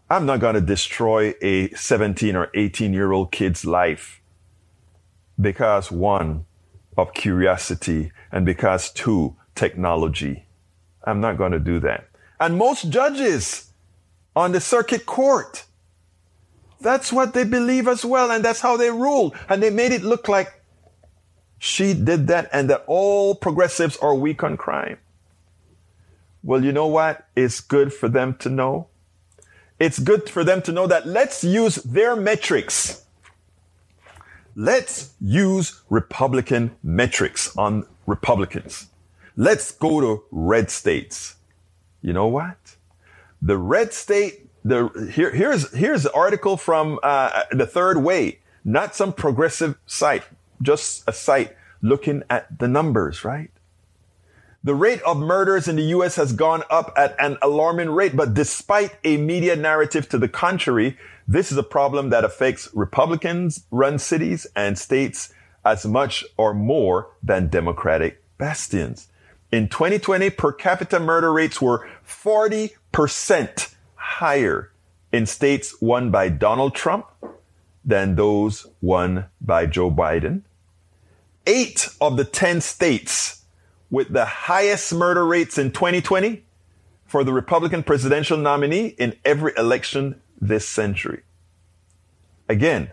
I'm 0.09 0.25
not 0.25 0.41
going 0.41 0.55
to 0.55 0.61
destroy 0.61 1.33
a 1.41 1.69
17 1.69 2.35
or 2.35 2.51
18 2.53 2.91
year 2.91 3.13
old 3.13 3.31
kid's 3.31 3.63
life 3.63 4.21
because 5.39 5.91
one, 5.91 6.45
of 6.97 7.13
curiosity, 7.13 8.11
and 8.33 8.45
because 8.45 8.91
two, 8.91 9.35
technology. 9.55 10.45
I'm 11.05 11.21
not 11.21 11.37
going 11.37 11.53
to 11.53 11.59
do 11.59 11.79
that. 11.79 12.09
And 12.39 12.57
most 12.57 12.89
judges 12.89 13.72
on 14.35 14.51
the 14.51 14.59
circuit 14.59 15.05
court, 15.05 15.65
that's 16.81 17.13
what 17.13 17.33
they 17.33 17.43
believe 17.43 17.87
as 17.87 18.03
well, 18.03 18.31
and 18.31 18.43
that's 18.43 18.61
how 18.61 18.77
they 18.77 18.89
rule. 18.89 19.33
And 19.47 19.63
they 19.63 19.69
made 19.69 19.91
it 19.91 20.03
look 20.03 20.27
like 20.27 20.61
she 21.59 21.93
did 21.93 22.27
that 22.27 22.49
and 22.51 22.69
that 22.69 22.83
all 22.87 23.35
progressives 23.35 23.97
are 23.97 24.15
weak 24.15 24.43
on 24.43 24.57
crime. 24.57 24.97
Well, 26.43 26.63
you 26.63 26.73
know 26.73 26.87
what? 26.87 27.25
It's 27.35 27.61
good 27.61 27.93
for 27.93 28.09
them 28.09 28.35
to 28.39 28.49
know. 28.49 28.87
It's 29.79 29.99
good 29.99 30.29
for 30.29 30.43
them 30.43 30.61
to 30.63 30.71
know 30.71 30.87
that 30.87 31.07
let's 31.07 31.43
use 31.43 31.75
their 31.75 32.15
metrics 32.15 33.03
Let's 34.55 35.15
use 35.19 35.81
Republican 35.89 36.75
metrics 36.83 37.57
on 37.57 37.87
Republicans. 38.05 38.87
Let's 39.35 39.71
go 39.71 39.99
to 39.99 40.23
red 40.29 40.69
states. 40.69 41.37
You 42.03 42.13
know 42.13 42.27
what? 42.27 42.57
The 43.45 43.57
red 43.57 43.93
state, 43.93 44.49
the, 44.63 45.11
here, 45.13 45.31
here's, 45.31 45.69
here's 45.73 46.03
the 46.03 46.13
article 46.13 46.55
from 46.55 46.97
uh, 47.03 47.43
the 47.51 47.67
third 47.67 47.97
way, 47.97 48.39
not 48.63 48.95
some 48.95 49.11
progressive 49.11 49.77
site, 49.85 50.23
just 50.61 51.03
a 51.07 51.11
site 51.11 51.53
looking 51.81 52.23
at 52.29 52.57
the 52.57 52.69
numbers, 52.69 53.25
right? 53.25 53.51
The 54.63 54.73
rate 54.73 55.01
of 55.01 55.17
murders 55.17 55.67
in 55.67 55.75
the 55.75 55.91
US 55.97 56.15
has 56.15 56.31
gone 56.31 56.63
up 56.69 56.93
at 56.95 57.17
an 57.19 57.37
alarming 57.41 57.89
rate, 57.89 58.15
but 58.15 58.33
despite 58.33 58.95
a 59.03 59.17
media 59.17 59.57
narrative 59.57 60.07
to 60.09 60.17
the 60.17 60.29
contrary, 60.29 60.97
this 61.27 61.51
is 61.51 61.57
a 61.57 61.63
problem 61.63 62.11
that 62.11 62.23
affects 62.23 62.69
Republicans 62.73 63.65
run 63.71 63.99
cities 63.99 64.47
and 64.55 64.79
states 64.79 65.33
as 65.65 65.85
much 65.85 66.23
or 66.37 66.53
more 66.53 67.09
than 67.21 67.49
Democratic 67.49 68.23
bastions. 68.37 69.09
In 69.51 69.67
2020, 69.67 70.29
per 70.29 70.53
capita 70.53 70.97
murder 70.97 71.33
rates 71.33 71.61
were 71.61 71.87
40% 72.07 72.71
higher 73.95 74.71
in 75.11 75.25
states 75.25 75.81
won 75.81 76.11
by 76.11 76.29
Donald 76.29 76.73
Trump 76.75 77.05
than 77.83 78.15
those 78.15 78.67
won 78.81 79.25
by 79.41 79.65
Joe 79.65 79.91
Biden. 79.91 80.43
Eight 81.45 81.89
of 81.99 82.15
the 82.15 82.23
10 82.23 82.61
states 82.61 83.43
with 83.89 84.13
the 84.13 84.25
highest 84.25 84.93
murder 84.93 85.25
rates 85.25 85.57
in 85.57 85.71
2020 85.71 86.43
for 87.05 87.23
the 87.23 87.33
Republican 87.33 87.83
presidential 87.83 88.37
nominee 88.37 88.87
in 88.97 89.15
every 89.25 89.53
election 89.57 90.21
this 90.39 90.67
century. 90.67 91.23
Again, 92.47 92.91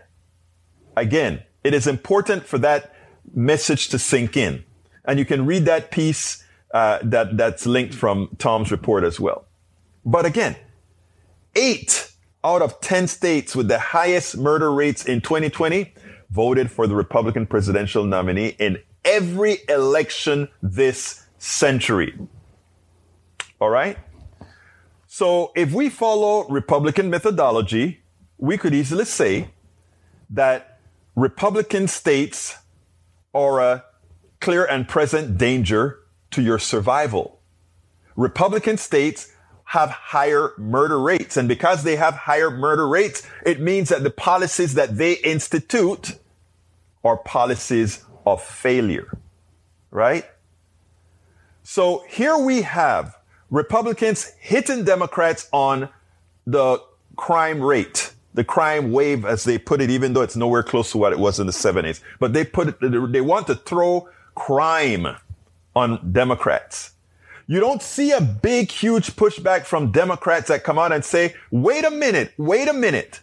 again, 0.97 1.43
it 1.63 1.73
is 1.73 1.87
important 1.87 2.45
for 2.45 2.57
that 2.59 2.93
message 3.33 3.89
to 3.89 3.99
sink 3.99 4.35
in. 4.35 4.63
And 5.05 5.17
you 5.17 5.25
can 5.25 5.45
read 5.45 5.65
that 5.65 5.91
piece 5.91 6.43
uh, 6.73 6.99
that, 7.03 7.37
that's 7.37 7.65
linked 7.65 7.93
from 7.93 8.35
Tom's 8.37 8.71
report 8.71 9.03
as 9.03 9.19
well. 9.19 9.45
But 10.05 10.25
again, 10.25 10.55
eight 11.55 12.11
out 12.43 12.61
of 12.61 12.81
10 12.81 13.07
states 13.07 13.55
with 13.55 13.67
the 13.67 13.79
highest 13.79 14.37
murder 14.37 14.71
rates 14.71 15.05
in 15.05 15.21
2020 15.21 15.93
voted 16.29 16.71
for 16.71 16.87
the 16.87 16.95
Republican 16.95 17.45
presidential 17.45 18.03
nominee 18.05 18.55
in 18.57 18.79
every 19.05 19.59
election 19.67 20.47
this 20.61 21.25
century. 21.37 22.17
All 23.59 23.69
right? 23.69 23.97
So 25.07 25.51
if 25.55 25.73
we 25.73 25.89
follow 25.89 26.47
Republican 26.47 27.09
methodology, 27.09 28.01
we 28.37 28.57
could 28.57 28.73
easily 28.73 29.05
say 29.05 29.49
that 30.29 30.79
Republican 31.15 31.87
states 31.87 32.57
are 33.33 33.59
a 33.59 33.85
clear 34.39 34.65
and 34.65 34.87
present 34.87 35.37
danger 35.37 35.99
to 36.31 36.41
your 36.41 36.57
survival. 36.57 37.39
Republican 38.15 38.77
states 38.77 39.30
have 39.71 39.89
higher 39.89 40.51
murder 40.57 40.99
rates. 40.99 41.37
And 41.37 41.47
because 41.47 41.83
they 41.83 41.95
have 41.95 42.13
higher 42.13 42.51
murder 42.51 42.85
rates, 42.85 43.25
it 43.45 43.61
means 43.61 43.87
that 43.87 44.03
the 44.03 44.09
policies 44.09 44.73
that 44.73 44.97
they 44.97 45.13
institute 45.13 46.19
are 47.05 47.15
policies 47.15 48.03
of 48.25 48.43
failure. 48.43 49.17
Right? 49.89 50.25
So 51.63 52.03
here 52.09 52.37
we 52.37 52.63
have 52.63 53.15
Republicans 53.49 54.33
hitting 54.41 54.83
Democrats 54.83 55.47
on 55.53 55.87
the 56.45 56.83
crime 57.15 57.61
rate, 57.61 58.11
the 58.33 58.43
crime 58.43 58.91
wave, 58.91 59.23
as 59.23 59.45
they 59.45 59.57
put 59.57 59.79
it, 59.79 59.89
even 59.89 60.11
though 60.11 60.21
it's 60.21 60.35
nowhere 60.35 60.63
close 60.63 60.91
to 60.91 60.97
what 60.97 61.13
it 61.13 61.19
was 61.19 61.39
in 61.39 61.47
the 61.47 61.53
70s. 61.53 62.01
But 62.19 62.33
they 62.33 62.43
put 62.43 62.67
it, 62.67 63.11
they 63.13 63.21
want 63.21 63.47
to 63.47 63.55
throw 63.55 64.09
crime 64.35 65.15
on 65.73 66.11
Democrats. 66.11 66.91
You 67.47 67.59
don't 67.59 67.81
see 67.81 68.11
a 68.11 68.21
big, 68.21 68.71
huge 68.71 69.15
pushback 69.15 69.65
from 69.65 69.91
Democrats 69.91 70.47
that 70.47 70.63
come 70.63 70.79
out 70.79 70.91
and 70.91 71.03
say, 71.03 71.35
wait 71.49 71.85
a 71.85 71.91
minute, 71.91 72.33
wait 72.37 72.67
a 72.67 72.73
minute. 72.73 73.21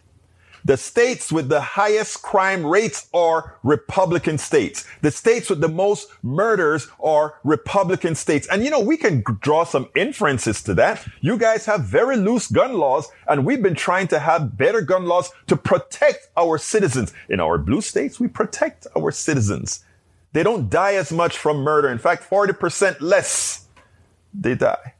The 0.65 0.77
states 0.77 1.31
with 1.31 1.49
the 1.49 1.61
highest 1.61 2.21
crime 2.21 2.65
rates 2.65 3.07
are 3.13 3.57
Republican 3.63 4.37
states. 4.37 4.85
The 5.01 5.11
states 5.11 5.49
with 5.49 5.61
the 5.61 5.69
most 5.69 6.09
murders 6.21 6.89
are 7.01 7.35
Republican 7.43 8.15
states. 8.15 8.47
And 8.47 8.63
you 8.63 8.69
know, 8.69 8.81
we 8.81 8.97
can 8.97 9.23
draw 9.39 9.63
some 9.63 9.87
inferences 9.95 10.61
to 10.63 10.73
that. 10.75 11.07
You 11.21 11.37
guys 11.37 11.65
have 11.65 11.85
very 11.85 12.17
loose 12.17 12.51
gun 12.51 12.73
laws 12.73 13.07
and 13.27 13.45
we've 13.45 13.63
been 13.63 13.75
trying 13.75 14.09
to 14.09 14.19
have 14.19 14.57
better 14.57 14.81
gun 14.81 15.05
laws 15.05 15.31
to 15.47 15.55
protect 15.55 16.27
our 16.35 16.57
citizens. 16.57 17.13
In 17.29 17.39
our 17.39 17.57
blue 17.57 17.81
states, 17.81 18.19
we 18.19 18.27
protect 18.27 18.85
our 18.97 19.11
citizens. 19.11 19.85
They 20.33 20.43
don't 20.43 20.69
die 20.69 20.95
as 20.95 21.11
much 21.11 21.37
from 21.37 21.57
murder. 21.57 21.89
In 21.89 21.97
fact, 21.97 22.29
40% 22.29 22.97
less 22.99 23.68
they 24.33 24.55
die 24.55 24.93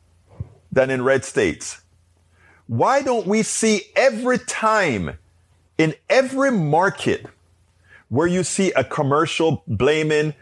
than 0.72 0.90
in 0.90 1.04
red 1.04 1.26
states. 1.26 1.82
Why 2.68 3.02
don't 3.02 3.26
we 3.26 3.44
see 3.44 3.84
every 3.96 4.38
time 4.38 5.18
in 5.78 5.96
every 6.10 6.52
market 6.52 7.26
where 8.10 8.28
you 8.28 8.44
see 8.44 8.72
a 8.74 8.84
commercial 8.84 9.64
blaming 9.68 10.36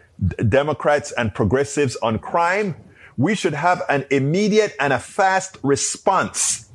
Democrats 0.49 1.11
and 1.11 1.33
progressives 1.33 1.95
on 1.97 2.19
crime, 2.19 2.75
we 3.17 3.35
should 3.35 3.53
have 3.53 3.81
an 3.89 4.05
immediate 4.11 4.75
and 4.79 4.93
a 4.93 4.99
fast 4.99 5.57
response 5.63 6.69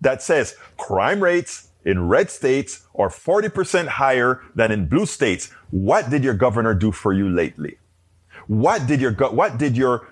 that 0.00 0.22
says 0.22 0.56
crime 0.76 1.22
rates 1.22 1.68
in 1.84 2.08
red 2.08 2.30
states 2.30 2.86
are 2.94 3.08
40% 3.08 3.88
higher 3.88 4.40
than 4.54 4.70
in 4.70 4.86
blue 4.86 5.06
states. 5.06 5.50
What 5.70 6.10
did 6.10 6.22
your 6.22 6.34
governor 6.34 6.74
do 6.74 6.92
for 6.92 7.12
you 7.12 7.28
lately? 7.28 7.78
What 8.46 8.86
did 8.86 9.00
your, 9.00 9.12
what 9.12 9.58
did 9.58 9.76
your, 9.76 10.08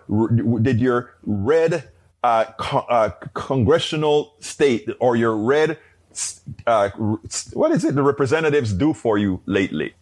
did 0.63 0.81
your 0.81 1.15
red, 1.23 1.91
uh, 2.23 2.45
co- 2.59 2.87
uh, 2.89 3.11
congressional 3.35 4.35
state 4.41 4.89
or 5.01 5.17
your 5.17 5.37
red 5.37 5.79
uh, 6.67 6.91
what 7.53 7.71
is 7.73 7.85
it 7.85 7.95
the 7.95 8.03
representatives 8.03 8.73
do 8.73 8.93
for 8.93 9.19
you 9.19 9.41
lately? 9.47 9.95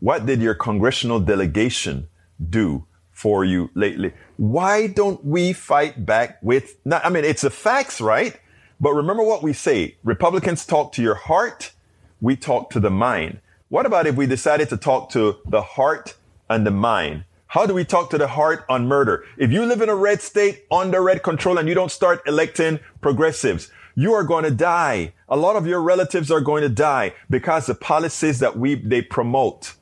What 0.00 0.26
did 0.26 0.42
your 0.42 0.54
congressional 0.54 1.20
delegation 1.20 2.08
do 2.50 2.86
for 3.12 3.44
you 3.44 3.70
lately? 3.74 4.12
Why 4.36 4.88
don't 4.88 5.24
we 5.24 5.52
fight 5.52 6.04
back 6.04 6.38
with, 6.42 6.76
I 6.90 7.08
mean, 7.08 7.24
it's 7.24 7.42
the 7.42 7.50
facts, 7.50 8.00
right? 8.00 8.38
But 8.80 8.94
remember 8.94 9.22
what 9.22 9.42
we 9.42 9.52
say. 9.52 9.96
Republicans 10.02 10.66
talk 10.66 10.92
to 10.92 11.02
your 11.02 11.14
heart. 11.14 11.72
We 12.20 12.34
talk 12.34 12.70
to 12.70 12.80
the 12.80 12.90
mind. 12.90 13.40
What 13.68 13.86
about 13.86 14.06
if 14.06 14.16
we 14.16 14.26
decided 14.26 14.68
to 14.70 14.76
talk 14.76 15.10
to 15.10 15.38
the 15.46 15.62
heart 15.62 16.14
and 16.48 16.66
the 16.66 16.70
mind? 16.70 17.24
How 17.46 17.66
do 17.66 17.74
we 17.74 17.84
talk 17.84 18.10
to 18.10 18.18
the 18.18 18.28
heart 18.28 18.64
on 18.68 18.88
murder? 18.88 19.24
If 19.36 19.52
you 19.52 19.66
live 19.66 19.82
in 19.82 19.88
a 19.88 19.94
red 19.94 20.22
state 20.22 20.64
under 20.70 21.02
red 21.02 21.22
control 21.22 21.58
and 21.58 21.68
you 21.68 21.74
don't 21.74 21.90
start 21.90 22.22
electing 22.26 22.80
progressives, 23.02 23.70
you 23.94 24.14
are 24.14 24.24
going 24.24 24.44
to 24.44 24.50
die. 24.50 25.12
A 25.28 25.36
lot 25.36 25.56
of 25.56 25.66
your 25.66 25.82
relatives 25.82 26.30
are 26.30 26.40
going 26.40 26.62
to 26.62 26.68
die 26.68 27.12
because 27.28 27.66
the 27.66 27.74
policies 27.74 28.38
that 28.38 28.56
we, 28.56 28.74
they 28.74 29.02
promote 29.02 29.74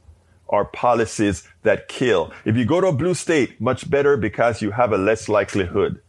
are 0.49 0.65
policies 0.65 1.47
that 1.63 1.89
kill. 1.89 2.33
If 2.45 2.57
you 2.57 2.65
go 2.65 2.81
to 2.81 2.89
a 2.89 2.93
blue 2.93 3.15
state, 3.15 3.61
much 3.61 3.89
better 3.89 4.17
because 4.17 4.61
you 4.61 4.73
have 4.73 4.93
a 4.93 4.99
less 4.99 5.29
likelihood 5.29 6.01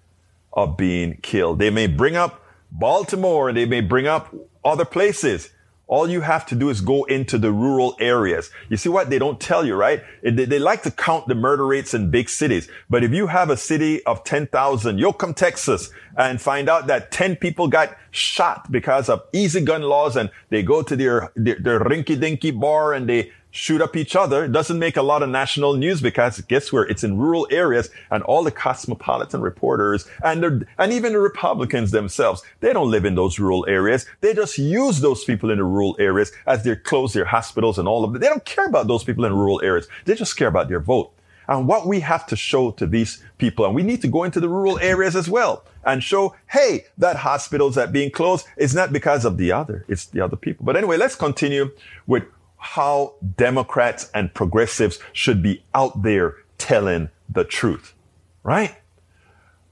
of 0.53 0.77
being 0.77 1.17
killed. 1.21 1.59
They 1.59 1.69
may 1.69 1.87
bring 1.87 2.15
up 2.15 2.43
Baltimore 2.71 3.49
and 3.49 3.57
they 3.57 3.65
may 3.65 3.81
bring 3.81 4.07
up 4.07 4.33
other 4.65 4.85
places. 4.85 5.49
All 5.91 6.09
you 6.09 6.21
have 6.21 6.45
to 6.45 6.55
do 6.55 6.69
is 6.69 6.79
go 6.79 7.03
into 7.03 7.37
the 7.37 7.51
rural 7.51 7.97
areas. 7.99 8.49
You 8.69 8.77
see 8.77 8.87
what? 8.87 9.09
They 9.09 9.19
don't 9.19 9.41
tell 9.41 9.65
you, 9.65 9.75
right? 9.75 10.01
They, 10.23 10.45
they 10.45 10.57
like 10.57 10.83
to 10.83 10.91
count 10.91 11.27
the 11.27 11.35
murder 11.35 11.67
rates 11.67 11.93
in 11.93 12.09
big 12.09 12.29
cities. 12.29 12.69
But 12.89 13.03
if 13.03 13.11
you 13.11 13.27
have 13.27 13.49
a 13.49 13.57
city 13.57 14.01
of 14.05 14.23
10,000, 14.23 14.97
you'll 14.97 15.11
come 15.11 15.33
Texas 15.33 15.89
and 16.17 16.41
find 16.41 16.69
out 16.69 16.87
that 16.87 17.11
10 17.11 17.35
people 17.35 17.67
got 17.67 17.97
shot 18.11 18.71
because 18.71 19.09
of 19.09 19.21
easy 19.33 19.59
gun 19.59 19.81
laws 19.81 20.15
and 20.15 20.31
they 20.49 20.63
go 20.63 20.81
to 20.81 20.95
their, 20.95 21.33
their, 21.35 21.59
their 21.59 21.81
rinky 21.81 22.17
dinky 22.17 22.51
bar 22.51 22.93
and 22.93 23.09
they 23.09 23.33
shoot 23.51 23.81
up 23.81 23.95
each 23.95 24.15
other. 24.15 24.45
It 24.45 24.51
doesn't 24.51 24.79
make 24.79 24.97
a 24.97 25.01
lot 25.01 25.21
of 25.21 25.29
national 25.29 25.75
news 25.75 26.01
because 26.01 26.41
guess 26.41 26.71
where? 26.71 26.83
It's 26.83 27.03
in 27.03 27.17
rural 27.17 27.47
areas 27.51 27.89
and 28.09 28.23
all 28.23 28.43
the 28.43 28.51
cosmopolitan 28.51 29.41
reporters 29.41 30.07
and 30.23 30.65
and 30.77 30.93
even 30.93 31.13
the 31.13 31.19
Republicans 31.19 31.91
themselves, 31.91 32.41
they 32.61 32.73
don't 32.73 32.89
live 32.89 33.05
in 33.05 33.15
those 33.15 33.39
rural 33.39 33.65
areas. 33.67 34.05
They 34.21 34.33
just 34.33 34.57
use 34.57 35.01
those 35.01 35.23
people 35.23 35.51
in 35.51 35.57
the 35.57 35.63
rural 35.63 35.95
areas 35.99 36.31
as 36.47 36.63
they 36.63 36.75
close 36.75 37.13
their 37.13 37.25
hospitals 37.25 37.77
and 37.77 37.87
all 37.87 38.03
of 38.03 38.15
it. 38.15 38.19
They 38.19 38.27
don't 38.27 38.45
care 38.45 38.65
about 38.65 38.87
those 38.87 39.03
people 39.03 39.25
in 39.25 39.33
rural 39.33 39.61
areas. 39.61 39.87
They 40.05 40.15
just 40.15 40.37
care 40.37 40.47
about 40.47 40.69
their 40.69 40.79
vote. 40.79 41.13
And 41.47 41.67
what 41.67 41.85
we 41.85 41.99
have 41.99 42.25
to 42.27 42.35
show 42.37 42.71
to 42.71 42.87
these 42.87 43.21
people, 43.37 43.65
and 43.65 43.75
we 43.75 43.83
need 43.83 44.01
to 44.03 44.07
go 44.07 44.23
into 44.23 44.39
the 44.39 44.47
rural 44.47 44.79
areas 44.79 45.15
as 45.15 45.29
well 45.29 45.65
and 45.83 46.01
show, 46.01 46.35
hey, 46.47 46.85
that 46.97 47.17
hospitals 47.17 47.75
that 47.75 47.91
being 47.91 48.11
closed 48.11 48.45
is 48.55 48.73
not 48.73 48.93
because 48.93 49.25
of 49.25 49.37
the 49.37 49.51
other. 49.51 49.83
It's 49.89 50.05
the 50.05 50.21
other 50.21 50.37
people. 50.37 50.65
But 50.65 50.77
anyway, 50.77 50.95
let's 50.95 51.15
continue 51.15 51.71
with 52.07 52.23
how 52.61 53.15
Democrats 53.37 54.09
and 54.13 54.31
progressives 54.33 54.99
should 55.13 55.41
be 55.41 55.63
out 55.73 56.03
there 56.03 56.37
telling 56.59 57.09
the 57.27 57.43
truth, 57.43 57.95
right? 58.43 58.75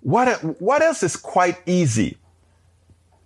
What, 0.01 0.59
what 0.59 0.81
else 0.81 1.03
is 1.03 1.15
quite 1.15 1.59
easy? 1.67 2.17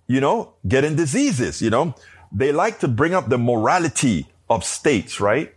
You 0.06 0.20
know, 0.20 0.52
getting 0.68 0.96
diseases, 0.96 1.62
you 1.62 1.70
know, 1.70 1.94
they 2.30 2.52
like 2.52 2.80
to 2.80 2.88
bring 2.88 3.14
up 3.14 3.30
the 3.30 3.38
morality 3.38 4.26
of 4.50 4.64
states, 4.64 5.18
right? 5.18 5.54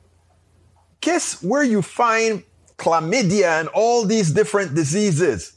Guess 1.02 1.44
where 1.44 1.64
you 1.64 1.82
find 1.82 2.44
chlamydia 2.78 3.60
and 3.60 3.68
all 3.74 4.06
these 4.06 4.32
different 4.32 4.74
diseases? 4.74 5.52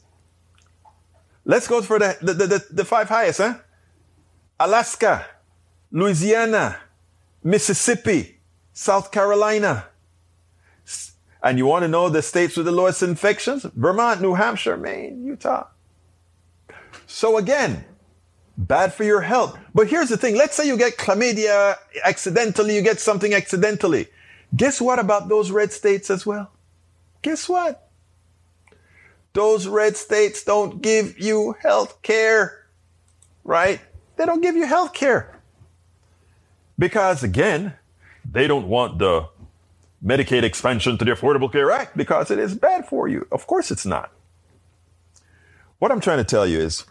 Let's 1.45 1.69
go 1.69 1.81
for 1.81 1.99
the, 1.99 2.17
the, 2.21 2.33
the, 2.33 2.65
the 2.69 2.85
five 2.85 3.07
highest, 3.07 3.39
huh? 3.39 3.59
Alaska, 4.59 5.25
Louisiana, 5.89 6.77
Mississippi, 7.43 8.40
South 8.81 9.11
Carolina. 9.11 9.85
And 11.43 11.59
you 11.59 11.67
want 11.67 11.83
to 11.83 11.87
know 11.87 12.09
the 12.09 12.23
states 12.23 12.57
with 12.57 12.65
the 12.65 12.71
lowest 12.71 13.03
infections? 13.03 13.63
Vermont, 13.75 14.21
New 14.21 14.33
Hampshire, 14.33 14.75
Maine, 14.75 15.23
Utah. 15.23 15.67
So 17.05 17.37
again, 17.37 17.85
bad 18.57 18.91
for 18.91 19.03
your 19.03 19.21
health. 19.21 19.55
But 19.75 19.87
here's 19.87 20.09
the 20.09 20.17
thing. 20.17 20.35
Let's 20.35 20.55
say 20.55 20.65
you 20.65 20.77
get 20.77 20.97
chlamydia 20.97 21.75
accidentally, 22.03 22.73
you 22.73 22.81
get 22.81 22.99
something 22.99 23.35
accidentally. 23.35 24.07
Guess 24.55 24.81
what 24.81 24.97
about 24.97 25.29
those 25.29 25.51
red 25.51 25.71
states 25.71 26.09
as 26.09 26.25
well? 26.25 26.51
Guess 27.21 27.47
what? 27.47 27.87
Those 29.33 29.67
red 29.67 29.95
states 29.95 30.43
don't 30.43 30.81
give 30.81 31.19
you 31.19 31.55
health 31.61 32.01
care, 32.01 32.65
right? 33.43 33.79
They 34.15 34.25
don't 34.25 34.41
give 34.41 34.55
you 34.55 34.65
health 34.65 34.93
care. 34.95 35.39
Because 36.79 37.21
again, 37.21 37.75
they 38.31 38.47
don't 38.47 38.67
want 38.67 38.99
the 38.99 39.27
Medicaid 40.03 40.43
expansion 40.43 40.97
to 40.97 41.05
the 41.05 41.11
Affordable 41.11 41.51
Care 41.51 41.71
Act 41.71 41.95
because 41.95 42.31
it 42.31 42.39
is 42.39 42.55
bad 42.55 42.87
for 42.87 43.07
you. 43.07 43.27
Of 43.31 43.45
course 43.45 43.69
it's 43.71 43.85
not. 43.85 44.11
What 45.79 45.91
I'm 45.91 45.99
trying 45.99 46.17
to 46.17 46.23
tell 46.23 46.47
you 46.47 46.59
is 46.59 46.85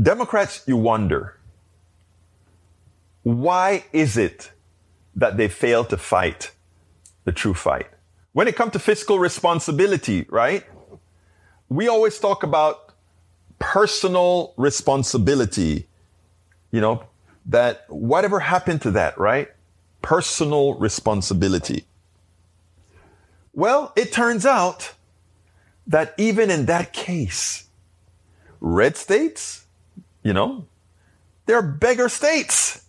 Democrats, 0.00 0.62
you 0.66 0.76
wonder, 0.76 1.38
why 3.22 3.84
is 3.92 4.16
it 4.16 4.52
that 5.16 5.36
they 5.36 5.48
fail 5.48 5.84
to 5.86 5.96
fight 5.96 6.52
the 7.24 7.32
true 7.32 7.54
fight? 7.54 7.88
When 8.32 8.46
it 8.46 8.56
comes 8.56 8.72
to 8.72 8.78
fiscal 8.78 9.18
responsibility, 9.18 10.26
right? 10.30 10.64
We 11.68 11.88
always 11.88 12.18
talk 12.18 12.42
about 12.42 12.94
personal 13.58 14.54
responsibility, 14.56 15.88
you 16.70 16.80
know, 16.80 17.04
that 17.46 17.84
whatever 17.88 18.40
happened 18.40 18.82
to 18.82 18.92
that, 18.92 19.18
right? 19.18 19.48
Personal 20.02 20.74
responsibility. 20.74 21.84
Well, 23.52 23.92
it 23.96 24.12
turns 24.12 24.46
out 24.46 24.94
that 25.86 26.14
even 26.18 26.50
in 26.50 26.66
that 26.66 26.92
case, 26.92 27.66
red 28.60 28.96
states, 28.96 29.64
you 30.22 30.32
know, 30.32 30.66
they're 31.46 31.62
beggar 31.62 32.08
states. 32.08 32.84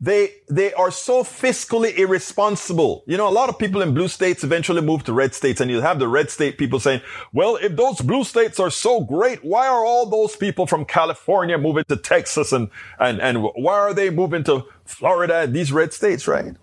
They, 0.00 0.30
they 0.48 0.72
are 0.74 0.92
so 0.92 1.24
fiscally 1.24 1.96
irresponsible. 1.98 3.02
You 3.06 3.16
know, 3.16 3.28
a 3.28 3.30
lot 3.30 3.48
of 3.48 3.58
people 3.58 3.82
in 3.82 3.94
blue 3.94 4.06
states 4.06 4.44
eventually 4.44 4.80
move 4.80 5.02
to 5.04 5.12
red 5.12 5.34
states 5.34 5.60
and 5.60 5.70
you 5.70 5.80
have 5.80 5.98
the 5.98 6.06
red 6.06 6.30
state 6.30 6.56
people 6.56 6.78
saying, 6.78 7.00
well, 7.32 7.56
if 7.56 7.74
those 7.74 8.00
blue 8.00 8.22
states 8.22 8.60
are 8.60 8.70
so 8.70 9.00
great, 9.00 9.44
why 9.44 9.66
are 9.66 9.84
all 9.84 10.06
those 10.06 10.36
people 10.36 10.66
from 10.68 10.84
California 10.84 11.58
moving 11.58 11.84
to 11.88 11.96
Texas 11.96 12.52
and, 12.52 12.70
and, 13.00 13.20
and 13.20 13.42
why 13.42 13.74
are 13.74 13.92
they 13.92 14.08
moving 14.08 14.44
to 14.44 14.64
Florida, 14.88 15.46
these 15.46 15.70
red 15.70 15.92
states, 15.92 16.26
right? 16.26 16.54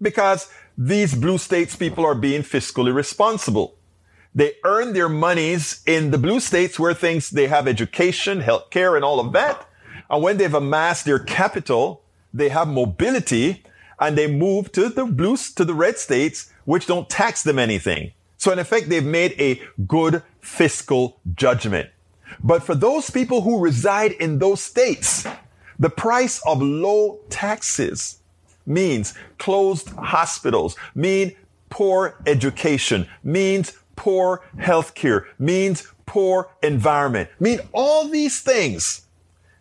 Because 0.00 0.48
these 0.78 1.14
blue 1.14 1.38
states 1.38 1.74
people 1.74 2.04
are 2.04 2.14
being 2.14 2.42
fiscally 2.42 2.94
responsible. 2.94 3.74
They 4.32 4.54
earn 4.64 4.92
their 4.92 5.08
monies 5.08 5.82
in 5.86 6.12
the 6.12 6.18
blue 6.18 6.38
states 6.40 6.78
where 6.78 6.94
things, 6.94 7.30
they 7.30 7.48
have 7.48 7.66
education, 7.66 8.40
healthcare, 8.40 8.94
and 8.94 9.04
all 9.04 9.18
of 9.18 9.32
that. 9.32 9.68
And 10.08 10.22
when 10.22 10.36
they've 10.36 10.54
amassed 10.54 11.04
their 11.04 11.18
capital, 11.18 12.02
they 12.32 12.48
have 12.48 12.68
mobility 12.68 13.64
and 13.98 14.16
they 14.16 14.28
move 14.28 14.70
to 14.72 14.88
the 14.88 15.04
blues, 15.04 15.52
to 15.54 15.64
the 15.64 15.74
red 15.74 15.98
states, 15.98 16.52
which 16.64 16.86
don't 16.86 17.10
tax 17.10 17.42
them 17.42 17.58
anything. 17.58 18.12
So 18.38 18.52
in 18.52 18.58
effect, 18.60 18.88
they've 18.88 19.04
made 19.04 19.34
a 19.38 19.60
good 19.86 20.22
fiscal 20.40 21.20
judgment. 21.34 21.90
But 22.42 22.62
for 22.62 22.74
those 22.74 23.10
people 23.10 23.42
who 23.42 23.60
reside 23.60 24.12
in 24.12 24.38
those 24.38 24.60
states, 24.60 25.26
The 25.78 25.90
price 25.90 26.40
of 26.46 26.62
low 26.62 27.20
taxes 27.30 28.20
means 28.66 29.14
closed 29.38 29.90
hospitals, 29.90 30.76
mean 30.94 31.34
poor 31.70 32.16
education, 32.26 33.06
means 33.22 33.72
poor 33.96 34.42
healthcare, 34.56 35.26
means 35.38 35.86
poor 36.06 36.48
environment, 36.62 37.28
mean 37.40 37.60
all 37.72 38.08
these 38.08 38.40
things 38.40 39.06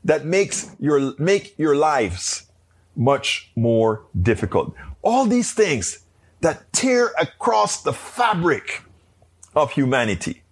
that 0.03 0.25
makes 0.25 0.75
your 0.79 1.13
make 1.17 1.57
your 1.57 1.75
lives 1.75 2.47
much 2.95 3.51
more 3.55 4.05
difficult. 4.21 4.75
All 5.01 5.25
these 5.25 5.53
things 5.53 5.99
that 6.41 6.71
tear 6.73 7.11
across 7.19 7.81
the 7.81 7.93
fabric 7.93 8.83
of 9.55 9.71
humanity. 9.71 10.43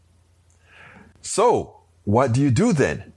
So, 1.21 1.81
what 2.03 2.33
do 2.33 2.41
you 2.41 2.49
do 2.49 2.73
then? 2.73 3.10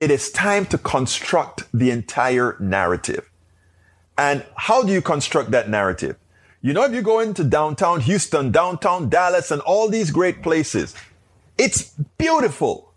It 0.00 0.10
is 0.10 0.30
time 0.30 0.64
to 0.66 0.78
construct 0.78 1.64
the 1.74 1.90
entire 1.90 2.56
narrative. 2.58 3.30
And 4.16 4.44
how 4.56 4.82
do 4.82 4.92
you 4.92 5.02
construct 5.02 5.50
that 5.50 5.68
narrative? 5.68 6.16
You 6.62 6.72
know, 6.72 6.84
if 6.84 6.94
you 6.94 7.02
go 7.02 7.20
into 7.20 7.44
downtown 7.44 8.00
Houston, 8.00 8.50
downtown 8.50 9.10
Dallas, 9.10 9.50
and 9.50 9.60
all 9.62 9.88
these 9.88 10.10
great 10.10 10.42
places, 10.42 10.94
it's 11.58 11.90
beautiful. 12.16 12.94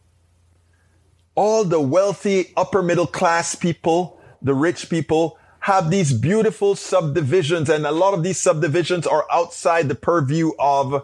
All 1.36 1.66
the 1.66 1.82
wealthy 1.82 2.54
upper 2.56 2.82
middle 2.82 3.08
class 3.08 3.54
people, 3.54 4.22
the 4.42 4.54
rich 4.54 4.90
people, 4.90 5.38
have 5.60 5.90
these 5.90 6.14
beautiful 6.14 6.76
subdivisions, 6.76 7.70
and 7.70 7.86
a 7.86 7.92
lot 7.92 8.14
of 8.14 8.24
these 8.24 8.40
subdivisions 8.40 9.08
are 9.08 9.26
outside 9.32 9.90
the 9.90 9.96
purview 9.96 10.52
of 10.60 11.04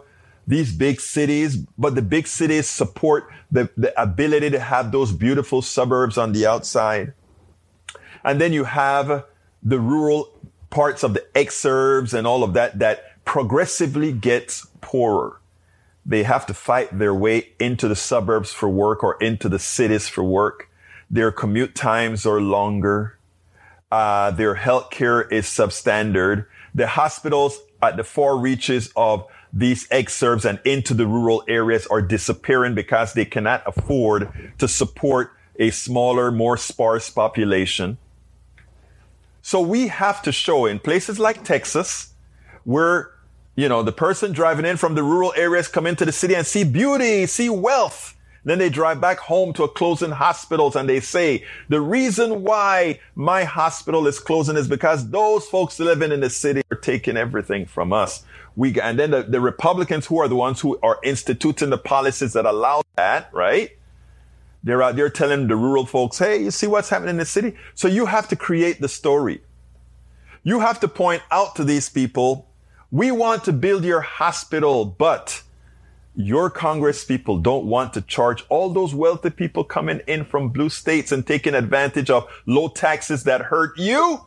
these 0.50 0.72
big 0.72 1.00
cities, 1.00 1.56
but 1.78 1.94
the 1.94 2.02
big 2.02 2.26
cities 2.26 2.68
support 2.68 3.28
the, 3.50 3.70
the 3.76 3.98
ability 4.00 4.50
to 4.50 4.60
have 4.60 4.92
those 4.92 5.12
beautiful 5.12 5.62
suburbs 5.62 6.18
on 6.18 6.32
the 6.32 6.46
outside. 6.46 7.14
And 8.24 8.40
then 8.40 8.52
you 8.52 8.64
have 8.64 9.24
the 9.62 9.80
rural 9.80 10.28
parts 10.68 11.02
of 11.02 11.14
the 11.14 11.24
exurbs 11.34 12.12
and 12.14 12.26
all 12.26 12.44
of 12.44 12.52
that 12.54 12.78
that 12.78 13.24
progressively 13.24 14.12
gets 14.12 14.66
poorer. 14.80 15.40
They 16.04 16.22
have 16.24 16.46
to 16.46 16.54
fight 16.54 16.98
their 16.98 17.14
way 17.14 17.50
into 17.58 17.86
the 17.86 17.96
suburbs 17.96 18.52
for 18.52 18.68
work 18.68 19.04
or 19.04 19.16
into 19.20 19.48
the 19.48 19.58
cities 19.58 20.08
for 20.08 20.24
work. 20.24 20.68
Their 21.10 21.30
commute 21.30 21.74
times 21.74 22.26
are 22.26 22.40
longer. 22.40 23.18
Uh, 23.90 24.30
their 24.30 24.54
health 24.54 24.90
care 24.90 25.22
is 25.22 25.46
substandard. 25.46 26.46
The 26.74 26.86
hospitals 26.86 27.60
at 27.82 27.96
the 27.96 28.04
far 28.04 28.38
reaches 28.38 28.92
of 28.96 29.26
these 29.52 29.88
exurbs 29.88 30.44
and 30.44 30.60
into 30.64 30.94
the 30.94 31.06
rural 31.06 31.42
areas 31.48 31.86
are 31.88 32.00
disappearing 32.00 32.74
because 32.74 33.14
they 33.14 33.24
cannot 33.24 33.62
afford 33.66 34.52
to 34.58 34.68
support 34.68 35.32
a 35.58 35.70
smaller, 35.70 36.30
more 36.30 36.56
sparse 36.56 37.10
population. 37.10 37.98
So 39.42 39.60
we 39.60 39.88
have 39.88 40.22
to 40.22 40.32
show 40.32 40.66
in 40.66 40.78
places 40.78 41.18
like 41.18 41.44
Texas, 41.44 42.14
where, 42.64 43.10
you 43.56 43.68
know, 43.68 43.82
the 43.82 43.92
person 43.92 44.32
driving 44.32 44.64
in 44.64 44.76
from 44.76 44.94
the 44.94 45.02
rural 45.02 45.32
areas 45.36 45.66
come 45.68 45.86
into 45.86 46.04
the 46.04 46.12
city 46.12 46.34
and 46.34 46.46
see 46.46 46.64
beauty, 46.64 47.26
see 47.26 47.48
wealth. 47.48 48.16
Then 48.44 48.58
they 48.58 48.70
drive 48.70 49.00
back 49.00 49.18
home 49.18 49.52
to 49.54 49.64
a 49.64 49.68
closing 49.68 50.12
hospitals 50.12 50.74
and 50.74 50.88
they 50.88 51.00
say, 51.00 51.44
the 51.68 51.80
reason 51.80 52.42
why 52.42 53.00
my 53.14 53.44
hospital 53.44 54.06
is 54.06 54.18
closing 54.18 54.56
is 54.56 54.66
because 54.66 55.10
those 55.10 55.46
folks 55.46 55.78
living 55.78 56.10
in 56.10 56.20
the 56.20 56.30
city 56.30 56.62
are 56.70 56.78
taking 56.78 57.16
everything 57.16 57.66
from 57.66 57.92
us. 57.92 58.24
We, 58.56 58.80
and 58.80 58.98
then 58.98 59.10
the, 59.10 59.22
the 59.22 59.40
Republicans 59.40 60.06
who 60.06 60.18
are 60.20 60.28
the 60.28 60.36
ones 60.36 60.60
who 60.60 60.78
are 60.82 60.98
instituting 61.04 61.70
the 61.70 61.78
policies 61.78 62.32
that 62.32 62.46
allow 62.46 62.82
that, 62.96 63.28
right? 63.32 63.76
They're 64.62 64.82
out 64.82 64.96
there 64.96 65.10
telling 65.10 65.46
the 65.48 65.56
rural 65.56 65.86
folks, 65.86 66.18
hey, 66.18 66.42
you 66.42 66.50
see 66.50 66.66
what's 66.66 66.88
happening 66.88 67.10
in 67.10 67.16
the 67.18 67.24
city? 67.24 67.56
So 67.74 67.88
you 67.88 68.06
have 68.06 68.28
to 68.28 68.36
create 68.36 68.80
the 68.80 68.88
story. 68.88 69.42
You 70.42 70.60
have 70.60 70.80
to 70.80 70.88
point 70.88 71.22
out 71.30 71.56
to 71.56 71.64
these 71.64 71.88
people, 71.88 72.48
we 72.90 73.10
want 73.10 73.44
to 73.44 73.52
build 73.52 73.84
your 73.84 74.00
hospital, 74.00 74.84
but 74.84 75.42
your 76.24 76.50
Congress 76.50 77.04
people 77.04 77.38
don't 77.38 77.66
want 77.66 77.92
to 77.94 78.02
charge 78.02 78.44
all 78.48 78.70
those 78.70 78.94
wealthy 78.94 79.30
people 79.30 79.64
coming 79.64 80.00
in 80.06 80.24
from 80.24 80.48
blue 80.48 80.68
states 80.68 81.12
and 81.12 81.26
taking 81.26 81.54
advantage 81.54 82.10
of 82.10 82.28
low 82.46 82.68
taxes 82.68 83.24
that 83.24 83.42
hurt 83.42 83.76
you, 83.78 84.20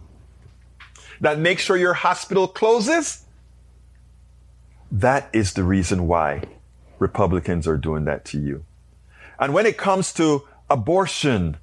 that 1.22 1.40
make 1.40 1.60
sure 1.60 1.78
your 1.78 1.94
hospital 1.94 2.48
closes. 2.48 3.26
That 4.92 5.30
is 5.34 5.54
the 5.54 5.64
reason 5.64 6.08
why 6.08 6.44
Republicans 7.00 7.68
are 7.68 7.78
doing 7.78 8.06
that 8.06 8.26
to 8.26 8.40
you. 8.40 8.66
And 9.40 9.54
when 9.54 9.66
it 9.66 9.78
comes 9.78 10.14
to 10.14 10.44
abortion, 10.70 11.58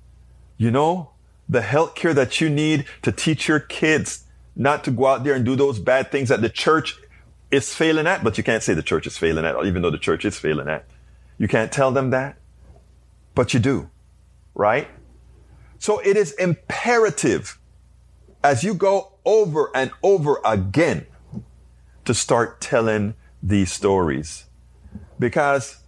you 0.56 0.70
know, 0.70 1.10
the 1.48 1.62
health 1.62 1.94
care 1.94 2.14
that 2.14 2.40
you 2.40 2.48
need 2.48 2.84
to 3.02 3.10
teach 3.10 3.48
your 3.48 3.60
kids 3.60 4.24
not 4.54 4.84
to 4.84 4.90
go 4.90 5.06
out 5.06 5.24
there 5.24 5.34
and 5.34 5.44
do 5.44 5.56
those 5.56 5.78
bad 5.78 6.10
things 6.12 6.28
that 6.28 6.42
the 6.42 6.48
church 6.48 6.98
is 7.50 7.74
failing 7.74 8.06
at, 8.06 8.22
but 8.22 8.38
you 8.38 8.44
can't 8.44 8.62
say 8.62 8.74
the 8.74 8.82
church 8.82 9.06
is 9.06 9.18
failing 9.18 9.44
at, 9.44 9.64
even 9.64 9.82
though 9.82 9.90
the 9.90 9.98
church 9.98 10.24
is 10.24 10.38
failing 10.38 10.68
at. 10.68 10.86
You 11.38 11.48
can't 11.48 11.72
tell 11.72 11.90
them 11.90 12.10
that, 12.10 12.36
but 13.34 13.54
you 13.54 13.60
do, 13.60 13.90
right? 14.54 14.88
So 15.78 15.98
it 16.00 16.16
is 16.16 16.32
imperative 16.32 17.58
as 18.44 18.62
you 18.62 18.74
go 18.74 19.12
over 19.24 19.70
and 19.74 19.90
over 20.02 20.40
again 20.44 21.06
to 22.04 22.14
start 22.14 22.60
telling 22.60 23.14
these 23.42 23.72
stories. 23.72 24.46
Because 25.18 25.78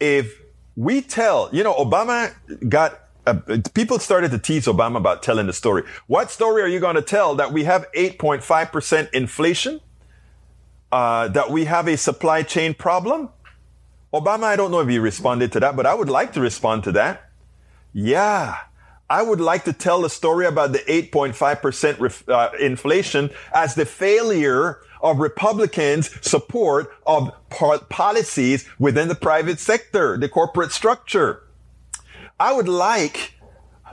if 0.00 0.40
we 0.76 1.00
tell, 1.00 1.48
you 1.52 1.62
know, 1.64 1.74
Obama 1.74 2.34
got, 2.68 3.00
uh, 3.26 3.34
people 3.74 3.98
started 3.98 4.30
to 4.30 4.38
tease 4.38 4.66
Obama 4.66 4.96
about 4.96 5.22
telling 5.22 5.46
the 5.46 5.52
story. 5.52 5.82
What 6.06 6.30
story 6.30 6.62
are 6.62 6.68
you 6.68 6.80
going 6.80 6.94
to 6.96 7.02
tell 7.02 7.34
that 7.36 7.52
we 7.52 7.64
have 7.64 7.86
8.5% 7.92 9.12
inflation? 9.12 9.80
Uh, 10.90 11.28
that 11.28 11.50
we 11.50 11.66
have 11.66 11.86
a 11.86 11.96
supply 11.96 12.42
chain 12.42 12.72
problem? 12.72 13.28
Obama, 14.12 14.44
I 14.44 14.56
don't 14.56 14.70
know 14.70 14.80
if 14.80 14.88
he 14.88 14.98
responded 14.98 15.52
to 15.52 15.60
that, 15.60 15.76
but 15.76 15.84
I 15.84 15.94
would 15.94 16.08
like 16.08 16.32
to 16.32 16.40
respond 16.40 16.84
to 16.84 16.92
that. 16.92 17.30
Yeah. 17.92 18.56
I 19.10 19.22
would 19.22 19.40
like 19.40 19.64
to 19.64 19.72
tell 19.72 20.02
the 20.02 20.10
story 20.10 20.46
about 20.46 20.72
the 20.72 20.78
8.5% 20.80 22.00
ref, 22.00 22.28
uh, 22.28 22.50
inflation 22.60 23.30
as 23.52 23.74
the 23.74 23.84
failure 23.84 24.80
of 25.02 25.18
Republicans' 25.18 26.10
support 26.26 26.90
of 27.06 27.32
policies 27.50 28.66
within 28.78 29.08
the 29.08 29.14
private 29.14 29.58
sector, 29.60 30.18
the 30.18 30.28
corporate 30.28 30.72
structure. 30.72 31.42
I 32.40 32.52
would 32.52 32.68
like 32.68 33.34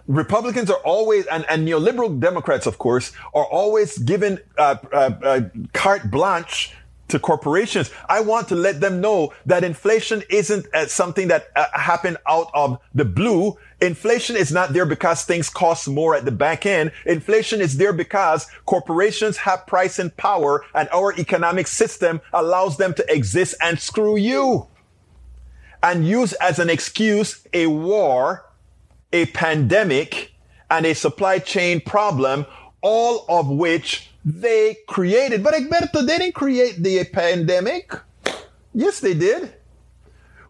Republicans 0.08 0.70
are 0.70 0.80
always, 0.84 1.26
and, 1.28 1.46
and 1.50 1.68
neoliberal 1.68 2.20
Democrats, 2.20 2.68
of 2.68 2.78
course, 2.78 3.12
are 3.34 3.46
always 3.46 3.98
given 3.98 4.40
uh, 4.58 4.76
uh, 4.94 5.12
uh, 5.24 5.42
carte 5.74 6.12
blanche 6.12 6.76
to 7.08 7.20
corporations. 7.20 7.92
I 8.10 8.22
want 8.22 8.48
to 8.50 8.56
let 8.56 8.82
them 8.82 9.02
know 9.02 9.34
that 9.46 9.64
inflation 9.64 10.24
isn't 10.30 10.66
uh, 10.74 10.88
something 10.88 11.28
that 11.28 11.50
uh, 11.56 11.66
happened 11.74 12.18
out 12.28 12.50
of 12.54 12.80
the 12.94 13.06
blue. 13.06 13.58
Inflation 13.82 14.36
is 14.36 14.52
not 14.52 14.74
there 14.74 14.86
because 14.86 15.24
things 15.24 15.50
cost 15.50 15.88
more 15.88 16.16
at 16.16 16.26
the 16.26 16.32
back 16.32 16.66
end. 16.66 16.92
Inflation 17.06 17.62
is 17.62 17.78
there 17.78 17.94
because 17.94 18.48
corporations 18.66 19.38
have 19.38 19.68
pricing 19.68 20.10
power 20.12 20.66
and 20.74 20.90
our 20.90 21.14
economic 21.20 21.68
system 21.68 22.22
allows 22.34 22.78
them 22.78 22.94
to 22.96 23.14
exist 23.14 23.56
and 23.62 23.80
screw 23.80 24.16
you 24.16 24.68
and 25.84 26.08
use 26.08 26.34
as 26.34 26.58
an 26.58 26.70
excuse 26.70 27.46
a 27.54 27.68
war, 27.68 28.46
a 29.14 29.28
pandemic, 29.28 30.32
and 30.72 30.86
a 30.86 30.96
supply 30.96 31.38
chain 31.38 31.80
problem, 31.80 32.46
all 32.82 33.26
of 33.30 33.48
which 33.48 34.10
they 34.26 34.78
created. 34.88 35.44
But 35.44 35.54
Egberto, 35.54 36.06
they 36.06 36.18
didn't 36.18 36.34
create 36.34 36.82
the 36.82 37.04
pandemic. 37.06 37.94
Yes, 38.74 39.00
they 39.00 39.14
did. 39.14 39.54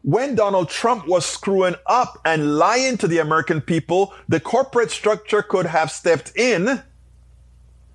When 0.01 0.35
Donald 0.35 0.69
Trump 0.69 1.07
was 1.07 1.25
screwing 1.25 1.75
up 1.85 2.21
and 2.25 2.57
lying 2.57 2.97
to 2.97 3.07
the 3.07 3.17
American 3.17 3.59
people, 3.59 4.13
the 4.29 4.39
corporate 4.39 4.91
structure 4.91 5.41
could 5.41 5.65
have 5.65 5.91
stepped 5.91 6.31
in. 6.35 6.83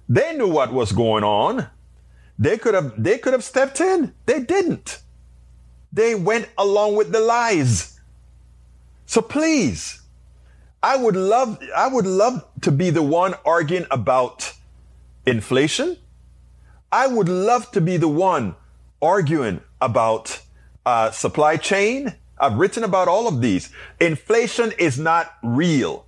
They 0.09 0.37
knew 0.37 0.49
what 0.49 0.73
was 0.73 0.93
going 0.93 1.25
on. 1.25 1.69
They 2.39 2.59
could 2.59 2.75
have, 2.75 3.01
they 3.03 3.19
could 3.19 3.33
have 3.33 3.45
stepped 3.45 3.81
in. 3.81 4.13
They 4.27 4.41
didn't. 4.41 5.01
They 5.93 6.15
went 6.15 6.49
along 6.59 6.97
with 6.97 7.13
the 7.13 7.21
lies. 7.21 8.01
So 9.07 9.23
please, 9.23 10.01
I 10.83 10.97
would 10.97 11.17
love, 11.17 11.61
I 11.77 11.89
would 11.89 12.07
love 12.07 12.45
to 12.63 12.73
be 12.73 12.91
the 12.91 13.03
one 13.03 13.35
arguing 13.45 13.87
about 13.91 14.53
inflation. 15.31 15.97
I 16.93 17.07
would 17.07 17.29
love 17.29 17.71
to 17.71 17.81
be 17.81 17.97
the 17.97 18.09
one 18.09 18.57
arguing 19.01 19.61
about 19.81 20.43
uh, 20.85 21.11
supply 21.13 21.57
chain. 21.57 22.15
I've 22.39 22.57
written 22.57 22.85
about 22.85 23.09
all 23.09 23.29
of 23.29 23.41
these. 23.41 23.71
Inflation 24.01 24.73
is 24.79 24.99
not 24.99 25.35
real. 25.43 26.07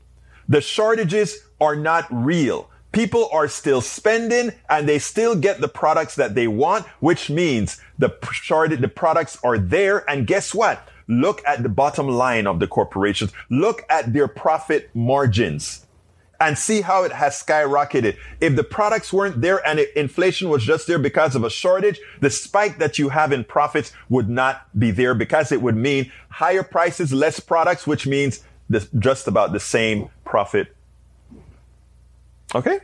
The 0.49 0.61
shortages 0.61 1.39
are 1.61 1.77
not 1.77 2.07
real. 2.11 2.69
People 2.91 3.29
are 3.33 3.49
still 3.49 3.81
spending 3.81 4.53
and 4.69 4.89
they 4.89 4.99
still 4.99 5.35
get 5.37 5.61
the 5.61 5.69
products 5.69 6.17
that 6.17 6.35
they 6.35 6.49
want, 6.49 6.85
which 7.01 7.31
means 7.31 7.81
the 7.99 8.09
the 8.09 8.93
products 8.95 9.39
are 9.45 9.57
there. 9.57 10.09
And 10.11 10.27
guess 10.27 10.55
what? 10.55 10.89
Look 11.09 11.43
at 11.47 11.63
the 11.63 11.69
bottom 11.69 12.09
line 12.09 12.47
of 12.47 12.59
the 12.59 12.67
corporations. 12.67 13.33
Look 13.49 13.83
at 13.89 14.13
their 14.13 14.29
profit 14.29 14.91
margins 14.95 15.87
and 16.43 16.59
see 16.59 16.81
how 16.81 17.05
it 17.05 17.13
has 17.13 17.41
skyrocketed. 17.41 18.17
If 18.41 18.57
the 18.57 18.65
products 18.65 19.13
weren't 19.13 19.41
there 19.41 19.65
and 19.67 19.79
inflation 19.79 20.49
was 20.49 20.65
just 20.65 20.89
there 20.89 20.99
because 20.99 21.37
of 21.37 21.45
a 21.45 21.51
shortage, 21.51 22.01
the 22.21 22.31
spike 22.31 22.79
that 22.79 22.99
you 22.99 23.11
have 23.11 23.31
in 23.31 23.45
profits 23.45 23.93
would 24.09 24.29
not 24.29 24.67
be 24.77 24.91
there 24.91 25.15
because 25.15 25.53
it 25.53 25.63
would 25.63 25.77
mean 25.77 26.11
higher 26.29 26.65
prices, 26.65 27.13
less 27.13 27.39
products, 27.39 27.87
which 27.87 28.09
means 28.09 28.43
this, 28.69 28.89
just 28.99 29.29
about 29.29 29.53
the 29.53 29.61
same 29.61 30.09
profit. 30.25 30.75
Okay? 32.57 32.81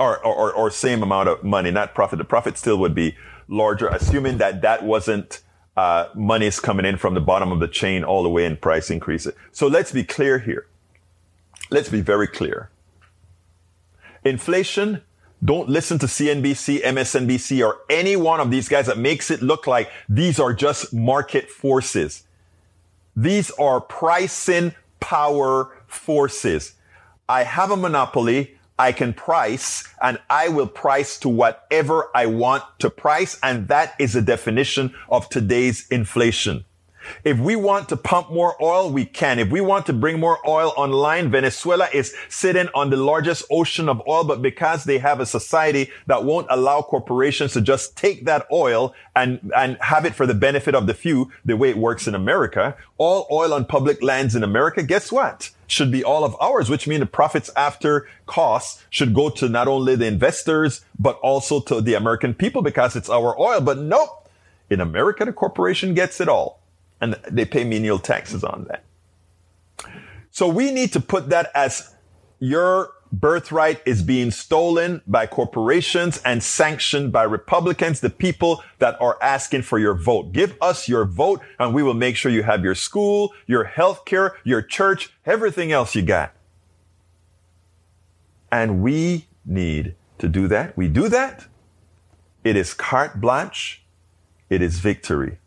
Or, 0.00 0.18
or, 0.26 0.52
or 0.52 0.68
same 0.72 1.04
amount 1.04 1.28
of 1.28 1.44
money, 1.44 1.70
not 1.70 1.94
profit. 1.94 2.18
The 2.18 2.24
profit 2.24 2.58
still 2.58 2.78
would 2.78 2.96
be 2.96 3.16
larger, 3.46 3.86
assuming 3.86 4.38
that 4.38 4.62
that 4.62 4.82
wasn't 4.82 5.40
uh, 5.76 6.08
monies 6.16 6.58
coming 6.58 6.84
in 6.84 6.96
from 6.96 7.14
the 7.14 7.20
bottom 7.20 7.52
of 7.52 7.60
the 7.60 7.68
chain 7.68 8.02
all 8.02 8.24
the 8.24 8.28
way 8.28 8.44
in 8.44 8.56
price 8.56 8.90
increases. 8.90 9.34
So 9.52 9.68
let's 9.68 9.92
be 9.92 10.02
clear 10.02 10.40
here. 10.40 10.66
Let's 11.70 11.88
be 11.88 12.00
very 12.00 12.26
clear. 12.26 12.70
Inflation, 14.24 15.02
don't 15.44 15.68
listen 15.68 15.98
to 15.98 16.06
CNBC, 16.06 16.82
MSNBC, 16.82 17.66
or 17.66 17.80
any 17.90 18.14
one 18.14 18.38
of 18.38 18.50
these 18.50 18.68
guys 18.68 18.86
that 18.86 18.98
makes 18.98 19.30
it 19.30 19.42
look 19.42 19.66
like 19.66 19.90
these 20.08 20.38
are 20.38 20.54
just 20.54 20.94
market 20.94 21.50
forces. 21.50 22.22
These 23.16 23.50
are 23.52 23.80
pricing 23.80 24.74
power 25.00 25.76
forces. 25.86 26.74
I 27.28 27.42
have 27.42 27.70
a 27.70 27.76
monopoly. 27.76 28.56
I 28.78 28.92
can 28.92 29.12
price 29.12 29.86
and 30.00 30.18
I 30.30 30.48
will 30.48 30.66
price 30.66 31.18
to 31.20 31.28
whatever 31.28 32.08
I 32.14 32.26
want 32.26 32.64
to 32.78 32.90
price. 32.90 33.38
And 33.42 33.68
that 33.68 33.94
is 33.98 34.14
the 34.14 34.22
definition 34.22 34.94
of 35.08 35.28
today's 35.28 35.86
inflation. 35.88 36.64
If 37.24 37.38
we 37.38 37.56
want 37.56 37.88
to 37.88 37.96
pump 37.96 38.30
more 38.30 38.56
oil, 38.62 38.90
we 38.90 39.04
can. 39.04 39.38
If 39.38 39.50
we 39.50 39.60
want 39.60 39.86
to 39.86 39.92
bring 39.92 40.20
more 40.20 40.38
oil 40.46 40.72
online, 40.76 41.30
Venezuela 41.30 41.88
is 41.92 42.14
sitting 42.28 42.68
on 42.74 42.90
the 42.90 42.96
largest 42.96 43.44
ocean 43.50 43.88
of 43.88 44.02
oil, 44.06 44.24
but 44.24 44.42
because 44.42 44.84
they 44.84 44.98
have 44.98 45.20
a 45.20 45.26
society 45.26 45.90
that 46.06 46.24
won't 46.24 46.46
allow 46.50 46.82
corporations 46.82 47.52
to 47.52 47.60
just 47.60 47.96
take 47.96 48.24
that 48.24 48.46
oil 48.52 48.94
and, 49.14 49.52
and 49.56 49.76
have 49.80 50.04
it 50.04 50.14
for 50.14 50.26
the 50.26 50.34
benefit 50.34 50.74
of 50.74 50.86
the 50.86 50.94
few, 50.94 51.30
the 51.44 51.56
way 51.56 51.70
it 51.70 51.78
works 51.78 52.06
in 52.06 52.14
America, 52.14 52.76
all 52.98 53.26
oil 53.30 53.54
on 53.54 53.64
public 53.64 54.02
lands 54.02 54.34
in 54.34 54.42
America, 54.42 54.82
guess 54.82 55.10
what? 55.10 55.50
Should 55.66 55.90
be 55.90 56.04
all 56.04 56.24
of 56.24 56.36
ours, 56.40 56.68
which 56.68 56.86
means 56.86 57.00
the 57.00 57.06
profits 57.06 57.50
after 57.56 58.06
costs 58.26 58.84
should 58.90 59.14
go 59.14 59.30
to 59.30 59.48
not 59.48 59.68
only 59.68 59.96
the 59.96 60.06
investors, 60.06 60.84
but 60.98 61.18
also 61.20 61.60
to 61.60 61.80
the 61.80 61.94
American 61.94 62.34
people 62.34 62.62
because 62.62 62.94
it's 62.94 63.08
our 63.08 63.38
oil. 63.40 63.60
But 63.60 63.78
nope. 63.78 64.18
In 64.70 64.80
America, 64.80 65.26
the 65.26 65.34
corporation 65.34 65.92
gets 65.92 66.18
it 66.18 66.30
all 66.30 66.61
and 67.02 67.16
they 67.28 67.44
pay 67.44 67.64
menial 67.64 67.98
taxes 67.98 68.44
on 68.44 68.64
that. 68.68 68.84
So 70.30 70.48
we 70.48 70.70
need 70.70 70.92
to 70.94 71.00
put 71.00 71.28
that 71.28 71.50
as 71.54 71.94
your 72.38 72.92
birthright 73.12 73.82
is 73.84 74.02
being 74.02 74.30
stolen 74.30 75.02
by 75.06 75.26
corporations 75.26 76.22
and 76.24 76.42
sanctioned 76.42 77.12
by 77.12 77.24
Republicans, 77.24 78.00
the 78.00 78.08
people 78.08 78.62
that 78.78 78.98
are 79.02 79.18
asking 79.20 79.62
for 79.62 79.78
your 79.78 79.94
vote. 79.94 80.32
Give 80.32 80.56
us 80.62 80.88
your 80.88 81.04
vote 81.04 81.42
and 81.58 81.74
we 81.74 81.82
will 81.82 81.92
make 81.92 82.16
sure 82.16 82.32
you 82.32 82.44
have 82.44 82.64
your 82.64 82.74
school, 82.74 83.34
your 83.46 83.64
health 83.64 84.06
care, 84.06 84.36
your 84.44 84.62
church, 84.62 85.12
everything 85.26 85.72
else 85.72 85.94
you 85.94 86.02
got. 86.02 86.32
And 88.50 88.80
we 88.80 89.26
need 89.44 89.96
to 90.18 90.28
do 90.28 90.46
that. 90.48 90.76
We 90.76 90.88
do 90.88 91.08
that. 91.08 91.46
It 92.44 92.56
is 92.56 92.72
carte 92.72 93.20
blanche. 93.20 93.82
It 94.48 94.62
is 94.62 94.78
victory. 94.78 95.38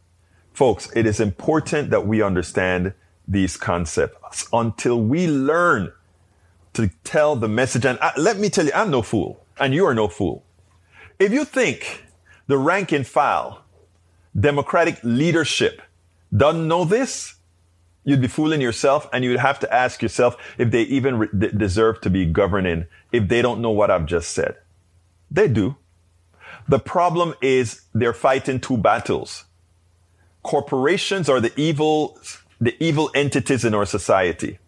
Folks, 0.55 0.89
it 0.95 1.05
is 1.05 1.19
important 1.19 1.89
that 1.89 2.07
we 2.07 2.21
understand 2.21 2.93
these 3.27 3.57
concepts 3.57 4.47
until 4.53 5.01
we 5.01 5.27
learn 5.27 5.91
to 6.71 6.89
tell 7.03 7.35
the 7.35 7.49
message. 7.49 7.83
And 7.85 7.99
I, 7.99 8.07
uh, 8.07 8.11
let 8.15 8.37
me 8.39 8.49
tell 8.49 8.65
you, 8.65 8.71
I'm 8.73 8.89
no 8.89 9.01
fool, 9.01 9.45
and 9.59 9.73
you 9.73 9.85
are 9.85 9.93
no 9.93 10.07
fool. 10.07 10.45
If 11.19 11.33
you 11.33 11.43
think 11.43 12.05
the 12.47 12.57
rank 12.57 12.93
and 12.93 13.05
file, 13.05 13.65
Democratic 14.39 14.97
leadership 15.03 15.81
doesn't 16.33 16.69
know 16.69 16.85
this, 16.85 17.35
you'd 18.05 18.21
be 18.21 18.27
fooling 18.29 18.61
yourself 18.61 19.09
and 19.11 19.25
you'd 19.25 19.39
have 19.39 19.59
to 19.59 19.73
ask 19.73 20.01
yourself 20.01 20.37
if 20.57 20.71
they 20.71 20.83
even 20.83 21.17
re- 21.17 21.51
deserve 21.57 21.99
to 21.99 22.09
be 22.09 22.25
governing 22.25 22.85
if 23.11 23.27
they 23.27 23.41
don't 23.41 23.59
know 23.59 23.71
what 23.71 23.91
I've 23.91 24.05
just 24.05 24.31
said. 24.31 24.55
They 25.29 25.49
do. 25.49 25.75
The 26.69 26.79
problem 26.79 27.35
is 27.41 27.81
they're 27.93 28.13
fighting 28.13 28.61
two 28.61 28.77
battles 28.77 29.43
corporations 30.45 31.27
are 31.27 31.41
the 31.41 31.51
evil, 31.59 32.19
the 32.61 32.75
evil 32.81 33.09
entities 33.15 33.65
in 33.65 33.73
our 33.73 33.85
society. 33.85 34.59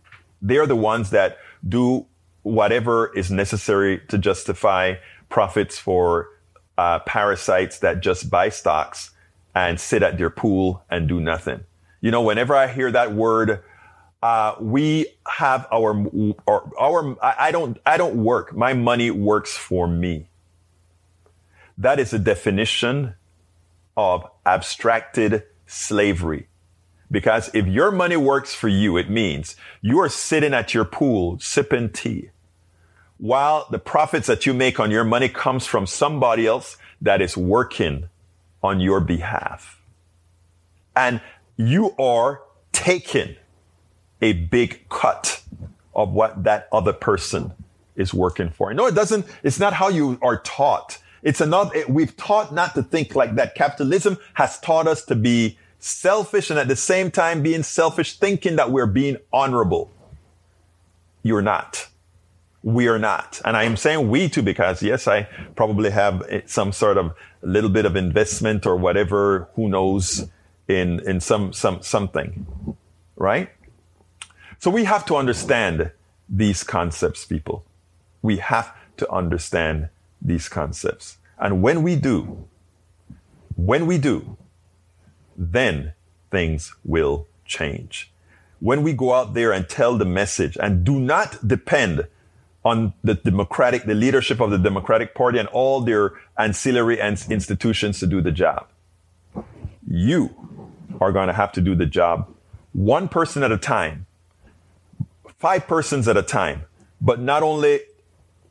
They 0.42 0.58
are 0.58 0.66
the 0.66 0.76
ones 0.76 1.12
that 1.12 1.38
do 1.68 2.08
whatever 2.42 3.16
is 3.16 3.30
necessary 3.30 4.02
to 4.08 4.18
justify 4.18 4.96
profits 5.30 5.78
for 5.78 6.30
uh, 6.78 7.00
parasites 7.00 7.80
that 7.80 8.02
just 8.02 8.30
buy 8.30 8.50
stocks 8.50 9.12
and 9.54 9.80
sit 9.80 10.02
at 10.04 10.18
their 10.18 10.30
pool 10.30 10.84
and 10.90 11.08
do 11.08 11.20
nothing. 11.20 11.64
You 12.02 12.12
know, 12.12 12.22
whenever 12.22 12.56
I 12.56 12.68
hear 12.68 12.92
that 12.92 13.14
word, 13.14 13.64
uh, 14.24 14.56
we 14.60 15.08
have 15.28 15.68
our, 15.72 16.06
our, 16.48 16.72
our, 16.80 17.18
I 17.24 17.52
don't, 17.52 17.78
I 17.86 17.98
don't 17.98 18.24
work. 18.24 18.56
My 18.56 18.74
money 18.74 19.12
works 19.12 19.56
for 19.56 19.88
me. 19.88 20.30
That 21.78 22.00
is 22.00 22.14
a 22.14 22.20
definition 22.20 23.14
of 23.96 24.26
abstracted 24.46 25.44
slavery. 25.68 26.48
Because 27.10 27.50
if 27.54 27.68
your 27.68 27.92
money 27.92 28.18
works 28.18 28.54
for 28.54 28.68
you, 28.68 28.98
it 28.98 29.10
means 29.10 29.56
you 29.82 30.00
are 30.00 30.10
sitting 30.10 30.54
at 30.54 30.74
your 30.74 30.86
pool 30.86 31.40
sipping 31.40 31.90
tea 31.90 32.32
while 33.18 33.68
the 33.72 33.80
profits 33.80 34.28
that 34.28 34.46
you 34.46 34.54
make 34.54 34.80
on 34.80 34.92
your 34.92 35.04
money 35.04 35.30
comes 35.30 35.66
from 35.66 35.86
somebody 35.88 36.46
else 36.46 36.78
that 37.02 37.22
is 37.22 37.38
working 37.38 38.10
on 38.62 38.80
your 38.80 39.00
behalf. 39.00 39.82
And 40.96 41.22
you 41.56 41.96
are 41.98 42.42
taking 42.72 43.36
a 44.22 44.34
big 44.34 44.88
cut 44.90 45.42
of 45.96 46.12
what 46.12 46.44
that 46.44 46.68
other 46.72 46.94
person 46.94 47.54
is 47.96 48.14
working 48.14 48.50
for. 48.50 48.74
No, 48.74 48.86
it 48.86 48.96
doesn't, 48.96 49.26
it's 49.44 49.60
not 49.60 49.74
how 49.74 49.90
you 49.90 50.20
are 50.22 50.40
taught. 50.42 51.00
It's 51.24 51.42
another, 51.42 51.84
we've 51.88 52.16
taught 52.16 52.54
not 52.54 52.76
to 52.76 52.84
think 52.84 53.16
like 53.16 53.36
that. 53.36 53.56
Capitalism 53.56 54.18
has 54.36 54.60
taught 54.60 54.88
us 54.88 55.04
to 55.06 55.16
be 55.16 55.58
selfish 55.80 56.50
and 56.50 56.60
at 56.60 56.68
the 56.68 56.76
same 56.76 57.12
time 57.12 57.42
being 57.42 57.64
selfish, 57.64 58.18
thinking 58.18 58.56
that 58.56 58.72
we're 58.72 58.88
being 58.88 59.18
honorable. 59.32 59.92
You're 61.24 61.42
not. 61.42 61.88
We 62.64 62.88
are 62.88 63.00
not. 63.00 63.42
And 63.46 63.56
I 63.56 63.64
am 63.64 63.78
saying 63.78 64.10
we 64.10 64.30
too 64.30 64.42
because 64.42 64.82
yes, 64.82 65.08
I 65.08 65.24
probably 65.56 65.90
have 65.92 66.24
some 66.46 66.72
sort 66.72 66.98
of 66.98 67.14
little 67.42 67.70
bit 67.70 67.86
of 67.86 67.96
investment 67.96 68.66
or 68.66 68.76
whatever, 68.76 69.50
who 69.56 69.70
knows, 69.70 70.30
in, 70.68 71.00
in 71.08 71.20
some, 71.22 71.54
some, 71.54 71.82
something. 71.82 72.76
Right? 73.16 73.50
So 74.60 74.72
we 74.72 74.84
have 74.86 75.06
to 75.06 75.16
understand 75.16 75.92
these 76.28 76.64
concepts, 76.64 77.26
people. 77.26 77.64
We 78.22 78.38
have 78.38 78.74
to 78.98 79.10
understand 79.12 79.90
these 80.22 80.50
concepts. 80.50 81.18
And 81.40 81.62
when 81.62 81.84
we 81.84 81.96
do, 81.96 82.48
when 83.56 83.86
we 83.86 83.98
do, 83.98 84.38
then 85.36 85.94
things 86.32 86.76
will 86.84 87.28
change. 87.46 88.12
When 88.60 88.82
we 88.84 88.94
go 88.94 89.14
out 89.14 89.34
there 89.34 89.52
and 89.52 89.70
tell 89.70 89.98
the 89.98 90.06
message 90.06 90.58
and 90.60 90.84
do 90.84 91.00
not 91.00 91.48
depend 91.48 92.08
on 92.66 92.94
the 93.04 93.14
democratic, 93.14 93.86
the 93.86 93.96
leadership 93.96 94.42
of 94.42 94.52
the 94.52 94.58
Democratic 94.58 95.16
Party 95.16 95.40
and 95.40 95.48
all 95.50 95.82
their 95.82 96.14
ancillary 96.38 97.00
and 97.00 97.24
institutions 97.30 98.00
to 98.00 98.08
do 98.08 98.20
the 98.20 98.32
job. 98.32 98.68
You 99.88 100.36
are 101.00 101.12
going 101.12 101.28
to 101.28 101.34
have 101.34 101.52
to 101.54 101.62
do 101.62 101.76
the 101.76 101.86
job 101.86 102.34
one 102.74 103.08
person 103.08 103.42
at 103.42 103.52
a 103.52 103.58
time, 103.58 104.06
five 105.40 105.68
persons 105.68 106.08
at 106.08 106.18
a 106.18 106.22
time, 106.22 106.64
but 107.02 107.20
not 107.20 107.42
only 107.42 107.80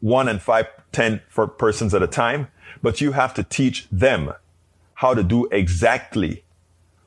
one 0.01 0.29
and 0.29 0.41
five, 0.41 0.67
ten 0.93 1.21
for 1.29 1.47
persons 1.47 1.95
at 1.95 2.03
a 2.03 2.07
time, 2.07 2.49
but 2.83 3.01
you 3.01 3.13
have 3.13 3.35
to 3.35 3.43
teach 3.43 3.89
them 3.91 4.33
how 4.95 5.15
to 5.15 5.23
do 5.23 5.47
exactly 5.51 6.45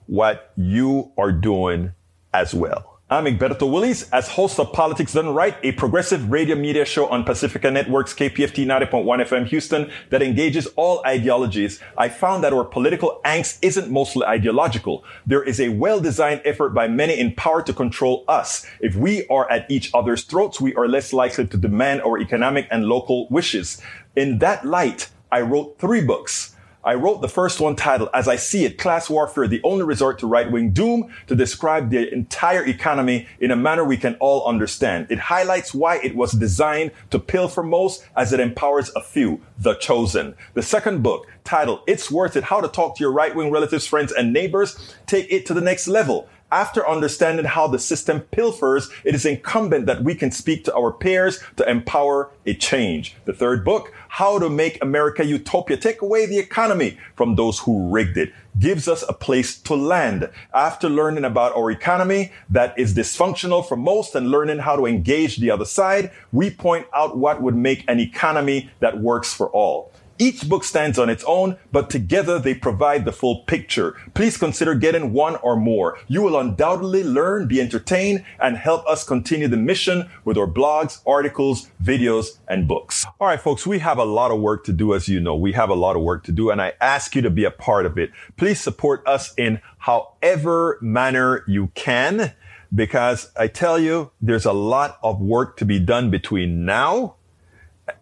what 0.08 0.52
you 0.56 1.12
are 1.18 1.32
doing 1.32 1.94
as 2.34 2.54
well. 2.54 2.89
I'm 3.12 3.26
Egberto 3.26 3.68
Willies, 3.68 4.08
as 4.12 4.28
host 4.28 4.60
of 4.60 4.72
Politics 4.72 5.14
Done 5.14 5.34
Right, 5.34 5.58
a 5.64 5.72
progressive 5.72 6.30
radio 6.30 6.56
media 6.56 6.86
show 6.86 7.08
on 7.08 7.24
Pacifica 7.24 7.72
Network's 7.72 8.14
KPFT 8.14 8.68
90.1 8.68 9.04
FM 9.26 9.48
Houston 9.48 9.90
that 10.12 10.22
engages 10.22 10.68
all 10.76 11.02
ideologies. 11.04 11.80
I 11.98 12.10
found 12.10 12.44
that 12.44 12.54
our 12.54 12.64
political 12.64 13.20
angst 13.26 13.58
isn't 13.64 13.90
mostly 13.90 14.28
ideological. 14.28 15.04
There 15.26 15.42
is 15.42 15.60
a 15.60 15.70
well-designed 15.70 16.42
effort 16.46 16.76
by 16.76 16.88
many 16.88 17.20
in 17.20 17.34
power 17.34 17.64
to 17.64 17.74
control 17.74 18.26
us. 18.28 18.64
If 18.80 18.96
we 18.96 19.26
are 19.26 19.50
at 19.50 19.66
each 19.72 19.90
other's 19.92 20.24
throats, 20.24 20.62
we 20.62 20.76
are 20.76 20.88
less 20.88 21.12
likely 21.12 21.48
to 21.48 21.58
demand 21.58 22.04
our 22.04 22.20
economic 22.20 22.68
and 22.70 22.86
local 22.86 23.28
wishes. 23.30 23.82
In 24.16 24.38
that 24.38 24.66
light, 24.66 25.10
I 25.32 25.42
wrote 25.42 25.80
three 25.80 26.06
books 26.06 26.56
I 26.82 26.94
wrote 26.94 27.22
the 27.22 27.28
first 27.28 27.60
one 27.60 27.76
titled, 27.76 28.10
As 28.14 28.30
I 28.30 28.38
See 28.38 28.64
It, 28.64 28.78
Class 28.78 29.10
Warfare, 29.10 29.50
the 29.50 29.62
Only 29.64 29.84
Resort 29.84 30.18
to 30.20 30.28
Right 30.28 30.50
Wing 30.50 30.72
Doom, 30.72 31.14
to 31.28 31.36
describe 31.36 31.90
the 31.90 32.12
entire 32.14 32.66
economy 32.66 33.28
in 33.42 33.52
a 33.52 33.56
manner 33.58 33.84
we 33.84 33.98
can 33.98 34.16
all 34.22 34.48
understand. 34.48 35.08
It 35.10 35.20
highlights 35.20 35.74
why 35.74 35.98
it 35.98 36.16
was 36.16 36.32
designed 36.32 36.92
to 37.10 37.20
pilfer 37.20 37.64
most 37.64 38.06
as 38.16 38.32
it 38.32 38.40
empowers 38.40 38.92
a 38.96 39.02
few, 39.02 39.42
the 39.58 39.74
chosen. 39.76 40.36
The 40.54 40.64
second 40.64 41.04
book, 41.04 41.28
titled, 41.44 41.82
It's 41.86 42.10
Worth 42.10 42.38
It, 42.38 42.46
How 42.46 42.62
to 42.62 42.70
Talk 42.70 42.96
to 42.96 43.04
Your 43.04 43.12
Right 43.12 43.36
Wing 43.36 43.52
Relatives, 43.52 43.86
Friends, 43.86 44.14
and 44.14 44.32
Neighbors, 44.32 44.96
take 45.06 45.30
it 45.30 45.46
to 45.48 45.54
the 45.54 45.62
next 45.62 45.90
level 45.90 46.30
after 46.52 46.88
understanding 46.88 47.46
how 47.46 47.68
the 47.68 47.80
system 47.80 48.22
pilfers, 48.22 48.90
it 49.04 49.14
is 49.14 49.26
incumbent 49.26 49.86
that 49.86 50.04
we 50.04 50.16
can 50.16 50.32
speak 50.32 50.64
to 50.66 50.76
our 50.76 50.92
peers 50.92 51.40
to 51.58 51.70
empower 51.70 52.32
a 52.46 52.54
change. 52.54 53.16
The 53.26 53.34
third 53.34 53.64
book, 53.64 53.94
How 54.08 54.40
to 54.40 54.50
Make 54.50 54.82
America 54.84 55.24
Utopia, 55.24 55.78
take 55.78 56.02
away 56.02 56.26
the 56.26 56.40
economy 56.40 56.98
from 57.16 57.36
those 57.36 57.60
who 57.60 57.90
rigged 57.90 58.18
it, 58.18 58.34
gives 58.58 58.88
us 58.88 59.04
a 59.08 59.14
place 59.14 59.60
to 59.62 59.76
land. 59.76 60.30
After 60.54 60.90
learning 60.90 61.26
about 61.26 61.56
our 61.56 61.70
economy 61.72 62.32
that 62.50 62.78
is 62.78 62.96
dysfunctional 62.96 63.68
for 63.68 63.76
most 63.76 64.16
and 64.16 64.32
learning 64.32 64.60
how 64.60 64.76
to 64.76 64.86
engage 64.86 65.38
the 65.38 65.52
other 65.52 65.66
side, 65.66 66.12
we 66.32 66.50
point 66.50 66.88
out 66.94 67.18
what 67.18 67.42
would 67.42 67.56
make 67.56 67.86
an 67.88 68.00
economy 68.00 68.70
that 68.80 69.00
works 69.00 69.34
for 69.34 69.50
all. 69.50 69.92
Each 70.22 70.50
book 70.50 70.66
stands 70.66 71.00
on 71.00 71.10
its 71.10 71.24
own, 71.26 71.56
but 71.72 71.90
together 71.90 72.40
they 72.40 72.54
provide 72.54 73.06
the 73.06 73.14
full 73.14 73.44
picture. 73.44 73.96
Please 74.14 74.38
consider 74.38 74.76
getting 74.76 75.14
one 75.14 75.38
or 75.38 75.56
more. 75.56 75.98
You 76.10 76.22
will 76.22 76.38
undoubtedly 76.38 77.06
learn, 77.06 77.48
be 77.48 77.62
entertained, 77.62 78.26
and 78.38 78.58
help 78.58 78.86
us 78.86 79.06
continue 79.06 79.48
the 79.48 79.56
mission 79.56 80.10
with 80.26 80.38
our 80.38 80.46
blogs, 80.46 81.00
articles, 81.08 81.72
videos, 81.82 82.38
and 82.50 82.68
books. 82.68 83.06
All 83.22 83.28
right, 83.28 83.40
folks, 83.40 83.66
we 83.66 83.80
have 83.80 83.98
a 83.98 84.04
lot 84.04 84.30
of 84.30 84.42
work 84.42 84.66
to 84.66 84.74
do, 84.74 84.94
as 84.94 85.08
you 85.08 85.22
know. 85.22 85.38
We 85.38 85.54
have 85.54 85.70
a 85.70 85.74
lot 85.74 85.96
of 85.96 86.02
work 86.02 86.26
to 86.26 86.34
do, 86.34 86.50
and 86.50 86.62
I 86.62 86.74
ask 86.82 87.16
you 87.16 87.22
to 87.22 87.30
be 87.30 87.46
a 87.46 87.52
part 87.52 87.86
of 87.86 87.98
it. 87.98 88.12
Please 88.36 88.60
support 88.60 89.08
us 89.08 89.34
in 89.38 89.62
however 89.78 90.80
manner 90.82 91.46
you 91.48 91.68
can, 91.76 92.34
because 92.76 93.32
I 93.38 93.48
tell 93.48 93.80
you, 93.80 94.12
there's 94.22 94.46
a 94.46 94.52
lot 94.52 95.00
of 95.02 95.22
work 95.22 95.56
to 95.58 95.66
be 95.66 95.80
done 95.80 96.12
between 96.12 96.66
now, 96.66 97.16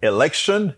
election, 0.01 0.73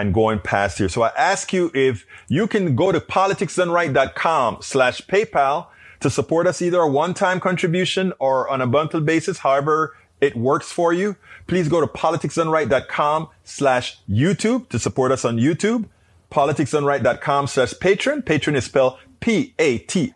and 0.00 0.14
going 0.14 0.40
past 0.40 0.78
here. 0.78 0.88
So 0.88 1.02
I 1.02 1.12
ask 1.16 1.52
you 1.52 1.70
if 1.74 2.06
you 2.28 2.46
can 2.46 2.74
go 2.76 2.92
to 2.92 3.00
politicsdoneright.com 3.00 4.58
slash 4.60 5.00
PayPal 5.02 5.68
to 6.00 6.10
support 6.10 6.46
us 6.46 6.62
either 6.62 6.80
a 6.80 6.88
one-time 6.88 7.40
contribution 7.40 8.12
or 8.18 8.48
on 8.48 8.60
a 8.60 8.66
monthly 8.66 9.00
basis, 9.00 9.38
however 9.38 9.96
it 10.20 10.36
works 10.36 10.70
for 10.72 10.92
you. 10.92 11.16
Please 11.46 11.68
go 11.68 11.80
to 11.80 11.86
politicsdoneright.com 11.86 13.28
slash 13.44 13.98
YouTube 14.08 14.68
to 14.70 14.78
support 14.78 15.12
us 15.12 15.24
on 15.24 15.36
YouTube. 15.36 15.86
Politicsdoneright.com 16.30 17.46
slash 17.46 17.74
Patreon. 17.74 18.22
Patreon 18.22 18.56
is 18.56 18.64
spelled 18.64 18.98
P-A-T-R-E-O-N. 19.20 20.10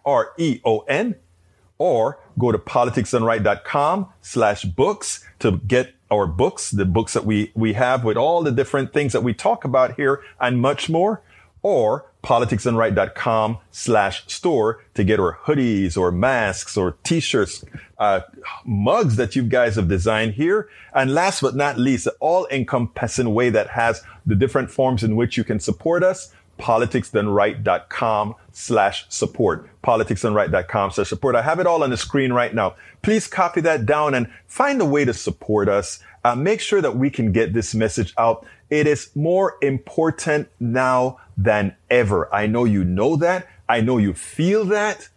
Or 1.78 2.18
go 2.39 2.53
to 2.53 2.59
politicsdoneright.com 2.59 4.09
slash 4.20 4.64
books 4.64 5.24
to 5.39 5.59
get 5.66 5.95
our 6.11 6.26
books, 6.26 6.70
the 6.70 6.84
books 6.84 7.12
that 7.12 7.24
we, 7.24 7.52
we 7.54 7.74
have 7.74 8.04
with 8.04 8.16
all 8.16 8.42
the 8.42 8.50
different 8.50 8.92
things 8.92 9.12
that 9.12 9.22
we 9.22 9.32
talk 9.32 9.64
about 9.64 9.94
here 9.94 10.22
and 10.40 10.61
much 10.61 10.90
more, 10.90 11.22
or 11.62 12.06
politicsdoneright.com 12.22 13.58
slash 13.70 14.26
store 14.26 14.84
to 14.94 15.04
get 15.04 15.20
our 15.20 15.38
hoodies 15.44 15.96
or 15.96 16.11
masks 16.11 16.76
or 16.76 16.96
t-shirts, 17.02 17.64
uh, 17.98 18.20
mugs 18.64 19.16
that 19.16 19.36
you 19.36 19.42
guys 19.42 19.76
have 19.76 19.88
designed 19.88 20.34
here. 20.34 20.68
And 20.94 21.14
last 21.14 21.40
but 21.40 21.54
not 21.54 21.78
least, 21.78 22.08
all 22.18 22.46
encompassing 22.50 23.32
way 23.34 23.50
that 23.50 23.68
has 23.68 24.02
the 24.26 24.34
different 24.34 24.70
forms 24.70 25.02
in 25.02 25.16
which 25.16 25.36
you 25.36 25.44
can 25.44 25.61
support 25.61 26.02
us 26.02 26.34
politicsdoneright.com 26.61 28.34
slash 28.52 29.06
support. 29.08 29.68
Politicsdoneright.com 29.82 30.90
slash 30.90 31.08
support. 31.08 31.34
I 31.34 31.42
have 31.42 31.58
it 31.58 31.66
all 31.66 31.82
on 31.82 31.90
the 31.90 31.96
screen 31.96 32.32
right 32.32 32.54
now. 32.54 32.76
Please 33.02 33.26
copy 33.26 33.61
that 33.62 33.86
down 33.86 34.14
and 34.14 34.30
find 34.46 34.80
a 34.80 34.84
way 34.84 35.04
to 35.04 35.14
support 35.14 35.68
us. 35.68 36.00
Uh, 36.22 36.34
make 36.34 36.61
sure 36.61 36.82
that 36.82 36.96
we 36.96 37.08
can 37.11 37.32
get 37.32 37.54
this 37.54 37.74
message 37.74 38.12
out. 38.18 38.46
It 38.68 38.86
is 38.86 39.11
more 39.16 39.56
important 39.62 40.48
now 40.61 41.18
than 41.36 41.74
ever. 41.88 42.32
I 42.32 42.46
know 42.46 42.64
you 42.64 42.84
know 42.84 43.16
that. 43.16 43.48
I 43.68 43.80
know 43.80 43.96
you 43.96 44.12
feel 44.12 44.64
that. 44.66 45.08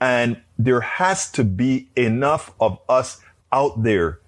And 0.00 0.40
there 0.58 0.80
has 0.80 1.30
to 1.32 1.44
be 1.44 1.88
enough 1.94 2.52
of 2.58 2.78
us 2.88 3.20
out 3.52 3.82
there. 3.82 4.20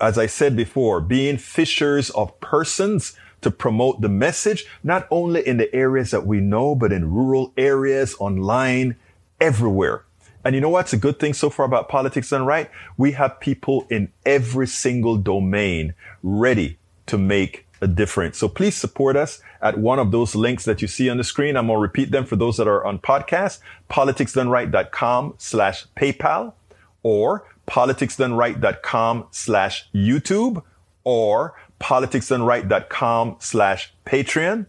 As 0.00 0.16
I 0.16 0.26
said 0.26 0.56
before, 0.56 1.00
being 1.00 1.36
fishers 1.36 2.08
of 2.10 2.38
persons, 2.40 3.16
to 3.42 3.50
promote 3.50 4.00
the 4.00 4.08
message, 4.08 4.66
not 4.82 5.06
only 5.10 5.46
in 5.46 5.58
the 5.58 5.72
areas 5.74 6.10
that 6.10 6.26
we 6.26 6.40
know, 6.40 6.74
but 6.74 6.92
in 6.92 7.12
rural 7.12 7.52
areas, 7.56 8.16
online, 8.18 8.96
everywhere. 9.40 10.04
And 10.44 10.54
you 10.54 10.60
know 10.60 10.70
what's 10.70 10.92
a 10.92 10.96
good 10.96 11.20
thing 11.20 11.34
so 11.34 11.50
far 11.50 11.66
about 11.66 11.88
Politics 11.88 12.30
Done 12.30 12.44
Right? 12.44 12.70
We 12.96 13.12
have 13.12 13.38
people 13.38 13.86
in 13.90 14.10
every 14.26 14.66
single 14.66 15.16
domain 15.16 15.94
ready 16.22 16.78
to 17.06 17.18
make 17.18 17.66
a 17.80 17.86
difference. 17.86 18.38
So 18.38 18.48
please 18.48 18.76
support 18.76 19.16
us 19.16 19.40
at 19.60 19.78
one 19.78 19.98
of 19.98 20.10
those 20.10 20.34
links 20.34 20.64
that 20.64 20.82
you 20.82 20.88
see 20.88 21.10
on 21.10 21.16
the 21.16 21.24
screen. 21.24 21.56
I'm 21.56 21.66
going 21.66 21.76
to 21.78 21.82
repeat 21.82 22.10
them 22.10 22.24
for 22.24 22.36
those 22.36 22.56
that 22.56 22.68
are 22.68 22.84
on 22.84 22.98
podcast, 22.98 23.58
politicsdoneright.com 23.90 25.34
slash 25.38 25.86
PayPal 25.96 26.54
or 27.02 27.44
politicsdoneright.com 27.66 29.26
slash 29.30 29.88
YouTube 29.92 30.62
or 31.04 31.54
politicsdoneright.com 31.82 33.36
slash 33.40 33.92
Patreon 34.06 34.66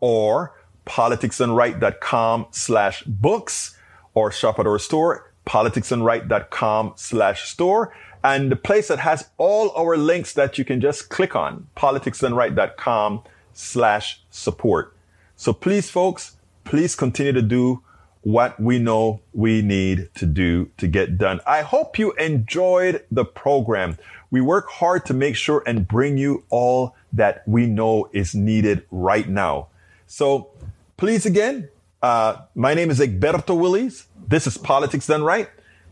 or 0.00 0.54
politicsdoneright.com 0.86 2.46
slash 2.50 3.02
books 3.04 3.76
or 4.14 4.30
shop 4.30 4.58
at 4.58 4.66
our 4.66 4.78
store, 4.78 5.32
politicsdoneright.com 5.46 6.92
slash 6.96 7.48
store. 7.48 7.94
And 8.22 8.52
the 8.52 8.56
place 8.56 8.88
that 8.88 8.98
has 8.98 9.30
all 9.38 9.70
our 9.70 9.96
links 9.96 10.34
that 10.34 10.58
you 10.58 10.64
can 10.64 10.80
just 10.80 11.08
click 11.08 11.34
on, 11.34 11.68
politicsdoneright.com 11.76 13.22
slash 13.54 14.22
support. 14.30 14.94
So 15.36 15.54
please, 15.54 15.88
folks, 15.88 16.36
please 16.64 16.94
continue 16.94 17.32
to 17.32 17.42
do 17.42 17.82
what 18.22 18.60
we 18.60 18.78
know 18.78 19.22
we 19.32 19.62
need 19.62 20.10
to 20.14 20.26
do 20.26 20.70
to 20.76 20.86
get 20.86 21.16
done. 21.16 21.40
I 21.46 21.62
hope 21.62 21.98
you 21.98 22.12
enjoyed 22.12 23.04
the 23.10 23.24
program. 23.24 23.96
We 24.30 24.40
work 24.40 24.68
hard 24.68 25.06
to 25.06 25.14
make 25.14 25.36
sure 25.36 25.62
and 25.66 25.86
bring 25.86 26.16
you 26.16 26.44
all 26.50 26.94
that 27.12 27.42
we 27.46 27.66
know 27.66 28.08
is 28.12 28.34
needed 28.34 28.84
right 28.90 29.28
now. 29.28 29.68
So 30.06 30.50
please 30.96 31.26
again, 31.26 31.68
uh, 32.02 32.42
my 32.54 32.74
name 32.74 32.90
is 32.90 33.00
Egberto 33.00 33.58
Willies. 33.58 34.06
This 34.28 34.46
is 34.46 34.56
Politics 34.56 35.06
Done 35.06 35.24
Right. 35.24 35.48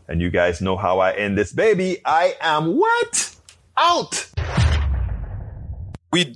And 0.07 0.21
you 0.21 0.29
guys 0.29 0.61
know 0.61 0.77
how 0.77 0.99
I 0.99 1.11
end 1.11 1.37
this 1.37 1.51
baby. 1.51 2.01
I 2.05 2.35
am 2.41 2.77
what? 2.77 3.35
Out 3.77 4.29
we 6.11 6.35